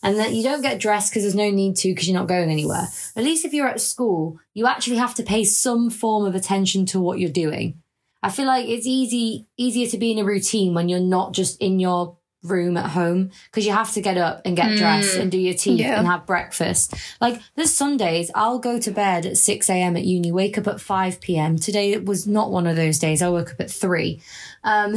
And 0.00 0.16
then 0.16 0.32
you 0.32 0.44
don't 0.44 0.62
get 0.62 0.78
dressed 0.78 1.10
because 1.10 1.24
there's 1.24 1.34
no 1.34 1.50
need 1.50 1.74
to 1.78 1.88
because 1.88 2.08
you're 2.08 2.18
not 2.18 2.28
going 2.28 2.48
anywhere. 2.48 2.86
At 3.16 3.24
least 3.24 3.44
if 3.44 3.52
you're 3.52 3.66
at 3.66 3.80
school, 3.80 4.38
you 4.54 4.68
actually 4.68 4.98
have 4.98 5.16
to 5.16 5.24
pay 5.24 5.42
some 5.42 5.90
form 5.90 6.24
of 6.24 6.36
attention 6.36 6.86
to 6.86 7.00
what 7.00 7.18
you're 7.18 7.30
doing. 7.30 7.82
I 8.22 8.30
feel 8.30 8.46
like 8.46 8.66
it's 8.68 8.86
easy, 8.86 9.46
easier 9.56 9.86
to 9.88 9.98
be 9.98 10.10
in 10.12 10.18
a 10.18 10.24
routine 10.24 10.74
when 10.74 10.88
you're 10.88 11.00
not 11.00 11.32
just 11.32 11.60
in 11.60 11.78
your 11.78 12.16
room 12.44 12.76
at 12.76 12.90
home 12.90 13.30
because 13.46 13.66
you 13.66 13.72
have 13.72 13.92
to 13.92 14.00
get 14.00 14.16
up 14.16 14.40
and 14.44 14.56
get 14.56 14.76
dressed 14.78 15.16
and 15.16 15.30
do 15.30 15.38
your 15.38 15.54
teeth 15.54 15.80
Yeah. 15.80 15.98
and 15.98 16.06
have 16.06 16.24
breakfast. 16.24 16.94
Like 17.20 17.40
there's 17.56 17.72
Sundays, 17.74 18.30
I'll 18.34 18.60
go 18.60 18.78
to 18.78 18.90
bed 18.92 19.26
at 19.26 19.36
6 19.36 19.68
a.m. 19.70 19.96
at 19.96 20.04
uni, 20.04 20.30
wake 20.30 20.56
up 20.56 20.68
at 20.68 20.80
5 20.80 21.20
p.m. 21.20 21.56
Today 21.56 21.92
it 21.92 22.04
was 22.04 22.26
not 22.28 22.50
one 22.52 22.66
of 22.68 22.76
those 22.76 22.98
days. 23.00 23.22
I 23.22 23.28
woke 23.28 23.52
up 23.52 23.60
at 23.60 23.70
3. 23.70 24.20
Um, 24.64 24.94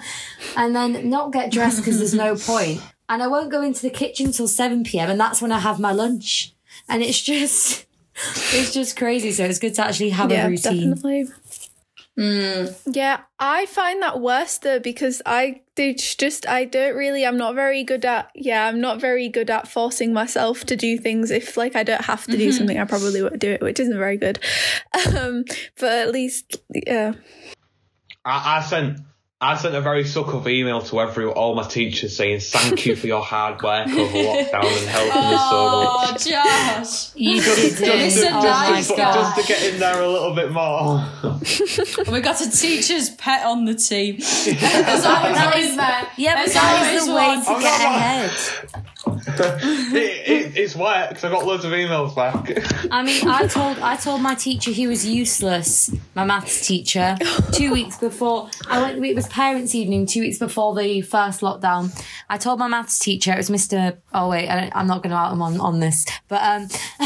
and 0.56 0.74
then 0.74 1.08
not 1.10 1.32
get 1.32 1.50
dressed 1.52 1.78
because 1.78 1.98
there's 1.98 2.14
no 2.14 2.36
point. 2.36 2.80
And 3.08 3.22
I 3.22 3.26
won't 3.26 3.50
go 3.50 3.62
into 3.62 3.82
the 3.82 3.90
kitchen 3.90 4.32
till 4.32 4.48
7 4.48 4.84
p.m. 4.84 5.10
and 5.10 5.20
that's 5.20 5.40
when 5.42 5.52
I 5.52 5.58
have 5.58 5.78
my 5.78 5.92
lunch. 5.92 6.54
And 6.88 7.02
it's 7.02 7.20
just, 7.20 7.86
it's 8.14 8.72
just 8.72 8.96
crazy. 8.96 9.30
So 9.32 9.44
it's 9.44 9.58
good 9.58 9.74
to 9.74 9.84
actually 9.84 10.10
have 10.10 10.30
yeah, 10.30 10.46
a 10.46 10.50
routine. 10.50 10.90
definitely. 10.94 11.26
Yeah, 12.86 13.20
I 13.38 13.66
find 13.66 14.02
that 14.02 14.20
worse 14.20 14.58
though 14.58 14.80
because 14.80 15.22
I 15.24 15.60
do 15.76 15.94
just 15.94 16.48
I 16.48 16.64
don't 16.64 16.96
really 16.96 17.24
I'm 17.24 17.36
not 17.36 17.54
very 17.54 17.84
good 17.84 18.04
at 18.04 18.30
yeah 18.34 18.66
I'm 18.66 18.80
not 18.80 19.00
very 19.00 19.28
good 19.28 19.48
at 19.50 19.68
forcing 19.68 20.12
myself 20.12 20.64
to 20.64 20.76
do 20.76 20.98
things 20.98 21.30
if 21.30 21.56
like 21.56 21.76
I 21.76 21.84
don't 21.84 22.04
have 22.04 22.24
to 22.26 22.36
do 22.36 22.50
something 22.50 22.76
I 22.76 22.84
probably 22.84 23.22
won't 23.22 23.38
do 23.38 23.52
it 23.52 23.60
which 23.60 23.78
isn't 23.78 23.96
very 23.96 24.16
good, 24.16 24.40
um, 25.16 25.44
but 25.78 25.92
at 25.92 26.12
least 26.12 26.56
yeah. 26.74 27.12
I, 28.24 28.58
I 28.58 28.62
sent 28.62 29.00
I 29.40 29.54
sent 29.56 29.76
a 29.76 29.80
very 29.80 30.02
suck-up 30.04 30.48
email 30.48 30.80
to 30.82 31.00
every 31.00 31.24
all 31.26 31.54
my 31.54 31.62
teachers 31.62 32.16
saying 32.16 32.40
thank 32.40 32.84
you 32.86 32.96
for 32.96 33.06
your 33.06 33.22
hard 33.22 33.62
work 33.62 33.86
over 33.86 33.94
lockdown 33.94 34.64
and 34.64 34.88
helping 34.88 35.12
us 35.12 35.48
so 35.48 35.84
much. 35.84 36.26
Oh, 36.26 36.30
Josh. 36.30 37.14
You 37.14 37.40
did 37.40 37.58
It's 37.60 38.16
it. 38.16 38.24
a 38.32 38.36
Oh 38.36 38.42
nice 38.42 38.90
my 38.90 38.96
god. 38.96 39.14
Just 39.36 39.46
to 39.48 39.52
get 39.54 39.72
in 39.72 39.78
there 39.78 40.02
a 40.02 40.08
little 40.08 40.34
bit 40.34 40.50
more. 40.50 41.06
We 42.10 42.20
got 42.20 42.40
a 42.40 42.50
teacher's 42.50 43.10
pet 43.10 43.44
on 43.46 43.64
the 43.64 43.74
team. 43.74 44.16
There's 44.44 45.04
always 45.04 45.34
That 45.36 45.50
one 45.54 45.62
is- 45.62 45.76
there. 45.76 46.08
Yeah, 46.16 46.42
but 46.44 46.52
that 46.54 46.92
is 46.94 47.06
always 47.06 47.06
the 47.06 47.14
way 47.14 47.26
one. 47.28 47.44
to 47.44 47.50
I'm 47.50 47.60
get 47.60 47.80
ahead. 47.80 48.84
It, 49.06 50.28
it, 50.28 50.56
it's 50.56 50.74
wet 50.74 51.10
because 51.10 51.24
I 51.24 51.30
got 51.30 51.46
loads 51.46 51.64
of 51.64 51.72
emails 51.72 52.14
back. 52.14 52.58
I 52.90 53.02
mean, 53.02 53.28
I 53.28 53.46
told 53.46 53.78
I 53.78 53.96
told 53.96 54.22
my 54.22 54.34
teacher 54.34 54.70
he 54.70 54.86
was 54.86 55.06
useless. 55.06 55.94
My 56.14 56.24
maths 56.24 56.66
teacher, 56.66 57.16
two 57.52 57.72
weeks 57.72 57.98
before 57.98 58.50
I 58.68 58.82
went. 58.82 59.04
It 59.04 59.14
was 59.14 59.28
parents' 59.28 59.74
evening. 59.74 60.06
Two 60.06 60.20
weeks 60.20 60.38
before 60.38 60.74
the 60.74 61.00
first 61.02 61.40
lockdown, 61.40 61.96
I 62.28 62.38
told 62.38 62.58
my 62.58 62.68
maths 62.68 62.98
teacher 62.98 63.32
it 63.32 63.36
was 63.36 63.50
Mister. 63.50 63.98
Oh 64.12 64.28
wait, 64.28 64.48
I, 64.48 64.70
I'm 64.74 64.86
not 64.86 65.02
going 65.02 65.10
to 65.10 65.16
out 65.16 65.32
him 65.32 65.42
on 65.42 65.60
on 65.60 65.80
this, 65.80 66.04
but 66.26 66.42
um, 66.42 66.68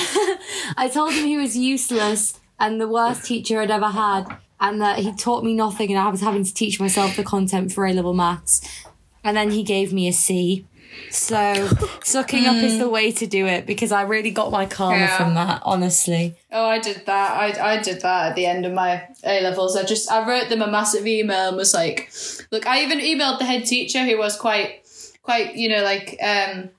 I 0.77 0.91
told 0.93 1.13
him 1.13 1.27
he 1.27 1.37
was 1.37 1.57
useless 1.57 2.39
and 2.59 2.81
the 2.81 2.89
worst 2.89 3.25
teacher 3.25 3.61
I'd 3.61 3.71
ever 3.71 3.89
had, 3.89 4.25
and 4.61 4.81
that 4.81 5.01
he 5.01 5.13
taught 5.13 5.45
me 5.45 5.53
nothing, 5.53 5.91
and 5.91 5.99
I 5.99 6.09
was 6.09 6.21
having 6.21 6.45
to 6.45 6.55
teach 6.55 6.79
myself 6.79 7.17
the 7.17 7.25
content 7.25 7.73
for 7.73 7.85
A 7.85 7.93
level 7.93 8.15
maths, 8.15 8.87
and 9.25 9.37
then 9.37 9.51
he 9.51 9.63
gave 9.63 9.93
me 9.93 10.09
a 10.09 10.13
C. 10.13 10.65
So 11.11 11.69
sucking 12.03 12.47
up 12.47 12.57
is 12.57 12.79
the 12.79 12.89
way 12.89 13.13
to 13.13 13.27
do 13.27 13.47
it 13.47 13.67
because 13.67 13.93
I 13.93 14.03
really 14.03 14.31
got 14.31 14.51
my 14.51 14.65
karma 14.65 15.01
Yeah. 15.01 15.17
from 15.19 15.35
that, 15.35 15.61
honestly. 15.65 16.37
Oh, 16.51 16.65
I 16.65 16.79
did 16.79 17.05
that. 17.05 17.33
I, 17.59 17.75
I 17.75 17.83
did 17.83 18.01
that 18.01 18.31
at 18.31 18.35
the 18.35 18.47
end 18.47 18.65
of 18.65 18.73
my 18.73 19.07
A 19.25 19.43
levels. 19.43 19.77
I 19.77 19.85
just 19.85 20.11
I 20.11 20.27
wrote 20.27 20.49
them 20.49 20.63
a 20.63 20.71
massive 20.71 21.07
email 21.07 21.49
and 21.49 21.57
was 21.57 21.75
like, 21.75 22.11
look, 22.51 22.67
I 22.67 22.83
even 22.83 22.99
emailed 22.99 23.39
the 23.39 23.45
head 23.45 23.67
teacher 23.67 24.05
who 24.05 24.17
was 24.17 24.37
quite 24.37 24.79
quite 25.23 25.55
you 25.55 25.69
know 25.69 25.83
like 25.85 26.19
um 26.23 26.71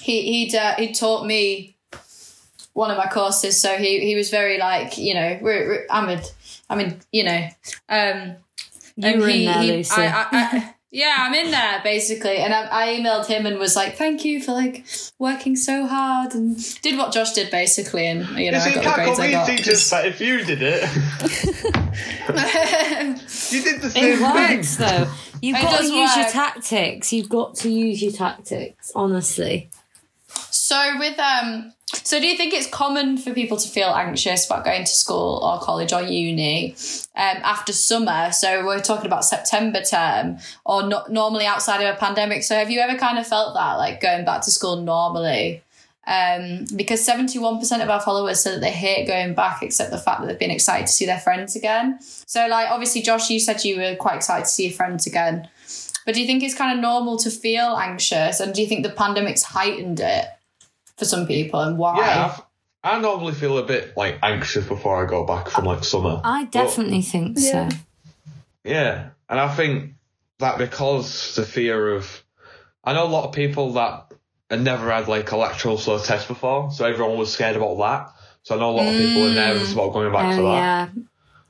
he 0.00 0.22
he'd 0.46 0.54
uh, 0.54 0.74
he 0.76 0.92
taught 0.92 1.24
me 1.26 1.76
one 2.72 2.90
of 2.90 2.96
my 2.96 3.06
courses, 3.06 3.60
so 3.60 3.76
he 3.76 4.00
he 4.00 4.14
was 4.16 4.30
very 4.30 4.58
like 4.58 4.98
you 4.98 5.14
know 5.14 5.38
we're, 5.40 5.68
we're, 5.68 5.86
I'm 5.90 6.08
a 6.08 6.20
I 6.68 6.74
mean 6.76 6.98
you 7.12 7.24
know 7.24 7.48
um 7.88 8.36
You 8.96 9.18
were 9.20 9.28
in 9.28 9.44
there, 9.44 9.62
Lucy. 9.62 9.94
I, 10.00 10.06
I, 10.06 10.26
I, 10.32 10.74
yeah, 10.90 11.16
I'm 11.18 11.34
in 11.34 11.50
there 11.50 11.80
basically, 11.84 12.38
and 12.38 12.54
I, 12.54 12.68
I 12.70 12.86
emailed 12.96 13.26
him 13.26 13.44
and 13.46 13.58
was 13.58 13.76
like, 13.76 13.96
"Thank 13.96 14.24
you 14.24 14.42
for 14.42 14.52
like 14.52 14.84
working 15.18 15.56
so 15.56 15.86
hard," 15.86 16.34
and 16.34 16.56
did 16.82 16.96
what 16.96 17.12
Josh 17.12 17.32
did 17.32 17.50
basically, 17.50 18.06
and 18.06 18.20
you 18.38 18.50
know 18.52 18.58
You 18.64 18.70
I 18.70 18.74
got 18.74 18.74
the 18.74 18.80
can't 18.90 18.94
grades 18.96 19.20
I 19.20 19.30
got. 19.30 19.46
teachers, 19.48 19.90
but 19.90 20.06
if 20.06 20.20
you 20.20 20.44
did 20.44 20.62
it, 20.62 20.82
you 23.52 23.62
did 23.62 23.80
the 23.80 23.86
It 23.86 23.92
same 23.92 24.18
thing. 24.18 24.22
works 24.34 24.76
though. 24.76 25.10
You've 25.40 25.56
It 25.56 25.62
got 25.62 25.70
to 25.76 25.82
does 25.82 25.90
use 25.90 26.16
your 26.16 26.28
tactics. 26.30 27.12
You've 27.12 27.28
got 27.28 27.54
to 27.56 27.70
use 27.70 28.02
your 28.02 28.12
tactics, 28.12 28.90
honestly. 28.94 29.70
So 30.50 30.96
with 30.98 31.18
um 31.18 31.72
so 31.90 32.20
do 32.20 32.26
you 32.26 32.36
think 32.36 32.52
it's 32.52 32.66
common 32.66 33.16
for 33.16 33.32
people 33.32 33.56
to 33.56 33.68
feel 33.68 33.88
anxious 33.88 34.44
about 34.44 34.64
going 34.64 34.84
to 34.84 34.90
school 34.90 35.40
or 35.42 35.58
college 35.58 35.92
or 35.92 36.02
uni 36.02 36.74
um, 37.16 37.38
after 37.42 37.72
summer? 37.72 38.30
So 38.30 38.66
we're 38.66 38.80
talking 38.80 39.06
about 39.06 39.24
September 39.24 39.82
term 39.82 40.38
or 40.66 40.82
not 40.86 41.10
normally 41.10 41.46
outside 41.46 41.82
of 41.82 41.94
a 41.94 41.98
pandemic. 41.98 42.42
So 42.42 42.56
have 42.56 42.70
you 42.70 42.80
ever 42.80 42.98
kind 42.98 43.18
of 43.18 43.26
felt 43.26 43.54
that 43.54 43.74
like 43.74 44.02
going 44.02 44.26
back 44.26 44.42
to 44.42 44.50
school 44.50 44.82
normally? 44.82 45.62
Um, 46.06 46.66
because 46.74 47.06
71% 47.06 47.82
of 47.82 47.90
our 47.90 48.00
followers 48.00 48.40
said 48.40 48.56
that 48.56 48.60
they 48.60 48.70
hate 48.70 49.06
going 49.06 49.34
back 49.34 49.62
except 49.62 49.90
the 49.90 49.98
fact 49.98 50.20
that 50.20 50.26
they've 50.26 50.38
been 50.38 50.50
excited 50.50 50.86
to 50.86 50.92
see 50.92 51.06
their 51.06 51.20
friends 51.20 51.56
again. 51.56 52.00
So 52.00 52.46
like 52.48 52.70
obviously 52.70 53.00
Josh, 53.00 53.30
you 53.30 53.40
said 53.40 53.64
you 53.64 53.78
were 53.78 53.96
quite 53.96 54.16
excited 54.16 54.44
to 54.44 54.50
see 54.50 54.66
your 54.68 54.72
friends 54.72 55.06
again. 55.06 55.48
But 56.04 56.14
do 56.14 56.20
you 56.20 56.26
think 56.26 56.42
it's 56.42 56.54
kind 56.54 56.78
of 56.78 56.82
normal 56.82 57.18
to 57.18 57.30
feel 57.30 57.76
anxious 57.76 58.40
and 58.40 58.54
do 58.54 58.62
you 58.62 58.68
think 58.68 58.82
the 58.82 58.90
pandemic's 58.90 59.42
heightened 59.42 60.00
it? 60.00 60.26
For 60.98 61.04
some 61.04 61.26
people 61.26 61.60
and 61.60 61.78
why. 61.78 61.98
Yeah, 61.98 62.26
I've, 62.26 62.42
I 62.82 63.00
normally 63.00 63.34
feel 63.34 63.58
a 63.58 63.64
bit 63.64 63.96
like 63.96 64.18
anxious 64.22 64.66
before 64.66 65.04
I 65.04 65.08
go 65.08 65.24
back 65.24 65.48
from 65.48 65.64
like 65.64 65.84
summer. 65.84 66.20
I 66.24 66.44
definitely 66.46 67.02
think 67.02 67.38
so. 67.38 67.68
Yeah, 68.64 69.10
and 69.28 69.40
I 69.40 69.54
think 69.54 69.94
that 70.38 70.58
because 70.58 71.34
the 71.34 71.44
fear 71.44 71.94
of, 71.94 72.24
I 72.84 72.92
know 72.92 73.04
a 73.04 73.08
lot 73.08 73.24
of 73.24 73.34
people 73.34 73.72
that 73.74 74.12
had 74.50 74.62
never 74.62 74.90
had 74.90 75.08
like 75.08 75.30
a 75.32 75.36
lateral 75.36 75.78
flow 75.78 75.98
test 75.98 76.28
before, 76.28 76.70
so 76.70 76.84
everyone 76.84 77.18
was 77.18 77.32
scared 77.32 77.56
about 77.56 77.78
that. 77.78 78.12
So 78.42 78.56
I 78.56 78.58
know 78.58 78.70
a 78.70 78.76
lot 78.76 78.86
of 78.86 78.94
people 78.94 79.26
are 79.26 79.34
nervous 79.34 79.72
about 79.72 79.92
going 79.92 80.12
back 80.12 80.36
to 80.36 80.40
mm. 80.40 80.44
Oh 80.44 80.52
that. 80.52 80.56
yeah. 80.56 80.88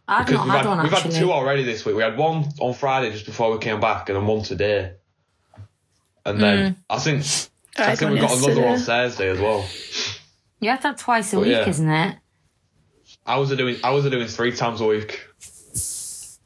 I've 0.08 0.26
Because 0.26 0.38
not 0.38 0.44
we've 0.46 0.52
had, 0.52 0.58
had, 0.64 0.68
one 0.68 0.82
we've 0.82 0.92
actually. 0.92 1.14
had 1.14 1.20
two 1.20 1.32
already 1.32 1.62
this 1.64 1.84
week. 1.84 1.94
We 1.94 2.02
had 2.02 2.16
one 2.16 2.46
on 2.60 2.74
Friday 2.74 3.12
just 3.12 3.26
before 3.26 3.52
we 3.52 3.58
came 3.58 3.78
back, 3.78 4.08
and 4.08 4.16
then 4.16 4.26
one 4.26 4.42
today. 4.42 4.94
And 6.24 6.40
then 6.40 6.74
mm. 6.74 6.76
I 6.88 6.98
think 6.98 7.24
I 7.78 7.92
I 7.92 7.96
think 7.96 8.12
we've 8.12 8.20
got 8.20 8.36
another 8.36 8.60
one 8.60 8.70
yesterday. 8.72 9.08
Thursday 9.08 9.28
as 9.30 9.40
well. 9.40 9.66
You 10.60 10.70
have 10.70 10.82
that 10.82 10.98
twice 10.98 11.32
a 11.32 11.36
But 11.36 11.42
week, 11.42 11.52
yeah. 11.52 11.68
isn't 11.68 11.88
it? 11.88 12.16
I 13.26 13.36
was 13.38 13.54
doing 13.54 13.76
I 13.84 13.90
was 13.90 14.04
doing 14.04 14.26
three 14.26 14.52
times 14.52 14.80
a 14.80 14.86
week. 14.86 15.20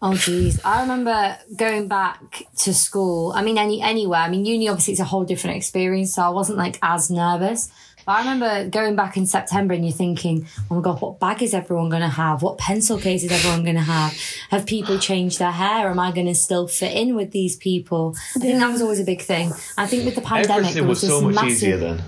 Oh 0.04 0.14
geez, 0.14 0.60
I 0.64 0.82
remember 0.82 1.38
going 1.56 1.86
back 1.86 2.44
to 2.58 2.74
school. 2.74 3.32
I 3.36 3.42
mean, 3.42 3.56
any 3.56 3.80
anywhere. 3.80 4.20
I 4.20 4.28
mean, 4.28 4.44
uni 4.44 4.68
obviously 4.68 4.92
it's 4.92 5.00
a 5.00 5.04
whole 5.04 5.24
different 5.24 5.56
experience, 5.56 6.14
so 6.14 6.22
I 6.22 6.30
wasn't 6.30 6.58
like 6.58 6.78
as 6.82 7.08
nervous. 7.08 7.70
But 8.06 8.12
I 8.12 8.18
remember 8.20 8.68
going 8.68 8.96
back 8.96 9.16
in 9.16 9.26
September 9.26 9.74
and 9.74 9.84
you're 9.84 9.92
thinking, 9.92 10.46
oh 10.70 10.76
my 10.76 10.80
god, 10.80 11.00
what 11.00 11.20
bag 11.20 11.42
is 11.42 11.54
everyone 11.54 11.88
going 11.88 12.02
to 12.02 12.08
have? 12.08 12.42
What 12.42 12.58
pencil 12.58 12.98
case 12.98 13.22
is 13.22 13.30
everyone 13.32 13.62
going 13.62 13.76
to 13.76 13.82
have? 13.82 14.16
Have 14.50 14.66
people 14.66 14.98
changed 14.98 15.38
their 15.38 15.52
hair? 15.52 15.88
Am 15.88 15.98
I 15.98 16.12
going 16.12 16.26
to 16.26 16.34
still 16.34 16.66
fit 16.68 16.96
in 16.96 17.14
with 17.14 17.30
these 17.32 17.56
people? 17.56 18.16
I 18.36 18.40
think 18.40 18.58
that 18.58 18.70
was 18.70 18.82
always 18.82 19.00
a 19.00 19.04
big 19.04 19.22
thing. 19.22 19.52
I 19.78 19.86
think 19.86 20.04
with 20.04 20.14
the 20.14 20.20
pandemic, 20.22 20.50
Everything 20.50 20.74
there 20.74 20.88
was 20.88 21.02
was, 21.02 21.10
so 21.10 21.16
this 21.20 21.24
much 21.24 21.34
massive, 21.34 21.52
easier 21.52 21.76
then. 21.76 22.02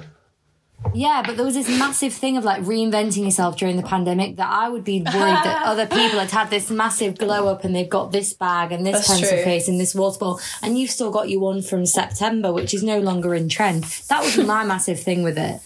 yeah, 0.92 1.22
but 1.24 1.36
there 1.36 1.46
was 1.46 1.54
this 1.54 1.68
massive 1.68 2.12
thing 2.12 2.36
of 2.36 2.44
like 2.44 2.62
reinventing 2.62 3.24
yourself 3.24 3.56
during 3.56 3.76
the 3.76 3.82
pandemic 3.82 4.36
that 4.36 4.48
I 4.50 4.68
would 4.68 4.84
be 4.84 5.00
worried 5.00 5.14
that 5.14 5.62
other 5.66 5.86
people 5.86 6.18
had 6.18 6.30
had 6.30 6.50
this 6.50 6.70
massive 6.70 7.16
glow 7.18 7.48
up 7.48 7.64
and 7.64 7.74
they've 7.74 7.88
got 7.88 8.12
this 8.12 8.32
bag 8.34 8.70
and 8.70 8.84
this 8.84 8.96
That's 8.96 9.08
pencil 9.20 9.36
true. 9.36 9.44
case 9.44 9.66
and 9.68 9.80
this 9.80 9.94
water 9.94 10.18
bottle 10.18 10.40
and 10.62 10.78
you've 10.78 10.90
still 10.90 11.10
got 11.10 11.30
your 11.30 11.40
one 11.40 11.62
from 11.62 11.86
September, 11.86 12.52
which 12.52 12.74
is 12.74 12.82
no 12.82 12.98
longer 12.98 13.34
in 13.34 13.48
trend. 13.48 13.84
That 14.08 14.22
was 14.22 14.36
my 14.44 14.64
massive 14.64 15.00
thing 15.00 15.22
with 15.22 15.38
it. 15.38 15.60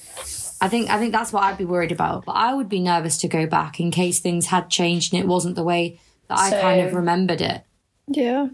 I 0.60 0.68
think 0.68 0.90
I 0.90 0.98
think 0.98 1.12
that's 1.12 1.32
what 1.32 1.44
I'd 1.44 1.58
be 1.58 1.64
worried 1.64 1.92
about. 1.92 2.24
But 2.24 2.32
I 2.32 2.54
would 2.54 2.68
be 2.68 2.80
nervous 2.80 3.18
to 3.18 3.28
go 3.28 3.46
back 3.46 3.80
in 3.80 3.90
case 3.90 4.18
things 4.18 4.46
had 4.46 4.68
changed 4.70 5.12
and 5.12 5.22
it 5.22 5.26
wasn't 5.26 5.54
the 5.54 5.62
way 5.62 6.00
that 6.28 6.38
I 6.38 6.50
kind 6.50 6.80
of 6.80 6.94
remembered 6.94 7.40
it. 7.40 7.64
Yeah. 8.10 8.48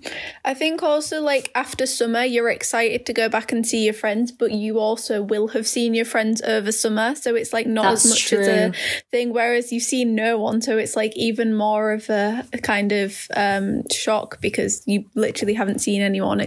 I 0.44 0.55
think 0.55 0.82
also 0.82 1.20
like 1.20 1.52
after 1.55 1.86
summer 1.86 2.24
you're 2.24 2.50
excited 2.50 3.07
to 3.07 3.12
go 3.12 3.28
back 3.28 3.52
and 3.52 3.64
see 3.64 3.84
your 3.84 3.94
friends, 3.94 4.32
but 4.32 4.50
you 4.50 4.80
also 4.80 5.22
will 5.22 5.48
have 5.48 5.66
seen 5.66 5.94
your 5.94 6.05
friends 6.05 6.42
over 6.42 6.72
summer. 6.72 7.14
So 7.14 7.36
it's 7.36 7.52
like 7.52 7.66
not 7.66 7.84
That's 7.84 8.05
as 8.05 8.11
much 8.11 8.32
as 8.32 8.48
a 8.48 8.72
thing. 9.12 9.32
Whereas 9.32 9.70
you've 9.70 9.84
seen 9.84 10.14
no 10.14 10.38
one, 10.38 10.61
so 10.61 10.76
it's 10.76 10.96
like 10.96 11.16
even 11.16 11.55
more 11.55 11.92
of 11.92 12.11
a, 12.11 12.44
a 12.52 12.59
kind 12.59 12.90
of 12.90 13.28
um 13.36 13.82
shock 13.90 14.40
because 14.40 14.82
you 14.86 15.05
literally 15.14 15.55
haven't 15.55 15.78
seen 15.78 16.02
anyone 16.02 16.46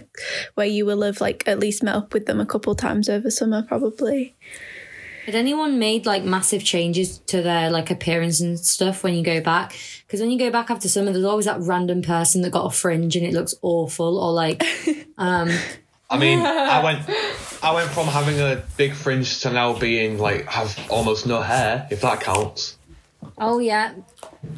where 0.55 0.67
you 0.67 0.85
will 0.85 1.01
have 1.03 1.21
like 1.21 1.47
at 1.47 1.59
least 1.59 1.83
met 1.83 1.95
up 1.95 2.13
with 2.13 2.25
them 2.25 2.41
a 2.41 2.45
couple 2.45 2.75
times 2.75 3.07
over 3.07 3.31
summer 3.31 3.63
probably. 3.63 4.35
Had 5.27 5.35
anyone 5.35 5.77
made 5.77 6.05
like 6.05 6.23
massive 6.23 6.63
changes 6.63 7.17
to 7.27 7.41
their 7.41 7.69
like 7.69 7.91
appearance 7.91 8.39
and 8.39 8.57
stuff 8.57 9.03
when 9.03 9.13
you 9.13 9.21
go 9.23 9.41
back? 9.41 9.75
Because 10.05 10.21
when 10.21 10.31
you 10.31 10.39
go 10.39 10.49
back 10.49 10.71
after 10.71 10.87
summer, 10.87 11.11
there's 11.11 11.25
always 11.25 11.43
that 11.45 11.59
random 11.59 12.01
person 12.01 12.43
that 12.43 12.51
got 12.51 12.65
a 12.65 12.69
fringe 12.73 13.13
and 13.17 13.25
it 13.25 13.33
looks 13.33 13.53
awful, 13.61 14.17
or 14.17 14.31
like, 14.31 14.63
um, 15.17 15.49
I 16.09 16.17
mean, 16.17 16.39
I 16.39 16.81
went, 16.83 17.09
I 17.61 17.73
went 17.73 17.89
from 17.89 18.07
having 18.07 18.39
a 18.39 18.63
big 18.77 18.93
fringe 18.93 19.41
to 19.41 19.51
now 19.51 19.77
being 19.77 20.17
like 20.17 20.45
have 20.45 20.79
almost 20.89 21.27
no 21.27 21.41
hair, 21.41 21.85
if 21.91 21.99
that 22.01 22.21
counts. 22.21 22.77
oh 23.37 23.59
yeah, 23.59 23.95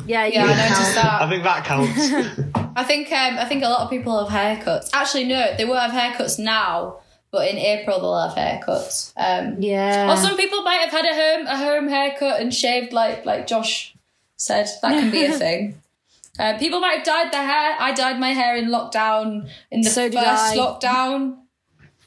yeah, 0.05 0.28
Yeah, 0.28 0.45
you 0.45 0.51
I 0.53 0.70
noticed 0.70 0.93
that. 0.93 1.22
I 1.24 1.30
think 1.32 1.43
that 1.45 1.65
counts. 1.65 2.11
I 2.76 2.84
think 2.84 3.11
um, 3.11 3.39
I 3.39 3.45
think 3.45 3.63
a 3.63 3.70
lot 3.70 3.82
of 3.82 3.89
people 3.89 4.24
have 4.24 4.59
haircuts. 4.59 4.91
Actually, 4.93 5.24
no, 5.24 5.55
they 5.57 5.65
will 5.65 5.78
have 5.78 5.89
haircuts 5.89 6.38
now, 6.38 6.97
but 7.32 7.47
in 7.47 7.57
April 7.57 7.99
they'll 7.99 8.27
have 8.27 8.38
haircuts. 8.38 9.13
Um, 9.17 9.61
yeah. 9.61 10.11
or 10.11 10.17
some 10.17 10.36
people 10.38 10.61
might 10.63 10.82
have 10.82 10.91
had 10.91 11.05
a 11.05 11.13
home 11.15 11.47
a 11.47 11.57
home 11.57 11.88
haircut 11.88 12.39
and 12.41 12.53
shaved 12.53 12.93
like 12.93 13.25
like 13.25 13.47
Josh 13.47 13.95
said. 14.38 14.67
That 14.82 14.91
can 14.99 15.11
be 15.11 15.25
a 15.25 15.32
thing. 15.38 15.82
Uh, 16.39 16.57
people 16.57 16.80
might 16.80 16.97
have 16.97 17.05
dyed 17.05 17.32
their 17.34 17.45
hair. 17.45 17.75
I 17.80 17.91
dyed 17.93 18.19
my 18.19 18.30
hair 18.30 18.55
in 18.55 18.69
lockdown 18.69 19.49
in 19.71 19.82
the 19.82 19.89
So 19.89 20.03
did 20.09 20.13
first 20.13 20.53
I. 20.53 20.55
lockdown. 20.57 21.38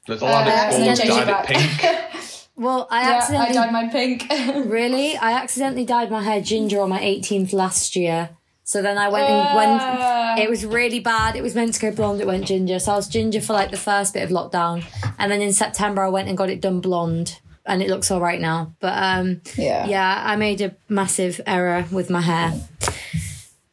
There's 0.06 0.22
a 0.22 0.24
lot 0.24 0.46
Uh, 0.48 0.50
of 0.50 0.74
and 0.74 0.82
then 0.84 0.96
schools 0.96 1.16
changed 1.16 1.28
it 1.28 1.32
dyed 1.32 1.50
it 1.50 1.80
pink. 1.80 2.16
well, 2.56 2.88
I 2.90 3.02
Yeah, 3.02 3.08
I 3.10 3.14
accidentally 3.18 3.54
dyed 3.54 3.72
mine 3.72 3.90
pink. 3.90 4.26
really, 4.70 5.16
I 5.16 5.32
accidentally 5.32 5.84
dyed 5.84 6.10
my 6.10 6.22
hair 6.22 6.40
ginger 6.40 6.80
on 6.80 6.88
my 6.90 6.98
18th 7.00 7.52
last 7.52 7.94
year. 7.94 8.30
So 8.72 8.80
then 8.80 8.96
I 8.96 9.08
went 9.10 9.28
and 9.28 9.48
Ah. 9.48 10.34
when 10.34 10.42
it 10.42 10.48
was 10.48 10.64
really 10.64 10.98
bad. 10.98 11.36
It 11.36 11.42
was 11.42 11.54
meant 11.54 11.74
to 11.74 11.80
go 11.80 11.90
blonde. 11.90 12.22
It 12.22 12.26
went 12.26 12.46
ginger. 12.46 12.78
So 12.78 12.92
I 12.92 12.96
was 12.96 13.06
ginger 13.06 13.42
for 13.42 13.52
like 13.52 13.70
the 13.70 13.76
first 13.76 14.14
bit 14.14 14.22
of 14.22 14.30
lockdown, 14.30 14.82
and 15.18 15.30
then 15.30 15.42
in 15.42 15.52
September 15.52 16.00
I 16.02 16.08
went 16.08 16.28
and 16.28 16.38
got 16.38 16.48
it 16.48 16.62
done 16.62 16.80
blonde, 16.80 17.38
and 17.66 17.82
it 17.82 17.90
looks 17.90 18.10
all 18.10 18.18
right 18.20 18.40
now. 18.40 18.72
But 18.80 18.94
um, 18.96 19.42
Yeah. 19.58 19.84
yeah, 19.86 20.22
I 20.24 20.36
made 20.36 20.62
a 20.62 20.74
massive 20.88 21.38
error 21.46 21.84
with 21.92 22.08
my 22.08 22.22
hair. 22.22 22.54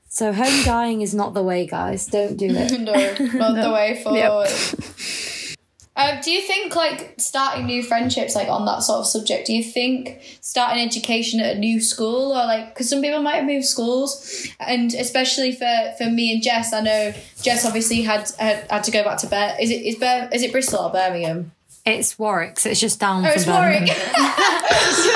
So 0.10 0.34
home 0.34 0.64
dyeing 0.66 1.02
is 1.02 1.14
not 1.16 1.34
the 1.34 1.44
way, 1.44 1.66
guys. 1.66 2.06
Don't 2.08 2.36
do 2.36 2.48
it. 2.50 2.72
no, 2.82 3.40
not 3.40 3.56
the 3.56 3.72
way 3.72 4.02
forward. 4.04 4.50
Um, 6.00 6.22
do 6.22 6.32
you 6.32 6.42
think 6.42 6.76
like 6.78 7.16
starting 7.18 7.66
new 7.66 7.84
friendships, 7.84 8.34
like 8.34 8.48
on 8.48 8.66
that 8.66 8.84
sort 8.84 9.00
of 9.00 9.06
subject, 9.06 9.48
do 9.48 9.54
you 9.54 9.64
think 9.64 10.22
starting 10.40 10.82
education 10.82 11.42
at 11.42 11.58
a 11.58 11.60
new 11.60 11.82
school 11.82 12.32
or 12.32 12.46
like 12.46 12.70
because 12.74 12.90
some 12.90 13.02
people 13.02 13.22
might 13.22 13.36
have 13.36 13.46
moved 13.46 13.66
schools, 13.66 14.48
and 14.62 14.94
especially 14.94 15.52
for 15.52 15.94
for 15.98 16.06
me 16.10 16.32
and 16.34 16.42
Jess, 16.42 16.72
I 16.72 16.80
know 16.82 17.14
Jess 17.42 17.66
obviously 17.66 18.02
had 18.04 18.30
had, 18.40 18.66
had 18.72 18.84
to 18.86 18.92
go 18.92 19.04
back 19.04 19.18
to 19.20 19.28
Bir 19.28 19.56
Is 19.60 19.70
it 19.72 19.82
is 19.86 19.96
Bir- 19.96 20.30
is 20.32 20.42
it 20.42 20.54
Bristol 20.54 20.86
or 20.86 20.92
Birmingham? 20.92 21.52
It's 21.86 22.18
Warwick, 22.18 22.60
so 22.60 22.70
it's 22.70 22.80
just 22.80 23.00
down 23.00 23.26
Oh, 23.26 23.30
from 23.30 23.36
it's 23.36 23.46
Birmingham. 23.46 23.98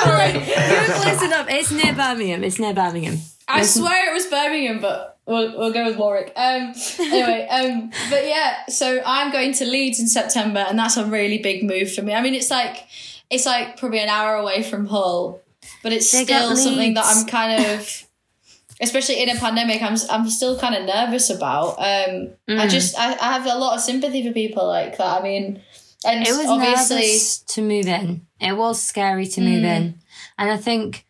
Warwick. 0.05 0.33
Google, 0.33 1.11
listen 1.11 1.33
up. 1.33 1.47
It's 1.49 1.71
near 1.71 1.93
Birmingham. 1.93 2.43
It's 2.43 2.59
near 2.59 2.73
Birmingham. 2.73 3.19
I 3.47 3.63
swear 3.63 4.09
it 4.09 4.13
was 4.13 4.25
Birmingham, 4.27 4.79
but 4.81 5.12
we'll, 5.25 5.57
we'll 5.57 5.73
go 5.73 5.85
with 5.85 5.97
Warwick. 5.97 6.31
Um, 6.35 6.73
anyway, 6.99 7.47
um, 7.51 7.91
but 8.09 8.25
yeah, 8.25 8.65
so 8.67 9.01
I'm 9.05 9.31
going 9.31 9.53
to 9.53 9.65
Leeds 9.65 9.99
in 9.99 10.07
September, 10.07 10.59
and 10.67 10.77
that's 10.77 10.97
a 10.97 11.05
really 11.05 11.37
big 11.39 11.63
move 11.63 11.93
for 11.93 12.01
me. 12.01 12.13
I 12.13 12.21
mean, 12.21 12.33
it's 12.33 12.51
like 12.51 12.87
it's 13.29 13.45
like 13.45 13.77
probably 13.77 13.99
an 13.99 14.09
hour 14.09 14.35
away 14.35 14.63
from 14.63 14.85
Hull, 14.87 15.41
but 15.81 15.93
it's 15.93 16.13
up 16.13 16.25
still 16.25 16.55
something 16.55 16.93
that 16.95 17.05
I'm 17.05 17.25
kind 17.25 17.65
of, 17.65 18.03
especially 18.81 19.21
in 19.23 19.29
a 19.29 19.35
pandemic, 19.39 19.81
I'm 19.81 19.97
I'm 20.09 20.29
still 20.29 20.59
kind 20.59 20.75
of 20.75 20.85
nervous 20.85 21.29
about. 21.29 21.79
Um, 21.79 22.29
Mm. 22.49 22.59
I 22.59 22.67
just 22.67 22.99
I, 22.99 23.13
I 23.13 23.33
have 23.33 23.45
a 23.45 23.57
lot 23.57 23.75
of 23.75 23.81
sympathy 23.81 24.27
for 24.27 24.33
people 24.33 24.67
like 24.67 24.97
that. 24.97 25.21
I 25.21 25.23
mean, 25.23 25.61
and 26.05 26.27
It 26.27 26.31
was 26.31 26.45
obviously. 26.47 26.95
nervous 26.97 27.37
to 27.39 27.61
move 27.61 27.87
in. 27.87 28.27
It 28.41 28.57
was 28.57 28.83
scary 28.83 29.25
to 29.27 29.41
move 29.41 29.63
in, 29.63 29.99
and 30.37 30.51
I 30.51 30.57
think 30.57 31.05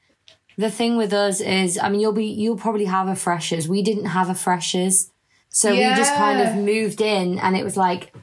the 0.58 0.72
thing 0.72 0.98
with 0.98 1.14
us 1.14 1.42
is, 1.42 1.78
I 1.78 1.90
mean, 1.90 2.02
you'll 2.02 2.12
be 2.14 2.26
you'll 2.26 2.58
probably 2.58 2.86
have 2.86 3.08
a 3.08 3.16
freshers. 3.16 3.68
We 3.68 3.82
didn't 3.82 4.06
have 4.06 4.30
a 4.30 4.36
freshers, 4.36 5.10
so 5.50 5.76
we 5.76 5.96
just 5.96 6.16
kind 6.16 6.42
of 6.42 6.56
moved 6.56 7.02
in, 7.02 7.40
and 7.40 7.56
it 7.58 7.64
was 7.64 7.78
like 7.78 8.14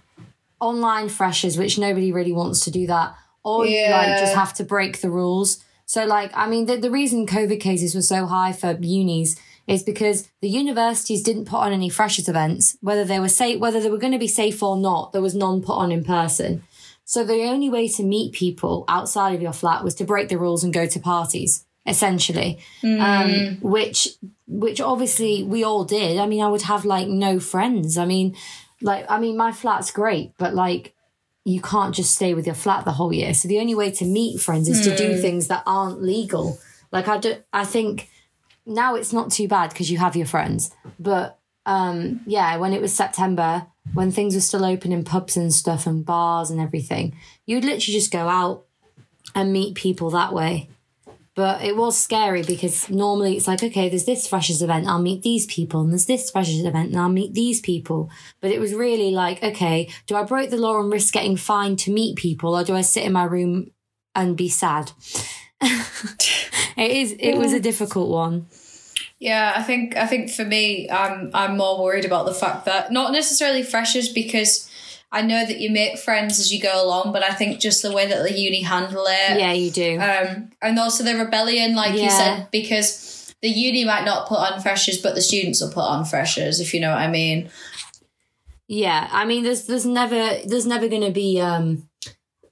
online 0.61 1.09
freshers, 1.09 1.57
which 1.57 1.79
nobody 1.79 2.13
really 2.13 2.33
wants 2.33 2.61
to 2.65 2.71
do 2.71 2.87
that, 2.87 3.15
or 3.45 3.67
you 3.67 3.91
like 3.91 4.09
Yeah. 4.09 4.17
just 4.17 4.35
have 4.35 4.53
to 4.55 4.65
break 4.65 5.01
the 5.01 5.11
rules. 5.11 5.65
So 5.87 6.05
like, 6.05 6.31
I 6.35 6.47
mean, 6.49 6.67
the, 6.67 6.77
the 6.77 6.91
reason 6.91 7.27
COVID 7.27 7.61
cases 7.61 7.95
were 7.95 8.03
so 8.03 8.27
high 8.27 8.53
for 8.53 8.77
unis 8.81 9.37
is 9.67 9.83
because 9.83 10.29
the 10.41 10.49
universities 10.49 11.23
didn't 11.23 11.47
put 11.47 11.59
on 11.59 11.73
any 11.73 11.89
freshers 11.89 12.29
events, 12.29 12.77
whether 12.81 13.05
they 13.05 13.19
were 13.19 13.29
safe, 13.29 13.59
whether 13.59 13.81
they 13.81 13.91
were 13.91 13.99
going 13.99 14.13
to 14.13 14.19
be 14.19 14.29
safe 14.29 14.63
or 14.63 14.77
not. 14.77 15.13
There 15.13 15.23
was 15.23 15.35
none 15.35 15.63
put 15.63 15.77
on 15.77 15.91
in 15.93 16.05
person. 16.05 16.63
So 17.05 17.25
the 17.25 17.43
only 17.45 17.69
way 17.69 17.89
to 17.89 18.05
meet 18.05 18.33
people 18.33 18.85
outside 18.87 19.35
of 19.35 19.43
your 19.43 19.53
flat 19.53 19.83
was 19.83 19.95
to 19.97 20.05
break 20.05 20.29
the 20.29 20.39
rules 20.39 20.63
and 20.63 20.73
go 20.73 20.87
to 20.87 21.01
parties, 21.01 21.67
essentially. 21.91 22.59
Um, 22.83 23.59
which, 23.61 24.09
which 24.47 24.81
obviously 24.81 25.43
we 25.43 25.65
all 25.65 25.85
did. 25.85 26.19
I 26.19 26.27
mean, 26.27 26.43
I 26.43 26.49
would 26.49 26.63
have 26.63 26.85
like 26.85 27.09
no 27.09 27.39
friends. 27.41 27.99
I 27.99 28.07
mean, 28.07 28.37
like, 28.81 29.05
I 29.11 29.19
mean, 29.19 29.37
my 29.37 29.53
flat's 29.53 29.91
great, 29.91 30.33
but 30.39 30.55
like, 30.55 30.95
you 31.45 31.61
can't 31.61 31.95
just 31.95 32.15
stay 32.15 32.35
with 32.35 32.47
your 32.47 32.55
flat 32.55 32.85
the 32.85 32.93
whole 32.93 33.13
year. 33.13 33.35
So 33.35 33.49
the 33.49 33.61
only 33.61 33.75
way 33.75 33.91
to 33.93 34.05
meet 34.05 34.41
friends 34.41 34.69
is 34.69 34.83
to 34.83 34.97
do 34.97 35.17
things 35.17 35.49
that 35.49 35.63
aren't 35.67 36.03
legal. 36.03 36.59
Like 36.93 37.09
I 37.09 37.19
do, 37.19 37.37
I 37.53 37.65
think 37.65 38.09
now 38.67 38.95
it's 38.95 39.13
not 39.13 39.33
too 39.33 39.49
bad 39.49 39.71
because 39.71 39.91
you 39.91 39.99
have 39.99 40.17
your 40.17 40.27
friends. 40.27 40.71
But 40.99 41.39
um, 41.67 42.21
yeah, 42.27 42.57
when 42.59 42.73
it 42.73 42.83
was 42.83 42.95
September, 42.95 43.67
when 43.95 44.11
things 44.11 44.35
were 44.35 44.41
still 44.41 44.65
open 44.65 44.93
in 44.93 45.03
pubs 45.03 45.37
and 45.37 45.53
stuff 45.53 45.87
and 45.87 46.05
bars 46.05 46.51
and 46.51 46.61
everything, 46.61 47.17
you'd 47.47 47.65
literally 47.65 47.99
just 47.99 48.13
go 48.13 48.29
out 48.29 48.67
and 49.35 49.53
meet 49.53 49.75
people 49.75 50.11
that 50.11 50.33
way. 50.33 50.69
But 51.41 51.63
it 51.63 51.75
was 51.75 51.99
scary 51.99 52.43
because 52.43 52.91
normally 52.91 53.35
it's 53.35 53.49
like, 53.49 53.63
okay, 53.63 53.89
there's 53.89 54.05
this 54.05 54.27
freshers 54.27 54.61
event, 54.61 54.87
I'll 54.87 55.01
meet 55.01 55.23
these 55.23 55.47
people, 55.47 55.81
and 55.81 55.91
there's 55.91 56.05
this 56.05 56.31
freshers 56.31 56.67
event, 56.67 56.91
and 56.91 57.01
I'll 57.01 57.09
meet 57.09 57.33
these 57.33 57.63
people. 57.63 58.11
But 58.43 58.51
it 58.51 58.61
was 58.61 58.75
really 58.75 59.11
like, 59.11 59.43
okay, 59.43 59.89
do 60.07 60.17
I 60.17 60.25
break 60.25 60.51
the 60.51 60.59
law 60.59 60.79
and 60.79 60.93
risk 60.93 61.15
getting 61.15 61.39
fined 61.39 61.79
to 61.79 61.91
meet 61.91 62.17
people, 62.17 62.55
or 62.55 62.63
do 62.63 62.77
I 62.77 62.83
sit 62.83 63.05
in 63.05 63.15
my 63.15 63.25
room 63.25 63.71
and 64.15 64.37
be 64.37 64.51
sad? 64.51 64.93
it 65.63 66.91
is. 66.91 67.17
It 67.19 67.39
was 67.39 67.55
a 67.55 67.61
difficult 67.61 68.11
one. 68.11 68.45
Yeah, 69.19 69.55
I 69.57 69.63
think 69.63 69.97
I 69.97 70.07
think 70.07 70.31
for 70.31 70.45
me, 70.45 70.91
I'm 70.91 71.31
I'm 71.33 71.57
more 71.57 71.83
worried 71.83 72.05
about 72.05 72.27
the 72.27 72.35
fact 72.35 72.67
that 72.67 72.93
not 72.93 73.13
necessarily 73.13 73.63
freshers 73.63 74.13
because 74.13 74.70
I 75.13 75.23
know 75.23 75.45
that 75.45 75.59
you 75.61 75.71
make 75.71 75.99
friends 75.99 76.39
as 76.39 76.53
you 76.53 76.61
go 76.63 76.85
along, 76.85 77.13
but 77.13 77.25
I 77.25 77.31
think 77.35 77.59
just 77.61 77.83
the 77.83 77.91
way 77.93 78.07
that 78.07 78.23
the 78.23 78.33
uni 78.39 78.63
handle 78.63 79.05
it, 79.09 79.41
Yeah, 79.41 79.53
you 79.53 79.71
do. 79.71 79.99
um, 79.99 80.51
and 80.63 80.79
also 80.79 81.03
the 81.03 81.17
rebellion, 81.17 81.75
like 81.75 81.95
you 82.01 82.09
said, 82.11 82.49
because 82.53 83.35
the 83.43 83.49
uni 83.49 83.85
might 83.85 84.05
not 84.05 84.29
put 84.29 84.39
on 84.39 84.61
freshers, 84.61 84.99
but 84.99 85.15
the 85.17 85.21
students 85.21 85.61
will 85.61 85.73
put 85.73 85.83
on 85.85 86.05
freshers, 86.05 86.61
if 86.61 86.73
you 86.73 86.81
know 86.81 86.91
what 86.91 86.99
I 87.01 87.09
mean. 87.09 87.51
Yeah, 88.69 89.09
I 89.11 89.25
mean, 89.25 89.43
there's 89.43 89.67
there's 89.67 89.87
never 89.87 90.39
there's 90.47 90.67
never 90.67 90.87
going 90.89 91.03
to 91.03 91.11
be 91.11 91.41
um 91.41 91.89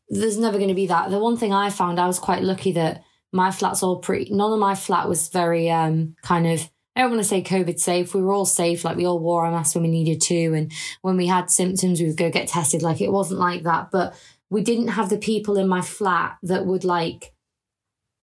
there's 0.09 0.38
never 0.38 0.56
going 0.56 0.68
to 0.68 0.74
be 0.74 0.86
that. 0.88 1.11
The 1.11 1.18
one 1.18 1.36
thing 1.36 1.52
I 1.52 1.70
found, 1.70 2.00
I 2.00 2.06
was 2.06 2.18
quite 2.18 2.42
lucky 2.42 2.72
that 2.72 3.04
my 3.30 3.50
flat's 3.52 3.82
all 3.84 3.98
pretty. 3.98 4.32
None 4.34 4.52
of 4.52 4.59
my 4.59 4.74
flat 4.74 5.09
was 5.09 5.28
very 5.28 5.70
um 5.70 6.16
kind 6.22 6.46
of 6.48 6.68
I 6.99 7.03
don't 7.03 7.12
want 7.12 7.22
to 7.22 7.28
say 7.28 7.42
COVID 7.42 7.78
safe. 7.78 8.12
We 8.12 8.22
were 8.22 8.32
all 8.32 8.44
safe. 8.44 8.84
Like 8.84 8.96
we 8.96 9.07
all 9.07 9.20
wore 9.20 9.46
our 9.46 9.53
masks 9.53 9.76
when 9.76 9.84
we 9.84 9.90
needed 9.90 10.20
to. 10.22 10.53
And 10.55 10.72
when 11.01 11.16
we 11.16 11.28
had 11.28 11.49
symptoms, 11.49 12.01
we 12.01 12.09
would 12.09 12.16
go 12.16 12.28
get 12.28 12.49
tested. 12.49 12.82
Like 12.82 13.01
it 13.01 13.12
wasn't 13.12 13.38
like 13.38 13.62
that. 13.62 13.92
But 13.92 14.20
we 14.51 14.62
didn't 14.62 14.88
have 14.88 15.09
the 15.09 15.16
people 15.16 15.59
in 15.59 15.68
my 15.68 15.80
flat 15.80 16.38
that 16.42 16.66
would 16.66 16.82
like, 16.82 17.32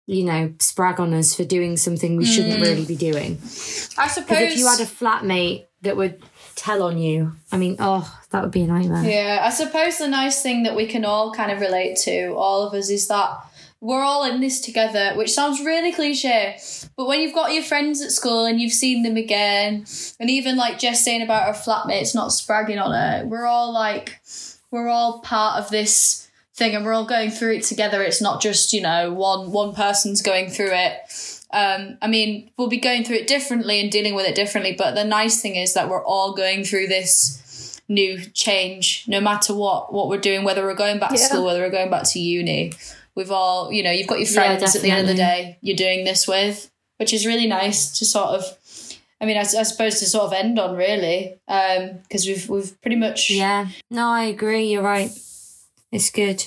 you 0.07 0.25
know, 0.25 0.49
sprag 0.57 0.99
on 0.99 1.13
us 1.13 1.33
for 1.33 1.45
doing 1.45 1.77
something 1.77 2.17
we 2.17 2.25
shouldn't 2.25 2.59
mm. 2.59 2.63
really 2.63 2.83
be 2.83 2.97
doing. 2.97 3.37
I 3.97 4.09
suppose 4.09 4.51
if 4.51 4.57
you 4.57 4.67
had 4.67 4.81
a 4.81 4.85
flatmate 4.85 5.67
that 5.83 5.95
would 5.95 6.21
tell 6.55 6.83
on 6.83 6.97
you, 6.97 7.33
I 7.53 7.57
mean, 7.57 7.77
oh, 7.79 8.13
that 8.31 8.43
would 8.43 8.51
be 8.51 8.63
a 8.63 8.67
nightmare. 8.67 9.09
Yeah, 9.09 9.39
I 9.41 9.51
suppose 9.51 9.99
the 9.99 10.09
nice 10.09 10.41
thing 10.41 10.63
that 10.63 10.75
we 10.75 10.85
can 10.85 11.05
all 11.05 11.33
kind 11.33 11.49
of 11.49 11.61
relate 11.61 11.95
to, 11.99 12.33
all 12.33 12.67
of 12.67 12.73
us, 12.73 12.89
is 12.89 13.07
that 13.07 13.39
we're 13.85 14.03
all 14.03 14.23
in 14.23 14.41
this 14.41 14.61
together, 14.61 15.13
which 15.13 15.31
sounds 15.31 15.61
really 15.63 15.91
cliche. 15.91 16.57
But 16.97 17.05
when 17.05 17.21
you've 17.21 17.35
got 17.35 17.53
your 17.53 17.61
friends 17.61 18.01
at 18.01 18.11
school 18.11 18.45
and 18.45 18.59
you've 18.59 18.73
seen 18.73 19.03
them 19.03 19.15
again, 19.15 19.85
and 20.19 20.27
even 20.27 20.57
like 20.57 20.79
Jess 20.79 21.05
saying 21.05 21.21
about 21.21 21.45
her 21.45 21.53
flatmates 21.53 22.15
not 22.15 22.31
spragging 22.31 22.79
on 22.79 22.91
her, 22.91 23.27
we're 23.27 23.45
all 23.45 23.71
like, 23.71 24.19
we're 24.71 24.87
all 24.87 25.19
part 25.19 25.63
of 25.63 25.69
this 25.69 26.27
thing 26.55 26.73
and 26.73 26.83
we're 26.83 26.93
all 26.93 27.05
going 27.05 27.29
through 27.29 27.53
it 27.57 27.63
together. 27.63 28.01
It's 28.01 28.23
not 28.23 28.41
just, 28.41 28.73
you 28.73 28.81
know, 28.81 29.13
one 29.13 29.51
one 29.51 29.75
person's 29.75 30.23
going 30.23 30.49
through 30.49 30.71
it. 30.71 31.43
Um, 31.51 31.99
I 32.01 32.07
mean, 32.07 32.49
we'll 32.57 32.69
be 32.69 32.79
going 32.79 33.03
through 33.03 33.17
it 33.17 33.27
differently 33.27 33.79
and 33.79 33.91
dealing 33.91 34.15
with 34.15 34.25
it 34.25 34.33
differently, 34.33 34.73
but 34.75 34.95
the 34.95 35.03
nice 35.03 35.43
thing 35.43 35.57
is 35.57 35.75
that 35.75 35.89
we're 35.89 36.03
all 36.03 36.33
going 36.33 36.63
through 36.63 36.87
this 36.87 37.79
new 37.87 38.19
change, 38.33 39.05
no 39.07 39.21
matter 39.21 39.53
what 39.53 39.93
what 39.93 40.09
we're 40.09 40.17
doing, 40.17 40.43
whether 40.43 40.63
we're 40.63 40.73
going 40.73 40.97
back 40.97 41.11
to 41.11 41.19
school, 41.19 41.45
whether 41.45 41.59
we're 41.59 41.69
going 41.69 41.91
back 41.91 42.03
to 42.05 42.19
uni. 42.19 42.73
We've 43.15 43.31
all, 43.31 43.71
you 43.71 43.81
know, 43.83 43.91
you've 43.91 44.07
got 44.07 44.19
your 44.19 44.27
Yeah, 44.27 44.57
friends 44.57 44.75
at 44.75 44.81
the 44.81 44.91
end 44.91 45.01
of 45.01 45.07
the 45.07 45.15
day 45.15 45.57
you're 45.61 45.75
doing 45.75 46.03
this 46.03 46.27
with, 46.27 46.69
which 46.97 47.13
is 47.13 47.25
really 47.25 47.47
nice 47.47 47.97
to 47.99 48.05
sort 48.05 48.29
of. 48.29 48.57
I 49.21 49.25
mean, 49.25 49.37
I, 49.37 49.41
I 49.41 49.63
suppose 49.63 49.99
to 49.99 50.05
sort 50.05 50.25
of 50.25 50.33
end 50.33 50.59
on 50.59 50.75
really, 50.75 51.39
because 51.47 52.25
we've 52.27 52.49
we've 52.49 52.79
pretty 52.81 52.97
much 52.97 53.29
Yeah. 53.29 53.67
No, 53.89 54.09
I 54.09 54.23
agree. 54.23 54.65
You're 54.65 54.83
right. 54.83 55.11
It's 55.91 56.09
good. 56.09 56.43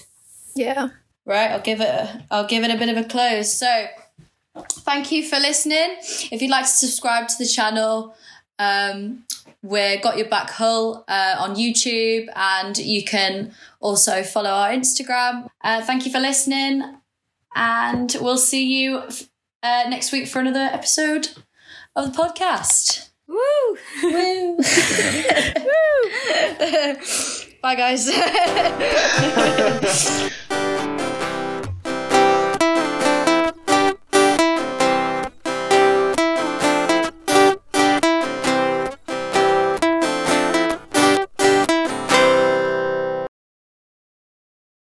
Yeah. 0.55 0.91
Right, 1.25 1.51
I'll 1.51 1.61
give 1.61 1.81
it 1.81 1.89
a, 1.89 2.25
I'll 2.31 2.47
give 2.47 2.65
it 2.65 2.71
a 2.71 2.79
bit 2.79 2.89
of 2.89 2.97
a 2.97 3.05
close. 3.07 3.53
So, 3.53 3.87
thank 4.57 5.13
you 5.13 5.23
for 5.23 5.37
listening. 5.39 5.97
If 6.33 6.41
you'd 6.41 6.51
like 6.51 6.65
to 6.65 6.71
subscribe 6.71 7.29
to 7.29 7.35
the 7.39 7.47
channel, 7.47 8.15
um, 8.59 9.25
we're 9.63 10.01
Got 10.01 10.19
Your 10.19 10.29
Back 10.29 10.51
Hull 10.51 11.05
uh, 11.09 11.37
on 11.39 11.57
YouTube, 11.57 12.29
and 12.35 12.77
you 12.79 13.05
can 13.05 13.53
also 13.81 14.23
follow 14.23 14.51
our 14.51 14.71
Instagram. 14.71 15.49
Uh, 15.63 15.83
thank 15.83 16.07
you 16.07 16.13
for 16.13 16.21
listening, 16.21 16.83
and 17.55 18.17
we'll 18.21 18.39
see 18.39 18.65
you 18.65 19.03
uh, 19.63 19.85
next 19.89 20.13
week 20.13 20.29
for 20.29 20.41
another 20.41 20.69
episode 20.73 21.29
of 21.97 22.13
the 22.13 22.19
podcast. 22.19 23.09
Woo! 23.27 23.79
Woo! 24.03 24.59
Bye, 27.61 27.75
guys. 27.75 28.09